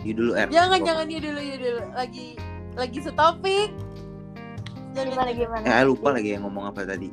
you 0.00 0.12
dulu 0.14 0.30
er 0.34 0.46
jangan 0.48 0.80
jangan 0.80 1.06
Yuyu 1.08 1.20
dulu 1.24 1.40
Yuyu 1.40 1.58
dulu 1.58 1.80
lagi 1.92 2.26
lagi 2.76 2.98
setopik 3.00 3.70
jangan 4.92 5.08
Gimana 5.10 5.30
gimana? 5.32 5.64
eh 5.66 5.82
lupa 5.82 6.08
lagi 6.12 6.28
yang 6.30 6.46
ngomong 6.46 6.64
apa 6.68 6.86
tadi 6.86 7.10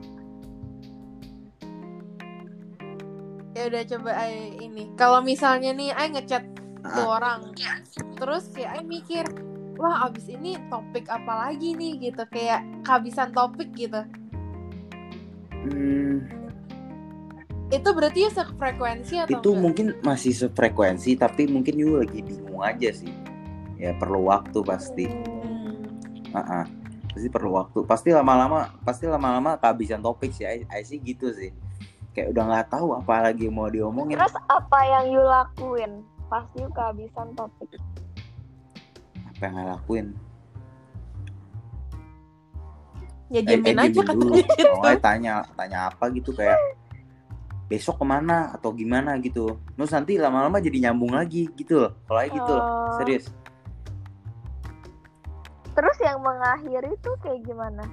ya 3.57 3.63
udah 3.73 3.83
coba 3.89 4.11
Ai 4.13 4.53
ini. 4.61 4.93
Kalau 4.93 5.19
misalnya 5.25 5.73
nih 5.73 5.89
Ai 5.97 6.13
ngechat 6.13 6.45
tuh 6.85 7.07
Ah. 7.09 7.17
orang. 7.17 7.39
Terus 8.21 8.53
kayak 8.53 8.71
Ai 8.77 8.83
mikir 8.85 9.25
wah 9.77 10.09
abis 10.09 10.29
ini 10.29 10.61
topik 10.69 11.09
apa 11.09 11.49
lagi 11.49 11.73
nih? 11.73 12.13
Gitu 12.13 12.23
kayak 12.29 12.61
kehabisan 12.85 13.33
topik 13.33 13.73
gitu. 13.73 14.05
Hmm, 15.67 16.23
itu 17.67 17.89
berarti 17.91 18.19
ya 18.23 18.31
sefrekuensi 18.31 19.15
atau 19.19 19.35
itu 19.35 19.49
enggak? 19.51 19.59
mungkin 19.59 19.85
masih 19.99 20.31
sefrekuensi 20.31 21.19
tapi 21.19 21.43
mungkin 21.51 21.75
you 21.75 21.99
lagi 21.99 22.23
bingung 22.23 22.61
aja 22.63 22.93
sih. 22.93 23.11
Ya 23.75 23.91
perlu 23.97 24.29
waktu 24.29 24.61
pasti. 24.63 25.09
Hmm. 25.09 25.81
Ah, 26.31 26.63
ah. 26.63 26.65
pasti 27.11 27.27
perlu 27.33 27.57
waktu. 27.57 27.81
Pasti 27.89 28.09
lama-lama 28.13 28.69
pasti 28.85 29.09
lama-lama 29.09 29.57
kehabisan 29.57 30.05
topik 30.05 30.29
sih. 30.31 30.45
I, 30.45 30.63
I 30.69 30.85
sih 30.85 31.01
gitu 31.01 31.33
sih 31.33 31.49
kayak 32.17 32.33
udah 32.33 32.43
nggak 32.49 32.67
tahu 32.73 32.97
apa 32.97 33.29
lagi 33.29 33.45
mau 33.45 33.69
diomongin 33.69 34.17
Terus 34.17 34.33
apa 34.49 34.79
yang 34.89 35.05
you 35.13 35.21
lakuin? 35.21 35.91
Pasti 36.25 36.65
you 36.65 36.69
kehabisan 36.73 37.37
topik. 37.37 37.77
apa 39.29 39.41
yang 39.45 39.53
nggak 39.53 39.69
lakuin 39.77 40.07
ya 43.29 43.39
Eh, 43.39 43.43
diemin 43.45 43.77
eh, 43.77 43.85
aja 43.85 44.01
katanya 44.01 44.39
gitu 44.41 44.65
Oh, 44.73 44.87
eh, 44.89 44.97
tanya 44.97 45.33
tanya 45.53 45.79
apa 45.93 46.09
gitu 46.09 46.33
kayak 46.33 46.57
besok 47.67 47.99
ke 47.99 48.05
mana 48.07 48.55
atau 48.55 48.71
gimana 48.71 49.13
gitu 49.19 49.59
terus 49.75 49.91
nanti 49.91 50.15
lama-lama 50.15 50.57
jadi 50.57 50.89
nyambung 50.89 51.11
lagi 51.13 51.51
gitu 51.53 51.85
loh 51.85 51.91
kalau 52.07 52.19
kayak 52.23 52.33
gitu 52.33 52.51
loh 52.51 52.65
Oh. 52.65 52.97
serius 52.97 53.25
Terus 55.77 55.93
yang 56.01 56.17
mengakhiri 56.25 56.89
tuh 57.05 57.13
kayak 57.21 57.45
gimana? 57.45 57.85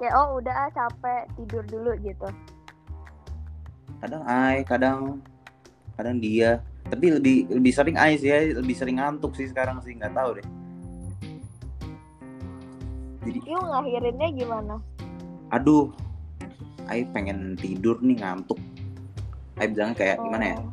Kayak 0.00 0.16
oh 0.16 0.40
udah 0.40 0.56
ah, 0.56 0.70
capek 0.72 1.28
tidur 1.36 1.60
dulu 1.68 1.92
gitu. 2.00 2.24
Kadang 4.04 4.22
ai 4.28 4.60
kadang 4.68 5.24
kadang 5.96 6.20
dia. 6.20 6.60
Tapi 6.84 7.16
lebih 7.16 7.48
lebih 7.48 7.72
sering 7.72 7.96
ai 7.96 8.20
sih 8.20 8.28
ai 8.28 8.52
lebih 8.52 8.76
sering 8.76 9.00
ngantuk 9.00 9.32
sih 9.32 9.48
sekarang 9.48 9.80
sih 9.80 9.96
nggak 9.96 10.12
tahu 10.12 10.36
deh. 10.36 10.46
Jadi 13.24 13.40
You 13.48 13.56
ngakhirinnya 13.56 14.28
gimana? 14.36 14.76
aduh 15.48 15.94
ai 16.92 17.08
pengen 17.08 17.56
tidur 17.56 17.96
nih 18.04 18.20
ngantuk. 18.20 18.60
Ai 19.56 19.72
bilang 19.72 19.96
kayak 19.96 20.20
gimana 20.20 20.44
ya? 20.44 20.56
Oh. 20.60 20.68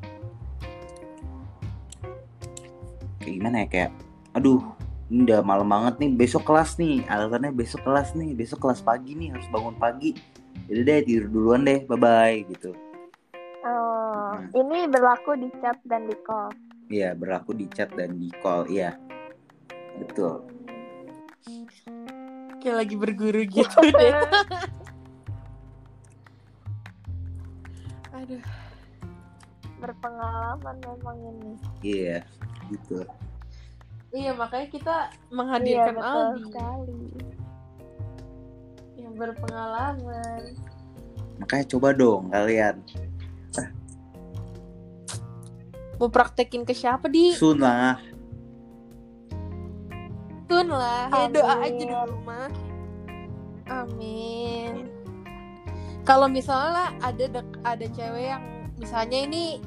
kayak 3.21 3.33
gimana 3.37 3.55
ya 3.63 3.67
kayak 3.69 3.91
aduh 4.33 4.59
ini 5.13 5.29
udah 5.29 5.39
malam 5.45 5.69
banget 5.71 5.95
nih 6.03 6.11
besok 6.11 6.43
kelas 6.43 6.75
nih. 6.75 7.07
Alasannya 7.07 7.55
besok 7.55 7.87
kelas 7.87 8.11
nih 8.19 8.35
besok 8.35 8.67
kelas 8.67 8.83
pagi 8.83 9.15
nih 9.15 9.31
harus 9.31 9.47
bangun 9.47 9.75
pagi. 9.79 10.19
Jadi 10.67 10.81
deh 10.83 10.99
tidur 11.07 11.27
duluan 11.31 11.63
deh 11.63 11.87
bye 11.87 11.95
bye 11.95 12.43
gitu. 12.51 12.75
Oh, 12.75 12.90
Hmm. 14.43 14.49
ini 14.57 14.85
berlaku 14.85 15.35
di 15.35 15.49
chat 15.55 15.77
dan 15.83 16.05
di 16.05 16.17
call. 16.19 16.49
Iya 16.87 17.13
berlaku 17.13 17.53
di 17.53 17.65
chat 17.67 17.87
dan 17.91 18.15
di 18.15 18.27
call 18.35 18.67
iya 18.67 18.97
betul 19.95 20.43
kayak 22.57 22.77
lagi 22.77 22.95
berguru 22.95 23.41
gitu 23.53 23.79
deh 23.87 24.13
aduh 28.11 28.43
Berpengalaman 29.79 30.77
memang 30.79 31.17
ini. 31.25 31.51
iya 31.81 32.21
gitu 32.69 33.01
iya 34.11 34.29
makanya 34.31 34.67
kita 34.69 34.95
Iya, 35.09 35.31
menghadirkan 35.31 35.93
betul 35.95 36.05
Aldi 36.05 36.43
sekali. 36.45 37.01
yang 38.99 39.13
berpengalaman 39.15 40.41
makanya 41.37 41.65
coba 41.67 41.89
dong 41.91 42.29
kalian 42.29 42.75
mau 46.01 46.09
praktekin 46.09 46.65
ke 46.65 46.73
siapa 46.73 47.05
di? 47.05 47.29
Sun 47.37 47.61
lah 47.61 48.01
ya 51.13 51.25
doa 51.31 51.53
aja 51.61 51.83
dulu 51.85 52.17
mah 52.25 52.49
amin. 53.69 54.89
Kalau 56.03 56.27
misalnya 56.27 56.91
ada 56.99 57.25
dek- 57.29 57.61
ada 57.63 57.85
cewek 57.87 58.25
yang 58.25 58.43
misalnya 58.75 59.29
ini 59.29 59.61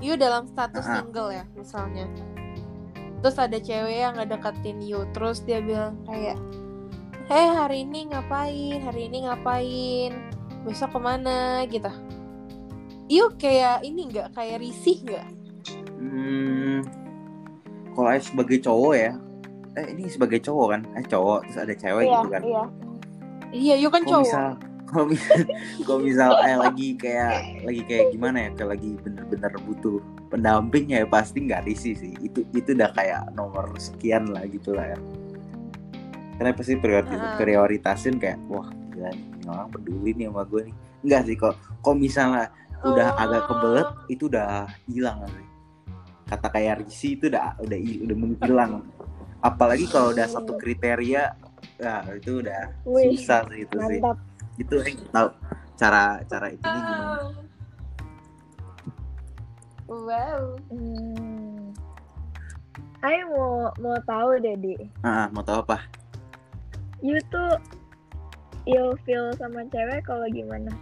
you 0.00 0.16
dalam 0.16 0.48
status 0.48 0.82
Ah. 0.82 0.98
single 0.98 1.30
ya 1.30 1.44
misalnya. 1.54 2.08
Terus 3.22 3.36
ada 3.36 3.58
cewek 3.60 3.96
yang 4.02 4.16
ngedeketin 4.16 4.80
you 4.82 5.04
terus 5.12 5.44
dia 5.44 5.60
bilang 5.62 6.00
kayak 6.08 6.40
hei 7.28 7.46
hari 7.46 7.84
ini 7.84 8.10
ngapain? 8.10 8.80
Hari 8.82 9.12
ini 9.12 9.28
ngapain? 9.28 10.10
Besok 10.66 10.96
ke 10.96 10.98
mana? 10.98 11.62
Gitu. 11.68 11.92
You 13.06 13.30
kayak 13.38 13.86
ini 13.86 14.10
nggak? 14.10 14.34
Kayak 14.34 14.58
risih 14.58 15.06
nggak 15.06 15.26
hmm, 15.96 16.78
kalau 17.92 18.08
Ais 18.08 18.24
sebagai 18.24 18.58
cowok 18.58 18.94
ya. 18.94 19.12
Eh 19.74 19.86
ini 19.92 20.06
sebagai 20.06 20.38
cowok 20.38 20.66
kan? 20.68 20.80
Eh 20.92 21.04
cowok 21.04 21.38
terus 21.44 21.58
ada 21.58 21.74
cewek 21.74 22.02
Iya, 22.02 22.14
gitu 22.14 22.28
kan? 22.28 22.42
iya. 22.42 22.62
iya 23.48 23.74
you 23.76 23.88
kan 23.88 24.02
kalau 24.02 24.20
cowok. 24.20 24.24
misal 24.24 24.46
kalau 24.86 25.04
misal 25.12 25.36
kalau 25.82 26.00
misal 26.00 26.30
eh 26.40 26.56
lagi 26.56 26.88
kayak 26.94 27.34
lagi 27.62 27.82
kayak 27.84 28.04
gimana 28.10 28.38
ya? 28.38 28.50
Kayak 28.52 28.70
lagi 28.72 28.90
bener-bener 28.98 29.52
butuh 29.62 29.96
pendamping 30.26 30.86
ya 30.88 31.04
pasti 31.04 31.38
nggak 31.42 31.64
risih 31.64 31.92
sih. 31.92 32.12
Itu 32.18 32.44
itu 32.50 32.72
udah 32.72 32.90
kayak 32.90 33.32
nomor 33.32 33.68
sekian 33.76 34.28
lah 34.28 34.44
gitu 34.44 34.72
lah 34.72 34.92
ya. 34.92 34.98
Karena 36.36 36.52
pasti 36.52 36.76
priori- 36.76 37.08
Ah. 37.10 37.36
prioritasin 37.36 38.16
kayak 38.16 38.36
wah 38.46 38.68
gila 38.90 39.08
nih 39.08 39.24
ini 39.36 39.44
orang 39.46 39.68
peduli 39.70 40.10
nih 40.12 40.26
sama 40.28 40.42
gue 40.44 40.60
nih. 40.68 40.74
Enggak 41.00 41.20
sih 41.24 41.36
kok 41.36 41.54
kalau 41.80 41.96
misalnya 41.96 42.44
udah 42.82 43.08
Oh. 43.10 43.22
agak 43.22 43.42
kebelet 43.46 43.88
itu 44.06 44.22
udah 44.26 44.48
hilang 44.84 45.20
sih 45.26 45.45
kata 46.26 46.48
kayak 46.50 46.82
risih 46.82 47.14
itu 47.14 47.30
udah 47.30 47.54
udah 47.58 47.78
udah 47.78 48.16
menghilang 48.18 48.72
apalagi 49.40 49.86
kalau 49.86 50.10
udah 50.10 50.26
satu 50.26 50.58
kriteria 50.58 51.34
ya 51.78 51.94
itu 52.12 52.42
udah 52.42 52.62
Wih, 52.82 53.14
susah 53.14 53.46
sih 53.46 53.62
itu 53.62 53.76
sih 53.78 54.00
Mantap. 54.00 54.16
itu 54.56 54.74
eh 54.82 54.94
tahu 55.12 55.28
cara 55.76 56.18
cara 56.26 56.46
itu 56.50 56.64
gimana 56.66 57.04
wow 59.86 60.42
Hmm. 60.66 61.70
Ayo 63.04 63.22
mau 63.30 63.70
mau 63.78 63.96
tahu 64.02 64.40
deh 64.42 64.56
di. 64.58 64.74
ah 65.06 65.30
mau 65.30 65.44
tahu 65.44 65.62
apa 65.62 65.78
You 67.04 67.20
tuh 67.30 67.54
feel 69.06 69.30
sama 69.38 69.62
cewek 69.70 70.02
kalau 70.02 70.26
gimana? 70.26 70.72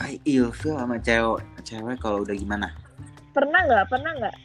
I 0.00 0.16
ilfeel 0.24 0.78
sama 0.80 0.96
cewek 1.02 1.44
cewek 1.60 1.96
kalau 2.00 2.24
udah 2.24 2.32
gimana 2.32 2.72
Pernah 3.36 3.60
nggak? 3.68 3.84
Pernah 3.92 4.12
nggak? 4.16 4.36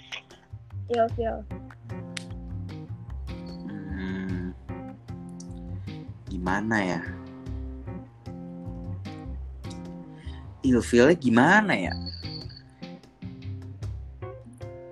feel 1.16 1.39
hmm, 3.72 4.52
gimana 6.28 6.78
ya 6.84 7.02
ilfeelnya 10.68 11.16
gimana 11.16 11.74
ya 11.74 11.94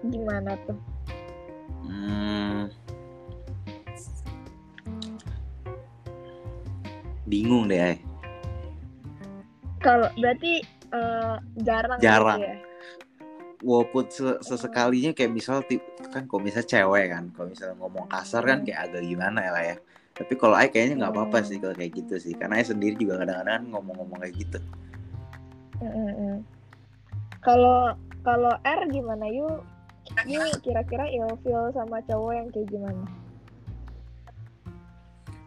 gimana 0.09 0.57
tuh? 0.65 0.79
Hmm. 1.85 2.71
Bingung 7.29 7.69
deh. 7.69 7.93
Ay. 7.93 8.01
Kalau 9.85 10.09
berarti 10.17 10.65
eh, 10.65 11.35
jarang. 11.61 11.99
Jarang. 12.01 12.41
gitu 12.41 12.49
ya? 12.49 12.68
Walaupun 13.59 14.07
se- 14.07 14.39
sesekalinya 14.39 15.11
kayak 15.11 15.35
misal 15.35 15.59
kan 16.09 16.23
kalau 16.31 16.41
misal 16.41 16.63
cewek 16.63 17.11
kan, 17.11 17.27
kalau 17.35 17.51
misal 17.51 17.75
ngomong 17.75 18.07
kasar 18.07 18.43
kan 18.47 18.63
kayak 18.63 18.87
agak 18.87 19.03
gimana 19.03 19.39
ya 19.43 19.51
lah 19.51 19.63
ya. 19.75 19.75
Tapi 20.15 20.33
kalau 20.39 20.55
Ay 20.55 20.71
kayaknya 20.71 21.03
nggak 21.03 21.13
apa-apa 21.15 21.37
sih 21.43 21.59
kalau 21.59 21.75
kayak 21.75 21.91
gitu 21.95 22.15
sih, 22.19 22.33
karena 22.39 22.59
Ay 22.59 22.67
sendiri 22.67 22.95
juga 22.95 23.23
kadang-kadang 23.23 23.67
ngomong-ngomong 23.71 24.19
kayak 24.23 24.35
gitu. 24.39 24.59
Kalau 27.43 27.95
kalau 28.23 28.53
R 28.63 28.81
gimana? 28.91 29.27
You 29.27 29.63
you 30.27 30.43
kira-kira 30.63 31.07
feel 31.43 31.71
sama 31.75 32.03
cowok 32.03 32.31
yang 32.35 32.47
kayak 32.51 32.67
gimana? 32.71 33.03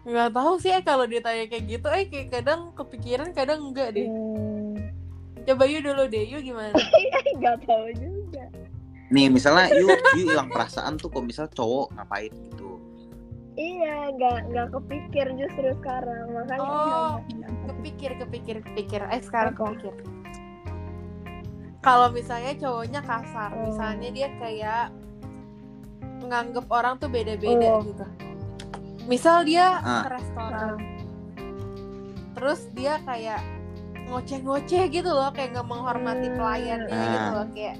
nggak 0.03 0.35
tahu 0.35 0.59
sih 0.59 0.75
eh 0.75 0.83
kalau 0.83 1.07
ditanya 1.07 1.47
kayak 1.47 1.65
gitu 1.71 1.87
eh 1.95 2.11
kayak 2.11 2.29
kadang 2.35 2.75
kepikiran 2.75 3.31
kadang 3.31 3.71
enggak 3.71 3.95
deh 3.95 4.11
Hmm. 4.11 4.72
Coba 5.45 5.64
yuk 5.64 5.82
dulu 5.82 6.03
deh 6.07 6.24
yuk 6.24 6.43
gimana 6.43 6.74
Nggak 7.38 7.57
tahu 7.64 7.86
juga. 7.95 8.45
nih 9.09 9.26
misalnya 9.28 9.68
yuk 9.74 9.93
yuk 9.93 10.01
hilang 10.14 10.49
perasaan 10.49 10.97
tuh 10.97 11.09
kalau 11.09 11.20
misal 11.22 11.47
cowok 11.47 11.93
ngapain 11.93 12.30
gitu 12.30 12.80
iya 13.55 14.09
nggak 14.11 14.49
nggak 14.49 14.68
kepikir 14.72 15.26
justru 15.34 15.68
sekarang 15.76 16.24
makanya 16.30 16.62
Oh, 16.62 17.20
nggak 17.20 17.20
nggak- 17.28 17.68
kepikir 17.68 18.11
kepikir 18.18 18.57
kepikir 18.62 19.01
eh 19.05 19.20
sekarang 19.20 19.53
Apa? 19.53 19.62
kepikir 19.68 19.95
kalau 21.80 22.09
misalnya 22.09 22.55
cowoknya 22.57 23.01
kasar 23.03 23.51
Oh. 23.53 23.66
misalnya 23.66 24.09
dia 24.09 24.28
kayak 24.36 24.84
nganggep 26.22 26.66
orang 26.70 26.95
tuh 26.97 27.11
beda-beda 27.11 27.68
Oh. 27.68 27.82
gitu 27.82 28.07
misal 29.05 29.43
dia 29.43 29.76
Ah. 29.76 30.01
ke 30.01 30.11
restoran 30.14 30.78
terus 32.32 32.61
dia 32.72 32.97
kayak 33.03 33.43
ngoceh-ngoceh 34.07 34.83
gitu 34.89 35.09
loh 35.09 35.31
kayak 35.31 35.53
nggak 35.53 35.69
menghormati 35.69 36.27
Hmm. 36.27 36.37
pelayannya 36.37 36.91
Ah. 36.93 37.07
gitu 37.09 37.29
loh 37.33 37.47
kayak 37.51 37.77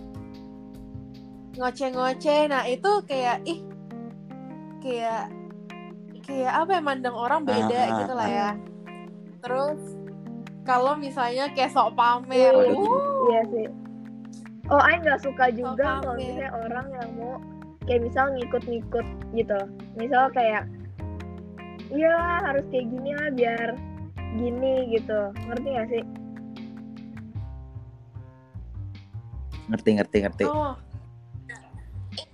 ngoceh-ngoceh 1.53 2.41
nah 2.49 2.63
itu 2.65 2.91
kayak 3.05 3.37
ih 3.45 3.61
kayak 4.81 5.29
kayak 6.23 6.53
apa 6.55 6.71
ya 6.73 6.81
mandang 6.81 7.13
orang 7.13 7.45
beda 7.45 7.69
Ah, 7.69 7.85
ah, 7.85 7.97
gitu 8.01 8.13
lah 8.15 8.27
ah. 8.27 8.33
ya 8.33 8.51
terus 9.43 9.81
kalau 10.63 10.95
misalnya 10.95 11.51
kayak 11.51 11.75
sok 11.75 11.93
pamer 11.93 12.55
Iya. 12.55 12.73
uh, 12.73 12.99
iya 13.29 13.41
sih 13.51 13.67
oh 14.71 14.81
Aing 14.81 15.03
nggak 15.03 15.21
suka 15.21 15.51
juga 15.51 15.99
Oh, 16.01 16.01
kalau 16.01 16.15
misalnya 16.17 16.51
orang 16.57 16.87
yang 16.89 17.09
mau 17.19 17.35
kayak 17.85 18.01
misal 18.01 18.25
ngikut-ngikut 18.33 19.07
gitu 19.35 19.59
misal 19.99 20.31
kayak 20.31 20.65
iya 21.91 22.15
harus 22.41 22.65
kayak 22.71 22.87
gini 22.89 23.11
lah 23.13 23.29
biar 23.35 23.69
gini 24.37 24.75
gitu. 24.97 25.21
Ngerti 25.49 25.69
gak 25.73 25.89
sih? 25.89 26.03
Ngerti 29.69 29.91
ngerti 30.01 30.17
ngerti. 30.25 30.45
Oh. 30.49 30.75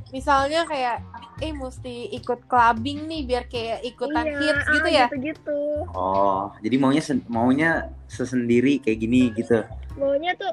Misalnya 0.09 0.64
kayak 0.64 1.05
eh 1.38 1.55
mesti 1.55 2.11
ikut 2.18 2.51
clubbing 2.51 3.07
nih 3.07 3.22
biar 3.22 3.44
kayak 3.46 3.78
ikutan 3.86 4.26
iya, 4.26 4.38
hits 4.42 4.64
ah, 4.66 4.74
gitu 4.74 4.88
ya? 4.90 5.07
gitu-gitu. 5.07 5.61
Oh 5.94 6.51
jadi 6.59 6.76
maunya 6.82 7.03
maunya 7.30 7.70
sesendiri 8.11 8.82
kayak 8.82 8.99
gini 8.99 9.30
gitu. 9.38 9.62
Maunya 9.94 10.34
tuh 10.34 10.51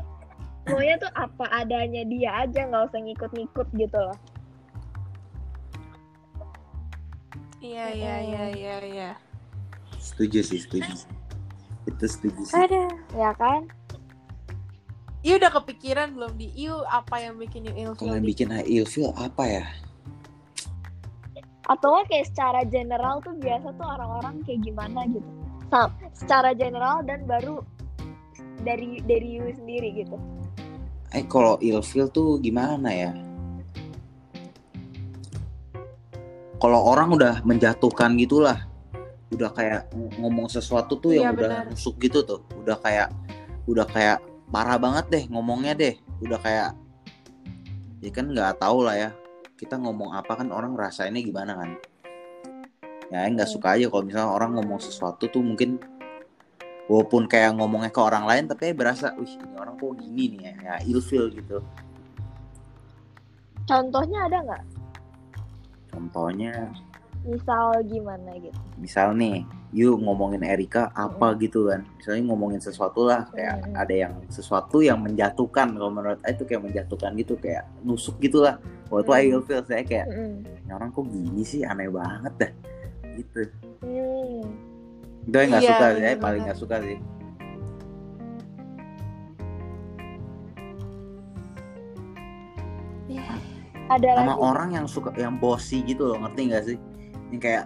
maunya 0.70 1.02
tuh 1.02 1.10
apa 1.18 1.46
adanya 1.50 2.06
dia 2.06 2.46
aja 2.46 2.70
nggak 2.70 2.94
usah 2.94 3.02
ngikut-ngikut 3.02 3.68
gitu 3.74 3.98
loh. 3.98 4.18
Iya 7.66 7.86
iya 7.98 8.16
iya 8.22 8.44
iya 8.54 8.76
iya. 8.86 9.12
Setuju 9.98 10.46
sih 10.46 10.62
setuju 10.62 10.94
itu 11.86 12.06
setuju 12.10 12.42
sih. 12.46 12.56
Ada. 12.58 12.84
Ya 13.14 13.32
kan? 13.38 13.70
Iya 15.26 15.42
udah 15.42 15.52
kepikiran 15.58 16.14
belum 16.14 16.38
di 16.38 16.54
Iu 16.54 16.86
apa 16.86 17.18
yang 17.18 17.42
bikin 17.42 17.66
you 17.66 17.74
ilfeel? 17.74 17.98
kalau 17.98 18.14
yang 18.14 18.28
bikin 18.30 18.50
ilfeel 18.54 19.10
apa 19.18 19.44
ya? 19.50 19.66
Atau 21.66 22.06
kayak 22.06 22.30
secara 22.30 22.62
general 22.70 23.26
tuh 23.26 23.34
biasa 23.42 23.74
tuh 23.74 23.88
orang-orang 23.90 24.46
kayak 24.46 24.62
gimana 24.62 25.02
gitu. 25.10 25.26
Sa- 25.74 25.90
secara 26.14 26.54
general 26.54 27.02
dan 27.10 27.26
baru 27.26 27.66
dari 28.62 29.02
dari 29.02 29.42
you 29.42 29.50
sendiri 29.58 30.06
gitu. 30.06 30.14
Eh 31.10 31.26
kalau 31.26 31.58
ilfeel 31.58 32.06
tuh 32.14 32.38
gimana 32.38 32.94
ya? 32.94 33.12
Kalau 36.62 36.82
orang 36.86 37.18
udah 37.18 37.42
menjatuhkan 37.42 38.14
gitulah 38.18 38.62
udah 39.36 39.52
kayak 39.52 39.92
ng- 39.92 40.16
ngomong 40.18 40.48
sesuatu 40.48 40.96
tuh 40.96 41.14
yang 41.14 41.32
Iya, 41.32 41.38
udah 41.38 41.50
benar. 41.52 41.66
nusuk 41.70 41.96
gitu 42.00 42.24
tuh. 42.24 42.42
Udah 42.58 42.78
kayak 42.78 43.12
udah 43.66 43.86
kayak 43.86 44.18
parah 44.48 44.78
banget 44.78 45.06
deh 45.10 45.24
ngomongnya 45.28 45.74
deh. 45.74 45.94
Udah 46.20 46.40
kayak 46.40 46.74
ya 48.00 48.12
kan 48.12 48.26
nggak 48.30 48.58
tahu 48.58 48.82
lah 48.82 48.96
ya 48.96 49.10
kita 49.56 49.76
ngomong 49.76 50.12
apa 50.12 50.36
kan 50.36 50.48
orang 50.50 50.74
ngerasainnya 50.74 51.20
gimana 51.20 51.56
kan. 51.56 51.70
Ya 53.08 53.24
nggak 53.26 53.46
Hmm. 53.46 53.56
suka 53.56 53.76
aja 53.76 53.86
kalau 53.88 54.04
misalnya 54.04 54.30
orang 54.30 54.56
ngomong 54.56 54.80
sesuatu 54.80 55.28
tuh 55.28 55.40
mungkin 55.40 55.78
walaupun 56.86 57.26
kayak 57.26 57.54
ngomongnya 57.54 57.90
ke 57.90 57.98
orang 57.98 58.26
lain 58.26 58.46
tapi 58.46 58.70
berasa 58.72 59.14
wih 59.16 59.30
ini 59.32 59.56
orang 59.58 59.74
kok 59.74 59.94
gini 59.98 60.24
nih 60.32 60.40
ya, 60.42 60.54
ya 60.56 60.76
ilfeel 60.86 61.30
gitu. 61.32 61.58
Contohnya 63.66 64.30
ada 64.30 64.38
nggak? 64.46 64.64
Contohnya 65.90 66.54
misal 67.26 67.82
gimana 67.84 68.32
gitu? 68.38 68.56
Misal 68.78 69.18
nih 69.18 69.42
yuk 69.74 70.00
ngomongin 70.00 70.46
Erika 70.46 70.94
apa 70.94 71.34
gitu 71.36 71.68
kan? 71.68 71.84
Misalnya 71.98 72.24
ngomongin 72.30 72.62
sesuatu 72.62 73.04
lah 73.04 73.28
kayak 73.30 73.66
Hmm. 73.66 73.74
ada 73.76 73.94
yang 73.94 74.14
sesuatu 74.30 74.80
yang 74.80 75.02
menjatuhkan 75.02 75.74
kalau 75.74 75.92
menurut 75.92 76.22
saya 76.22 76.32
itu 76.32 76.46
kayak 76.46 76.62
menjatuhkan 76.64 77.12
gitu 77.18 77.34
kayak 77.36 77.66
nusuk 77.82 78.16
gitu 78.22 78.46
lah. 78.46 78.62
Waktu 78.88 79.10
Hmm. 79.12 79.20
I 79.36 79.44
feel 79.44 79.62
saya 79.66 79.84
kayak 79.84 80.08
ini 80.14 80.72
orang 80.72 80.90
kok 80.90 81.06
gini 81.10 81.42
sih? 81.42 81.66
Aneh 81.66 81.90
banget 81.90 82.34
dah. 82.38 82.52
Gitu. 83.16 83.42
Hmm. 83.82 84.46
itu 85.26 85.34
yang 85.34 85.50
nggak 85.50 85.64
Iya, 85.66 85.72
suka 85.74 85.86
saya 85.98 86.14
paling 86.16 86.42
nggak 86.46 86.60
suka 86.62 86.76
sih. 86.86 86.98
Ada 93.86 94.18
sama 94.18 94.34
lagi? 94.34 94.42
orang 94.42 94.70
yang 94.74 94.88
suka 94.90 95.10
yang 95.14 95.38
bossy 95.38 95.86
gitu 95.86 96.10
loh 96.10 96.18
ngerti 96.26 96.42
nggak 96.50 96.64
sih 96.66 96.78
yang 97.30 97.42
kayak 97.42 97.66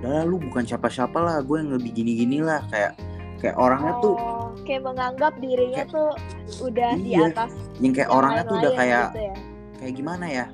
udah 0.00 0.20
lu 0.22 0.36
bukan 0.38 0.62
siapa-siapa 0.62 1.16
lah 1.16 1.40
gue 1.40 1.56
yang 1.56 1.70
lebih 1.72 1.90
gini-gini 1.92 2.44
lah 2.44 2.60
kayak 2.68 2.92
kayak 3.40 3.56
orangnya 3.56 3.94
tuh 4.00 4.16
Oh, 4.16 4.52
kayak 4.62 4.84
menganggap 4.84 5.32
dirinya 5.40 5.82
tuh 5.88 6.12
udah 6.60 6.92
di 6.94 7.12
Iya. 7.12 7.32
atas 7.32 7.50
yang 7.80 7.92
kayak 7.92 8.06
yang 8.06 8.16
orangnya 8.16 8.42
tuh 8.44 8.56
udah 8.56 8.72
kayak 8.76 9.04
gitu 9.08 9.20
ya. 9.20 9.34
kayak 9.74 9.92
gimana 9.96 10.26
ya 10.28 10.46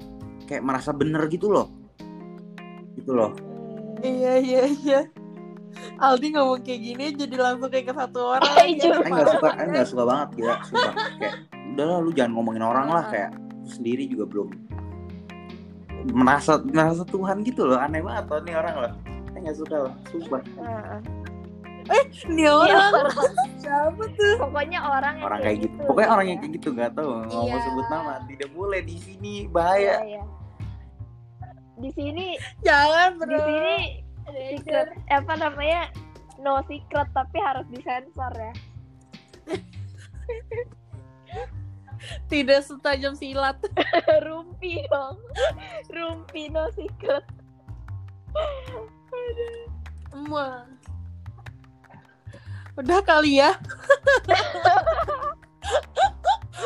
kayak 0.47 0.63
merasa 0.63 0.91
bener 0.91 1.23
gitu 1.27 1.51
loh 1.51 1.69
gitu 2.95 3.13
loh 3.13 3.33
Hmm. 4.01 4.17
Iya 4.17 4.33
iya 4.41 4.63
iya. 4.81 5.01
Aldi 6.01 6.33
ngomong 6.33 6.65
kayak 6.65 6.81
gini 6.81 7.05
jadi 7.13 7.37
langsung 7.37 7.69
kayak 7.69 7.93
ke 7.93 7.95
satu 7.95 8.33
orang. 8.33 8.49
Ay, 8.57 8.81
aja. 8.81 8.81
Ju. 8.81 8.91
Saya 8.97 9.11
nggak 9.13 9.29
suka, 9.29 9.49
saya 9.53 9.67
nggak 9.69 9.89
suka 9.93 10.03
banget 10.09 10.29
gila, 10.33 10.55
sumpah. 10.65 10.95
Kayak 11.21 11.35
udahlah 11.71 11.99
lu 12.01 12.11
jangan 12.11 12.33
ngomongin 12.33 12.65
orang 12.65 12.89
lah 12.89 13.05
kayak 13.07 13.31
lu 13.37 13.69
sendiri 13.69 14.09
juga 14.09 14.25
belum 14.25 14.49
merasa 16.07 16.59
merasa 16.61 17.03
Tuhan 17.05 17.43
gitu 17.43 17.65
loh, 17.65 17.77
aneh 17.77 18.01
banget 18.01 18.25
loh 18.27 18.41
nih 18.43 18.55
orang 18.55 18.75
loh. 18.79 18.93
Saya 19.27 19.39
nggak 19.43 19.57
suka 19.57 19.77
lah, 19.85 19.95
sumpah. 20.09 20.41
Heeh. 20.57 21.01
Nih 22.31 22.47
orang 22.47 23.11
siapa 23.59 24.05
tuh? 24.15 24.35
pokoknya 24.39 24.79
orang 24.79 25.19
yang 25.19 25.27
Orang 25.27 25.41
kayak 25.43 25.59
gitu, 25.61 25.77
pokoknya 25.83 26.09
orang 26.09 26.25
yang 26.25 26.33
ya. 26.33 26.41
kayak 26.41 26.55
gitu 26.55 26.69
nggak 26.71 26.91
tahu 26.95 27.09
nggak 27.11 27.29
mau 27.33 27.45
Iya. 27.45 27.61
sebut 27.61 27.87
nama, 27.89 28.13
tidak 28.25 28.51
boleh 28.53 28.81
di 28.81 28.97
sini 28.97 29.35
Iya, 29.43 29.51
bahaya. 29.51 29.97
iya. 30.05 30.23
di 31.77 31.91
sini 31.91 32.27
Jangan 32.61 33.09
di 33.17 33.25
bro. 33.27 33.41
sini 33.41 33.77
secret 34.53 34.89
eh, 35.03 35.17
apa 35.17 35.33
namanya 35.35 35.83
no 36.39 36.61
secret 36.65 37.09
tapi 37.11 37.37
harus 37.41 37.67
disensor 37.69 38.33
ya 38.33 38.53
Tidak 42.27 42.61
setajam 42.61 43.13
silat. 43.13 43.61
rumpi 44.27 44.81
dong 44.87 45.21
rumpi 45.89 46.49
no 46.49 46.69
secret. 46.71 47.25
Udah 52.77 53.01
kali 53.03 53.39
ya. 53.39 53.53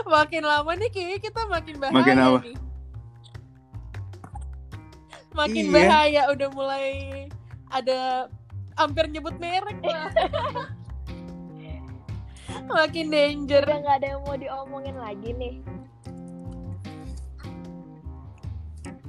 makin 0.05 0.43
lama 0.45 0.75
nih 0.75 0.91
kayaknya 0.91 1.19
kita 1.19 1.41
makin 1.47 1.77
bahaya 1.81 1.95
Makin 1.97 2.17
apa? 2.19 2.39
nih. 2.41 2.57
Makin 5.35 5.65
Iya. 5.65 5.73
bahaya 5.73 6.23
udah 6.31 6.49
mulai 6.51 6.87
ada 7.69 8.31
hampir 8.77 9.11
nyebut 9.11 9.35
merek 9.39 9.79
lah. 9.83 10.11
makin 12.69 13.07
danger. 13.11 13.63
udah 13.65 13.79
nggak 13.83 13.97
ada 14.03 14.09
yang 14.17 14.23
mau 14.25 14.37
diomongin 14.37 14.97
lagi 14.97 15.31
nih 15.35 15.55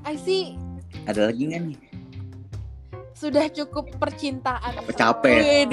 I 0.06 0.16
see 0.18 0.58
Ada 1.06 1.30
lagi 1.30 1.44
nggak 1.50 1.62
nih? 1.70 1.80
sudah 3.16 3.48
cukup 3.48 3.88
percintaan. 3.96 4.76
Apa 4.76 4.92
capek? 4.92 5.72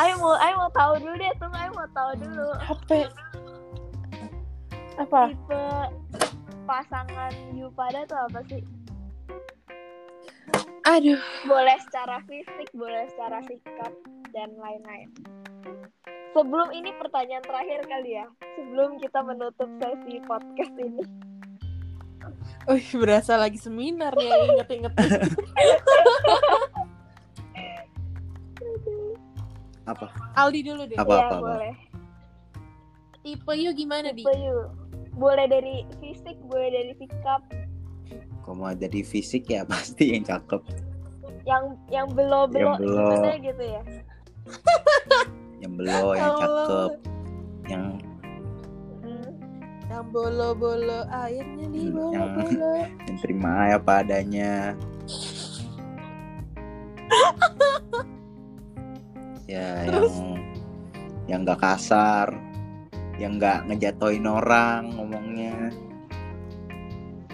Ayo 0.00 0.14
mau 0.16 0.32
ayo 0.40 0.64
mau 0.64 0.72
tahu 0.72 0.96
dulu 0.96 1.12
deh 1.20 1.28
tunggu 1.36 1.56
ayo 1.60 1.70
mau 1.76 1.88
tahu 1.92 2.10
dulu 2.16 2.48
Capek. 2.56 3.08
Apa? 4.96 5.22
tipe 5.28 5.60
pasangan 6.64 7.32
you 7.52 7.68
pada 7.74 8.06
tuh 8.08 8.20
apa 8.30 8.40
sih 8.48 8.62
Aduh. 10.86 11.18
boleh 11.44 11.78
secara 11.82 12.22
fisik 12.30 12.68
boleh 12.72 13.10
secara 13.10 13.42
sikap 13.44 13.92
dan 14.30 14.54
lain-lain 14.54 15.10
sebelum 16.30 16.68
ini 16.70 16.90
pertanyaan 16.96 17.42
terakhir 17.42 17.80
kali 17.84 18.10
ya 18.16 18.26
sebelum 18.54 18.98
kita 18.98 19.20
menutup 19.22 19.68
sesi 19.78 20.20
podcast 20.24 20.74
ini 20.76 21.02
Wih, 22.68 22.92
berasa 23.00 23.34
lagi 23.34 23.56
seminar 23.56 24.12
ya 24.14 24.36
inget-inget. 24.52 24.92
Apa? 29.88 30.06
Aldi 30.36 30.60
dulu 30.62 30.84
deh. 30.84 30.94
Apa 30.94 31.08
ya 31.08 31.24
apa 31.26 31.34
apa? 31.34 31.46
boleh 31.56 31.74
Tipe 33.20 33.52
you 33.52 33.72
gimana 33.72 34.12
di? 34.12 34.22
tipe 34.22 34.36
you 34.38 34.68
boleh 35.12 35.44
dari 35.44 35.84
fisik 35.98 36.38
boleh 36.46 36.70
dari 36.70 36.92
sikap 36.96 37.42
kalau 38.40 38.56
mau 38.56 38.72
dari 38.72 39.02
fisik 39.02 39.50
ya 39.50 39.66
pasti 39.68 40.16
yang 40.16 40.24
cakep 40.24 40.62
yang 41.44 41.76
yang 41.92 42.06
belo 42.08 42.48
belo 42.48 42.78
Yang 42.78 42.80
belo. 42.80 42.96
gimana 43.10 43.30
gitu 43.36 43.64
ya 43.66 43.82
yang 45.80 45.92
belo 45.92 46.10
yang 46.18 46.30
Allah. 46.30 46.40
cakep 46.40 46.92
yang. 47.66 47.84
Yang 49.90 50.04
bolo-bolo 50.10 51.00
airnya 51.10 51.66
di 51.68 51.82
bolo-bolo. 51.90 52.74
yang 53.06 53.18
terima 53.18 53.50
aja 53.66 53.76
apa 53.76 53.92
adanya 54.00 54.54
ya 59.50 59.82
Terus? 59.84 60.14
yang 60.14 60.38
yang 61.26 61.40
nggak 61.42 61.58
kasar 61.58 62.28
yang 63.18 63.36
nggak 63.36 63.66
ngejatoin 63.66 64.24
orang 64.24 64.94
ngomongnya 64.94 65.70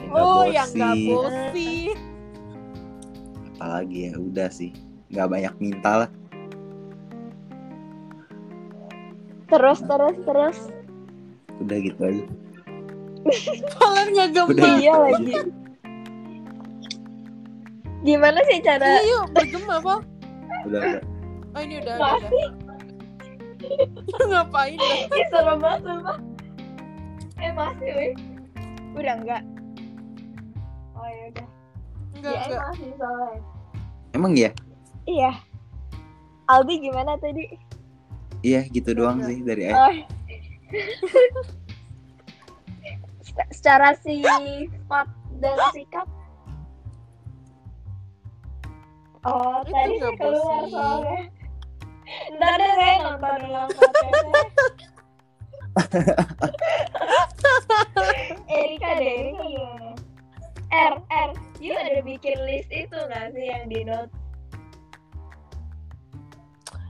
yang 0.00 0.10
Oh, 0.16 0.46
yang 0.46 0.70
gak 0.72 0.94
bosi. 0.96 1.10
bosi. 1.12 1.72
apalagi 3.52 3.98
ya 4.08 4.14
udah 4.16 4.48
sih 4.48 4.70
nggak 5.08 5.28
banyak 5.28 5.54
minta 5.60 5.92
lah 6.02 6.10
terus 9.46 9.78
terus 9.82 10.16
terus. 10.26 10.58
Udah 11.62 11.76
gitu 11.80 12.00
aja. 12.02 12.24
Udah 13.26 14.24
gemar. 14.30 14.78
Iya 14.78 14.94
gitu 14.94 14.98
lagi. 15.02 15.32
aja. 15.34 15.42
gimana 18.06 18.38
sih 18.46 18.62
cara? 18.62 18.86
Iya, 18.86 19.18
yuk 19.18 19.24
bergema, 19.34 19.82
Pal. 19.82 19.98
udah 20.70 20.78
udah. 20.78 21.02
Oh, 21.56 21.60
ini 21.64 21.74
udah, 21.82 21.94
masih 21.98 22.46
ngapain 24.30 24.78
dah? 24.78 24.98
Ih, 25.10 25.26
serem 25.32 25.58
banget 25.58 25.80
sumpah 25.82 26.18
eh 27.36 27.52
masih 27.52 27.90
weh. 27.92 28.12
Udah 28.96 29.14
enggak. 29.20 29.42
Oh 30.96 31.08
ya 31.08 31.22
udah. 31.34 31.46
Enggak, 32.16 32.32
ya 32.32 32.42
enggak. 32.46 32.62
masih 32.62 32.88
soalnya. 32.96 33.40
Emang 34.16 34.32
ya 34.32 34.50
iya. 35.06 35.32
Aldi 36.46 36.74
gimana 36.78 37.18
tadi 37.18 37.58
iya 38.46 38.62
gitu 38.68 38.94
doang 38.94 39.18
Enggak. 39.18 39.28
sih 39.28 39.38
dari 39.42 39.62
Aing. 39.66 39.74
Oh. 39.74 39.94
Se- 43.20 43.50
secara 43.52 43.90
sifat 43.98 45.06
dan 45.36 45.56
sikap 45.70 46.06
oh 49.22 49.60
Itu 49.60 49.70
tadi 49.70 49.94
sih 49.94 50.14
keluar 50.16 50.62
bosi. 50.62 50.70
soalnya 50.70 51.20
Ntar 52.32 52.54
deh 52.54 52.70
saya 52.72 52.94
nonton 53.02 53.34
ulang 53.44 53.68
podcastnya 53.68 54.42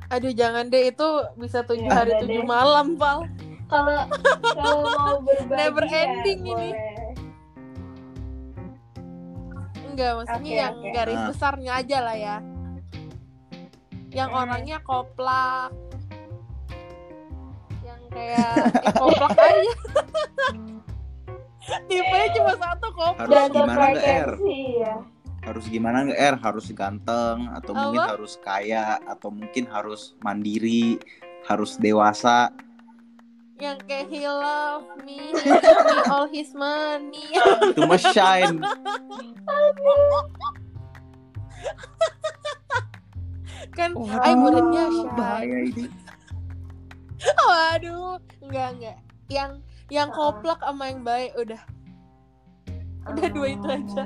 Aduh, 0.09 0.30
jangan 0.30 0.66
deh 0.66 0.88
itu 0.88 1.09
bisa 1.34 1.62
tujuh 1.62 1.82
Ya 1.82 1.94
hari 1.96 2.12
tujuh 2.20 2.40
deh. 2.40 2.46
malam, 2.46 2.94
Pal. 2.94 3.26
kalau 3.66 4.07
kalau 4.44 4.78
mau 4.86 5.16
berbagi 5.26 5.50
Never 5.52 5.84
ya 5.84 5.98
ending 6.00 6.40
ini. 6.40 6.70
boleh. 6.70 6.74
Enggak, 9.86 10.12
maksudnya 10.14 10.44
Oke, 10.46 10.61
yang 10.61 10.74
oke. 10.76 10.90
garis 10.92 11.16
Ah. 11.16 11.26
besarnya 11.26 11.72
aja 11.74 11.98
lah 12.00 12.16
ya. 12.16 12.36
Yang 14.11 14.30
Hmm. 14.30 14.40
orangnya 14.40 14.78
koplak. 14.80 15.70
Yang 17.82 18.00
kayak 18.11 18.54
ya, 18.76 18.90
koplak 19.00 19.34
aja. 19.34 19.72
Tipenya 21.84 22.28
cuma 22.32 22.52
satu 22.54 22.88
koplak. 22.92 23.26
Harus 23.26 23.34
Dan 23.34 23.48
gimana 23.50 23.86
R? 23.90 24.30
ya 24.76 24.94
harus 25.47 25.70
gimana 25.70 26.03
nggak 26.11 26.18
R 26.18 26.36
harus 26.42 26.66
ganteng 26.74 27.47
atau 27.55 27.70
mungkin 27.70 28.03
Apa? 28.03 28.12
harus 28.18 28.34
kaya 28.42 28.99
atau 29.07 29.30
mungkin 29.30 29.64
harus 29.70 30.18
mandiri 30.18 30.99
harus 31.47 31.78
dewasa 31.78 32.51
Yang 33.57 33.88
kayak 33.88 34.12
he 34.12 34.28
love 34.28 34.84
me, 35.01 35.32
he 35.40 35.49
give 35.49 35.80
me 35.88 35.99
all 36.12 36.28
his 36.28 36.53
money. 36.53 37.24
itu 37.72 37.80
mah 37.88 37.97
shine 38.12 38.61
kan, 43.72 43.97
ay 43.97 44.32
muridnya 44.36 44.84
shy. 44.92 45.09
bahaya 45.16 45.59
ini 45.72 45.88
Waduh, 47.26 48.20
enggak 48.44 48.68
enggak. 48.76 48.99
Yang 49.26 49.51
yang 49.88 50.09
koplak 50.14 50.61
sama 50.62 50.92
yang 50.92 51.03
baik 51.03 51.32
udah. 51.34 51.59
Udah 53.09 53.28
dua 53.32 53.49
itu 53.51 53.66
aja. 53.66 54.05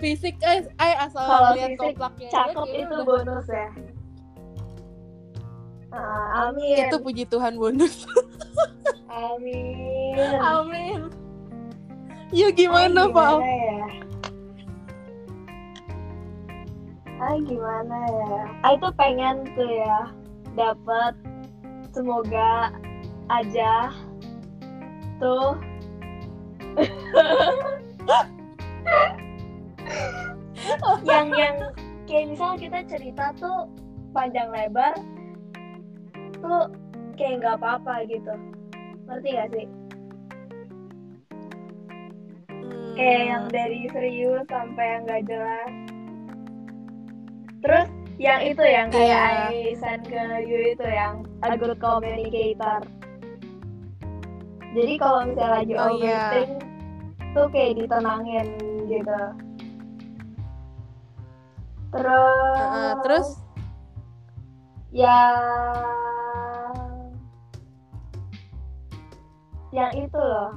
Fisik 0.00 0.36
eh, 0.40 0.64
ay 0.76 0.92
asal 0.98 1.22
Kalau 1.22 1.50
lihat 1.54 1.76
aja 1.76 2.08
cakep 2.32 2.56
kayaknya 2.56 2.82
itu 2.82 2.96
bonus 3.04 3.46
ya 3.46 3.68
Ah, 5.90 6.46
amin 6.48 6.86
itu 6.86 6.96
puji 7.02 7.24
Tuhan 7.26 7.58
bonus. 7.58 8.06
amin 9.10 10.14
Amin. 10.38 11.10
Ya 12.30 12.46
gimana, 12.54 13.04
Ay, 13.04 13.10
Pak? 13.10 13.32
ya 13.42 13.82
Ay 17.20 17.36
gimana 17.42 17.98
ya 18.06 18.38
Ay 18.62 18.74
tuh 18.78 18.94
pengen 18.94 19.42
tuh 19.52 19.66
ya 19.66 20.14
dapat 20.54 21.12
semoga 21.90 22.70
aja 23.28 23.90
tuh 25.18 25.58
yang 31.10 31.28
yang 31.34 31.56
kayak 32.06 32.26
misal 32.34 32.58
kita 32.58 32.80
cerita 32.90 33.34
tuh 33.38 33.70
panjang 34.10 34.50
lebar 34.50 34.94
tuh 36.40 36.72
kayak 37.14 37.44
nggak 37.44 37.56
apa-apa 37.60 38.06
gitu. 38.08 38.34
Ngerti 39.06 39.28
gak 39.36 39.48
sih? 39.54 39.66
Hmm. 42.50 42.94
kayak 42.98 43.22
yang 43.26 43.44
dari 43.50 43.80
serius 43.90 44.44
sampai 44.50 44.86
yang 44.98 45.02
nggak 45.06 45.22
jelas. 45.28 45.70
Terus 47.60 47.88
yang 48.20 48.40
itu 48.44 48.64
yang 48.64 48.88
kayak 48.92 49.52
I 49.52 49.72
send 49.80 50.04
ke 50.08 50.22
you 50.44 50.76
itu 50.76 50.84
yang 50.84 51.24
a 51.44 51.56
good 51.56 51.76
communicator. 51.80 52.84
Jadi 54.70 54.94
kalau 55.02 55.26
misalnya 55.26 55.64
lagi 55.64 55.74
Oh, 55.74 55.90
iya. 55.98 56.30
overthink 56.30 56.52
tuh 57.34 57.46
kayak 57.50 57.72
ditenangin 57.78 58.46
gitu 58.86 59.18
terus? 61.90 62.56
Heeh, 62.56 62.92
terus? 63.02 63.28
Yang 64.90 65.38
yang 69.70 69.92
itu 69.94 70.18
loh. 70.18 70.50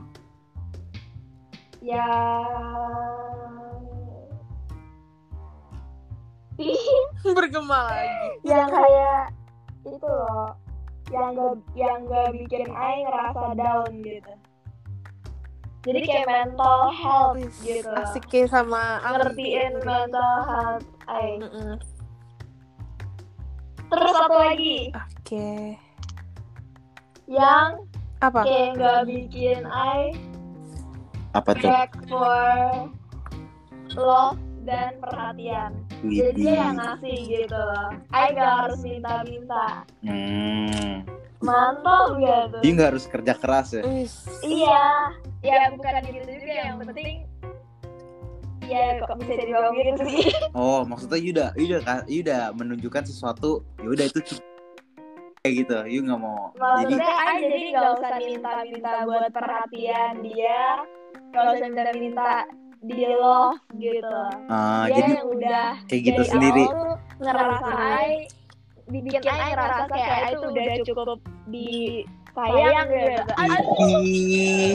Yang 1.84 3.04
bergema 7.38 7.90
lagi. 7.90 8.30
yang 8.46 8.70
kayak 8.70 9.34
itu 9.86 10.08
loh. 10.08 10.54
Yang 11.12 11.30
gak 11.38 11.54
yang 11.78 12.00
gak 12.10 12.34
bikin 12.34 12.66
Ai 12.74 13.06
ngerasa 13.06 13.54
down 13.54 13.92
gitu. 14.02 14.34
Jadi 15.84 16.00
kayak 16.08 16.28
mental 16.32 16.96
health 16.96 17.44
gitu 17.60 17.92
Asik 17.92 18.24
kayak 18.32 18.48
sama 18.48 19.04
ngertiin 19.04 19.84
mental 19.84 20.36
health 20.48 20.88
Ai 21.08 21.40
Mm-mm. 21.40 21.76
terus 23.92 24.10
satu 24.10 24.34
lagi? 24.34 24.90
Oke. 24.96 25.78
yang 27.30 27.84
Apa? 28.20 28.42
kayak 28.44 28.70
gak 28.80 29.02
bikin 29.08 29.64
Ai 29.68 30.16
apa 31.34 31.52
tuh? 31.58 31.66
back 31.66 31.92
for 32.08 32.88
love 33.98 34.38
dan 34.64 34.96
perhatian. 35.04 35.72
Jadi 36.04 36.40
dia 36.40 36.54
yang 36.68 36.76
ngasih 36.80 37.18
gitu 37.28 37.58
loh. 37.58 37.90
Ai 38.16 38.32
gak 38.34 38.52
harus 38.68 38.80
minta-minta. 38.82 39.84
Hmm. 40.06 41.04
mantap 41.44 42.16
gitu 42.16 42.56
dia 42.64 42.72
nggak 42.72 42.90
harus 42.96 43.06
kerja 43.12 43.34
keras 43.36 43.76
ya? 43.76 43.84
Wis. 43.84 44.24
Iya, 44.40 45.12
ya 45.44 45.76
bukan 45.76 46.00
gitu 46.08 46.32
juga. 46.40 46.56
Yang 46.72 46.78
penting 46.88 47.16
Iya, 48.74 49.06
kok 49.06 49.18
bisa 49.22 49.34
dibilang 49.38 49.74
gitu 49.78 50.04
sih? 50.10 50.26
oh 50.58 50.82
maksudnya 50.82 51.20
Yuda 51.22 51.46
Yuda 51.54 51.78
Yuda 52.10 52.40
menunjukkan 52.58 53.04
sesuatu 53.06 53.62
ya 53.78 53.88
udah 53.94 54.06
itu 54.10 54.20
cukup 54.34 54.46
kayak 55.44 55.54
gitu 55.68 55.78
Yu 55.92 56.00
nggak 56.08 56.22
mau 56.24 56.56
jadi 56.56 56.96
Maksudnya 56.96 57.14
aja 57.20 57.46
jadi 57.46 57.68
nggak 57.76 57.92
usah 58.00 58.10
minta-minta 58.16 58.92
buat 59.04 59.32
perhatian 59.36 60.14
dia, 60.24 60.62
nggak 61.36 61.44
usah 61.52 61.68
minta-minta 61.68 62.30
di 62.84 63.00
love 63.08 63.60
gitu. 63.80 64.22
ah, 64.52 64.88
dia 64.92 64.96
jadi 65.00 65.12
yang 65.16 65.28
udah 65.32 65.68
kayak 65.88 66.02
gitu 66.04 66.22
dari 66.24 66.32
sendiri 66.36 66.66
awal 66.68 66.92
ngerasa 67.24 67.72
Ai, 67.80 68.12
bikin 68.92 69.20
Ai 69.24 69.52
ngerasa 69.56 69.84
kayak 69.88 70.12
Ai 70.12 70.32
itu 70.32 70.40
udah 70.44 70.66
cukup 70.84 71.20
di 71.48 71.70
sayang 72.34 72.88
gitu. 72.92 73.22
Ih, 74.04 74.74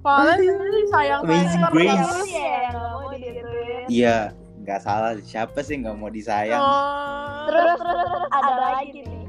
Padahal 0.00 0.36
sebenarnya 0.36 0.86
sayang 0.90 1.20
Amazing 1.22 1.62
Grace. 1.70 2.12
Iya, 2.26 2.52
nggak. 2.74 3.86
Iya, 3.86 4.16
salah. 4.80 5.10
Siapa 5.18 5.58
sih 5.60 5.78
nggak 5.78 5.94
mau 5.94 6.10
disayang? 6.10 6.58
Oh, 6.58 7.46
Terus 7.46 7.78
terus 7.78 8.04
terus 8.04 8.24
ada 8.30 8.54
lagi 8.58 9.00
nih. 9.00 9.22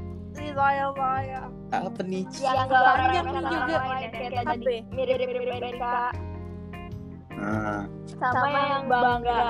sayang 0.52 0.92
sayang. 0.92 1.50
Apa 1.68 2.00
nih? 2.02 2.24
Yang 2.34 2.66
Panjang 2.66 3.24
nih 3.26 3.34
sama 3.36 3.50
juga. 3.50 3.76
yang 3.76 4.12
kayak 4.12 4.30
Apa 4.32 4.42
tadi 4.46 4.64
ya? 4.66 4.80
mirip-mirip 4.90 5.44
Erika 5.52 5.96
Ah, 7.36 7.84
sama 8.16 8.48
yang 8.48 8.84
bangga 8.88 9.42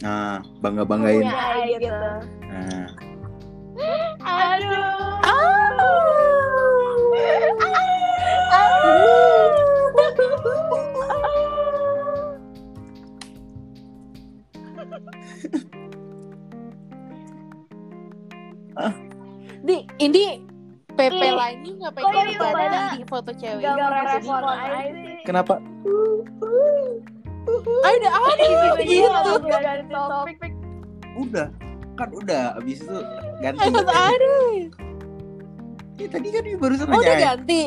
nah, 0.00 0.38
bangga 0.62 0.84
banggain. 0.86 1.26
punya 1.26 1.42
gitu. 1.76 2.10
Nah, 2.50 2.90
Aduh. 4.50 4.90
Di, 19.60 19.84
ini 20.00 20.40
PP 20.96 21.20
lagi 21.36 21.68
nggak 21.76 21.92
kok 21.94 22.12
pengen 22.12 22.40
ada 22.40 22.96
di 22.96 23.04
foto 23.06 23.30
cewek. 23.36 23.62
Ai 23.62 24.88
sih. 24.90 25.22
kenapa? 25.24 25.60
Ah, 27.80 27.92
udah 27.92 28.12
ada 28.12 28.34
Tiba-tiba 28.40 29.08
gitu. 29.20 29.32
topik. 29.90 30.52
Udah, 31.16 31.48
kan 31.98 32.08
udah. 32.10 32.56
Abis 32.56 32.82
itu 32.82 32.96
ganti. 33.40 33.60
Eh, 33.62 33.70
pas 33.70 33.88
ada. 33.88 34.30
Ya, 36.00 36.06
tadi 36.08 36.28
kan 36.32 36.42
dia 36.42 36.56
barusan 36.56 36.86
Oh, 36.88 36.96
udah 36.96 37.16
ganti. 37.16 37.62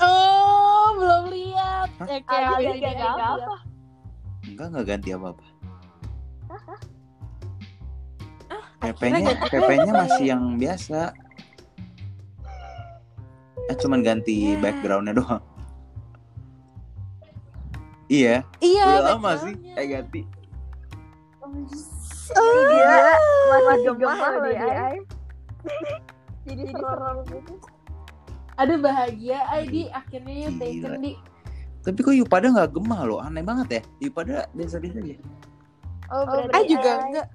Oh, 0.00 0.84
belum 0.96 1.24
lihat. 1.30 1.88
Ya, 2.00 2.18
kayak 2.24 2.48
Ada 2.50 2.74
ganti. 2.74 3.20
apa? 3.20 3.56
Enggak, 4.42 4.66
enggak 4.72 4.86
ganti 4.86 5.08
apa-apa. 5.12 5.46
akhirnya 8.80 8.96
PP-nya, 8.96 9.20
ganti 9.36 9.48
PP-nya 9.52 9.92
PP. 9.92 10.00
masih 10.00 10.24
yang 10.26 10.44
biasa. 10.56 11.00
Eh, 13.68 13.76
cuman 13.76 14.00
ganti 14.00 14.56
backgroundnya 14.56 15.14
doang. 15.14 15.42
Iya, 18.10 18.42
Iya, 18.58 18.82
udah 18.82 19.02
lama 19.14 19.32
sih 19.38 19.54
kayak 19.70 19.88
ganti. 19.94 20.20
Oh, 22.30 22.62
Gila, 22.70 22.94
masih 22.94 23.66
Masih 23.66 23.92
gemah 23.98 24.30
loh 24.30 24.42
dia. 24.46 24.62
dia. 24.62 24.86
Jadi 26.46 26.62
serem 26.72 27.16
gitu. 27.26 27.54
Ada 28.60 28.74
bahagia, 28.76 29.38
ay, 29.50 29.62
di 29.66 29.82
akhirnya 29.90 30.34
ya 30.46 30.50
taken 30.54 30.92
di. 31.00 31.12
Tapi 31.80 31.98
kok 32.04 32.12
Yupada 32.12 32.46
nggak 32.52 32.70
gemah 32.76 33.00
loh, 33.08 33.18
aneh 33.24 33.40
banget 33.40 33.80
ya. 33.80 33.82
Yupada 34.04 34.46
biasa-biasa 34.52 35.00
aja. 35.00 35.16
Oh, 36.12 36.22
berarti 36.28 36.54
Ah 36.54 36.62
juga 36.66 36.92
enggak. 37.08 37.26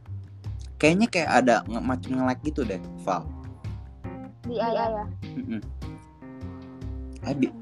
Kayaknya 0.75 1.07
kayak 1.07 1.29
ada 1.31 1.55
nge 1.65 1.79
macam 1.81 2.09
nge-lag 2.19 2.39
gitu 2.43 2.61
deh, 2.67 2.81
Val. 3.07 3.23
di 4.45 4.61
ai 4.61 4.75
ya. 4.77 5.03
Mm-mm. 5.33 5.61
Ah, 7.25 7.33
bi- 7.33 7.55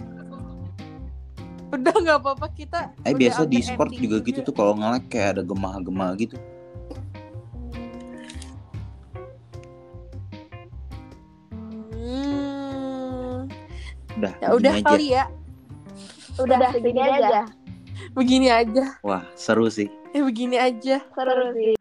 Udah 1.74 1.94
nggak 1.96 2.18
apa-apa 2.22 2.48
kita. 2.54 2.80
eh, 3.02 3.12
udah 3.12 3.18
biasa 3.18 3.42
Discord 3.50 3.90
ending 3.92 4.02
juga 4.06 4.18
gitu 4.22 4.40
tuh 4.42 4.54
kalau 4.54 4.74
nge-lag 4.78 5.04
kayak 5.10 5.30
ada 5.36 5.44
gemah-gemah 5.44 6.10
gitu. 6.16 6.38
Hmm. 12.14 13.50
Udah, 14.14 14.34
Ya 14.38 14.48
udah 14.52 14.72
begini 14.72 14.80
aja. 14.80 14.90
kali 14.90 15.08
ya. 15.10 15.24
Udah 16.36 16.58
segini 16.72 17.02
aja. 17.02 17.42
Begini 18.14 18.48
aja. 18.50 18.86
Wah, 19.02 19.24
seru 19.34 19.68
sih. 19.68 19.90
Ya 20.14 20.22
begini 20.22 20.58
aja. 20.58 21.02
Seru 21.10 21.46
sih. 21.58 21.74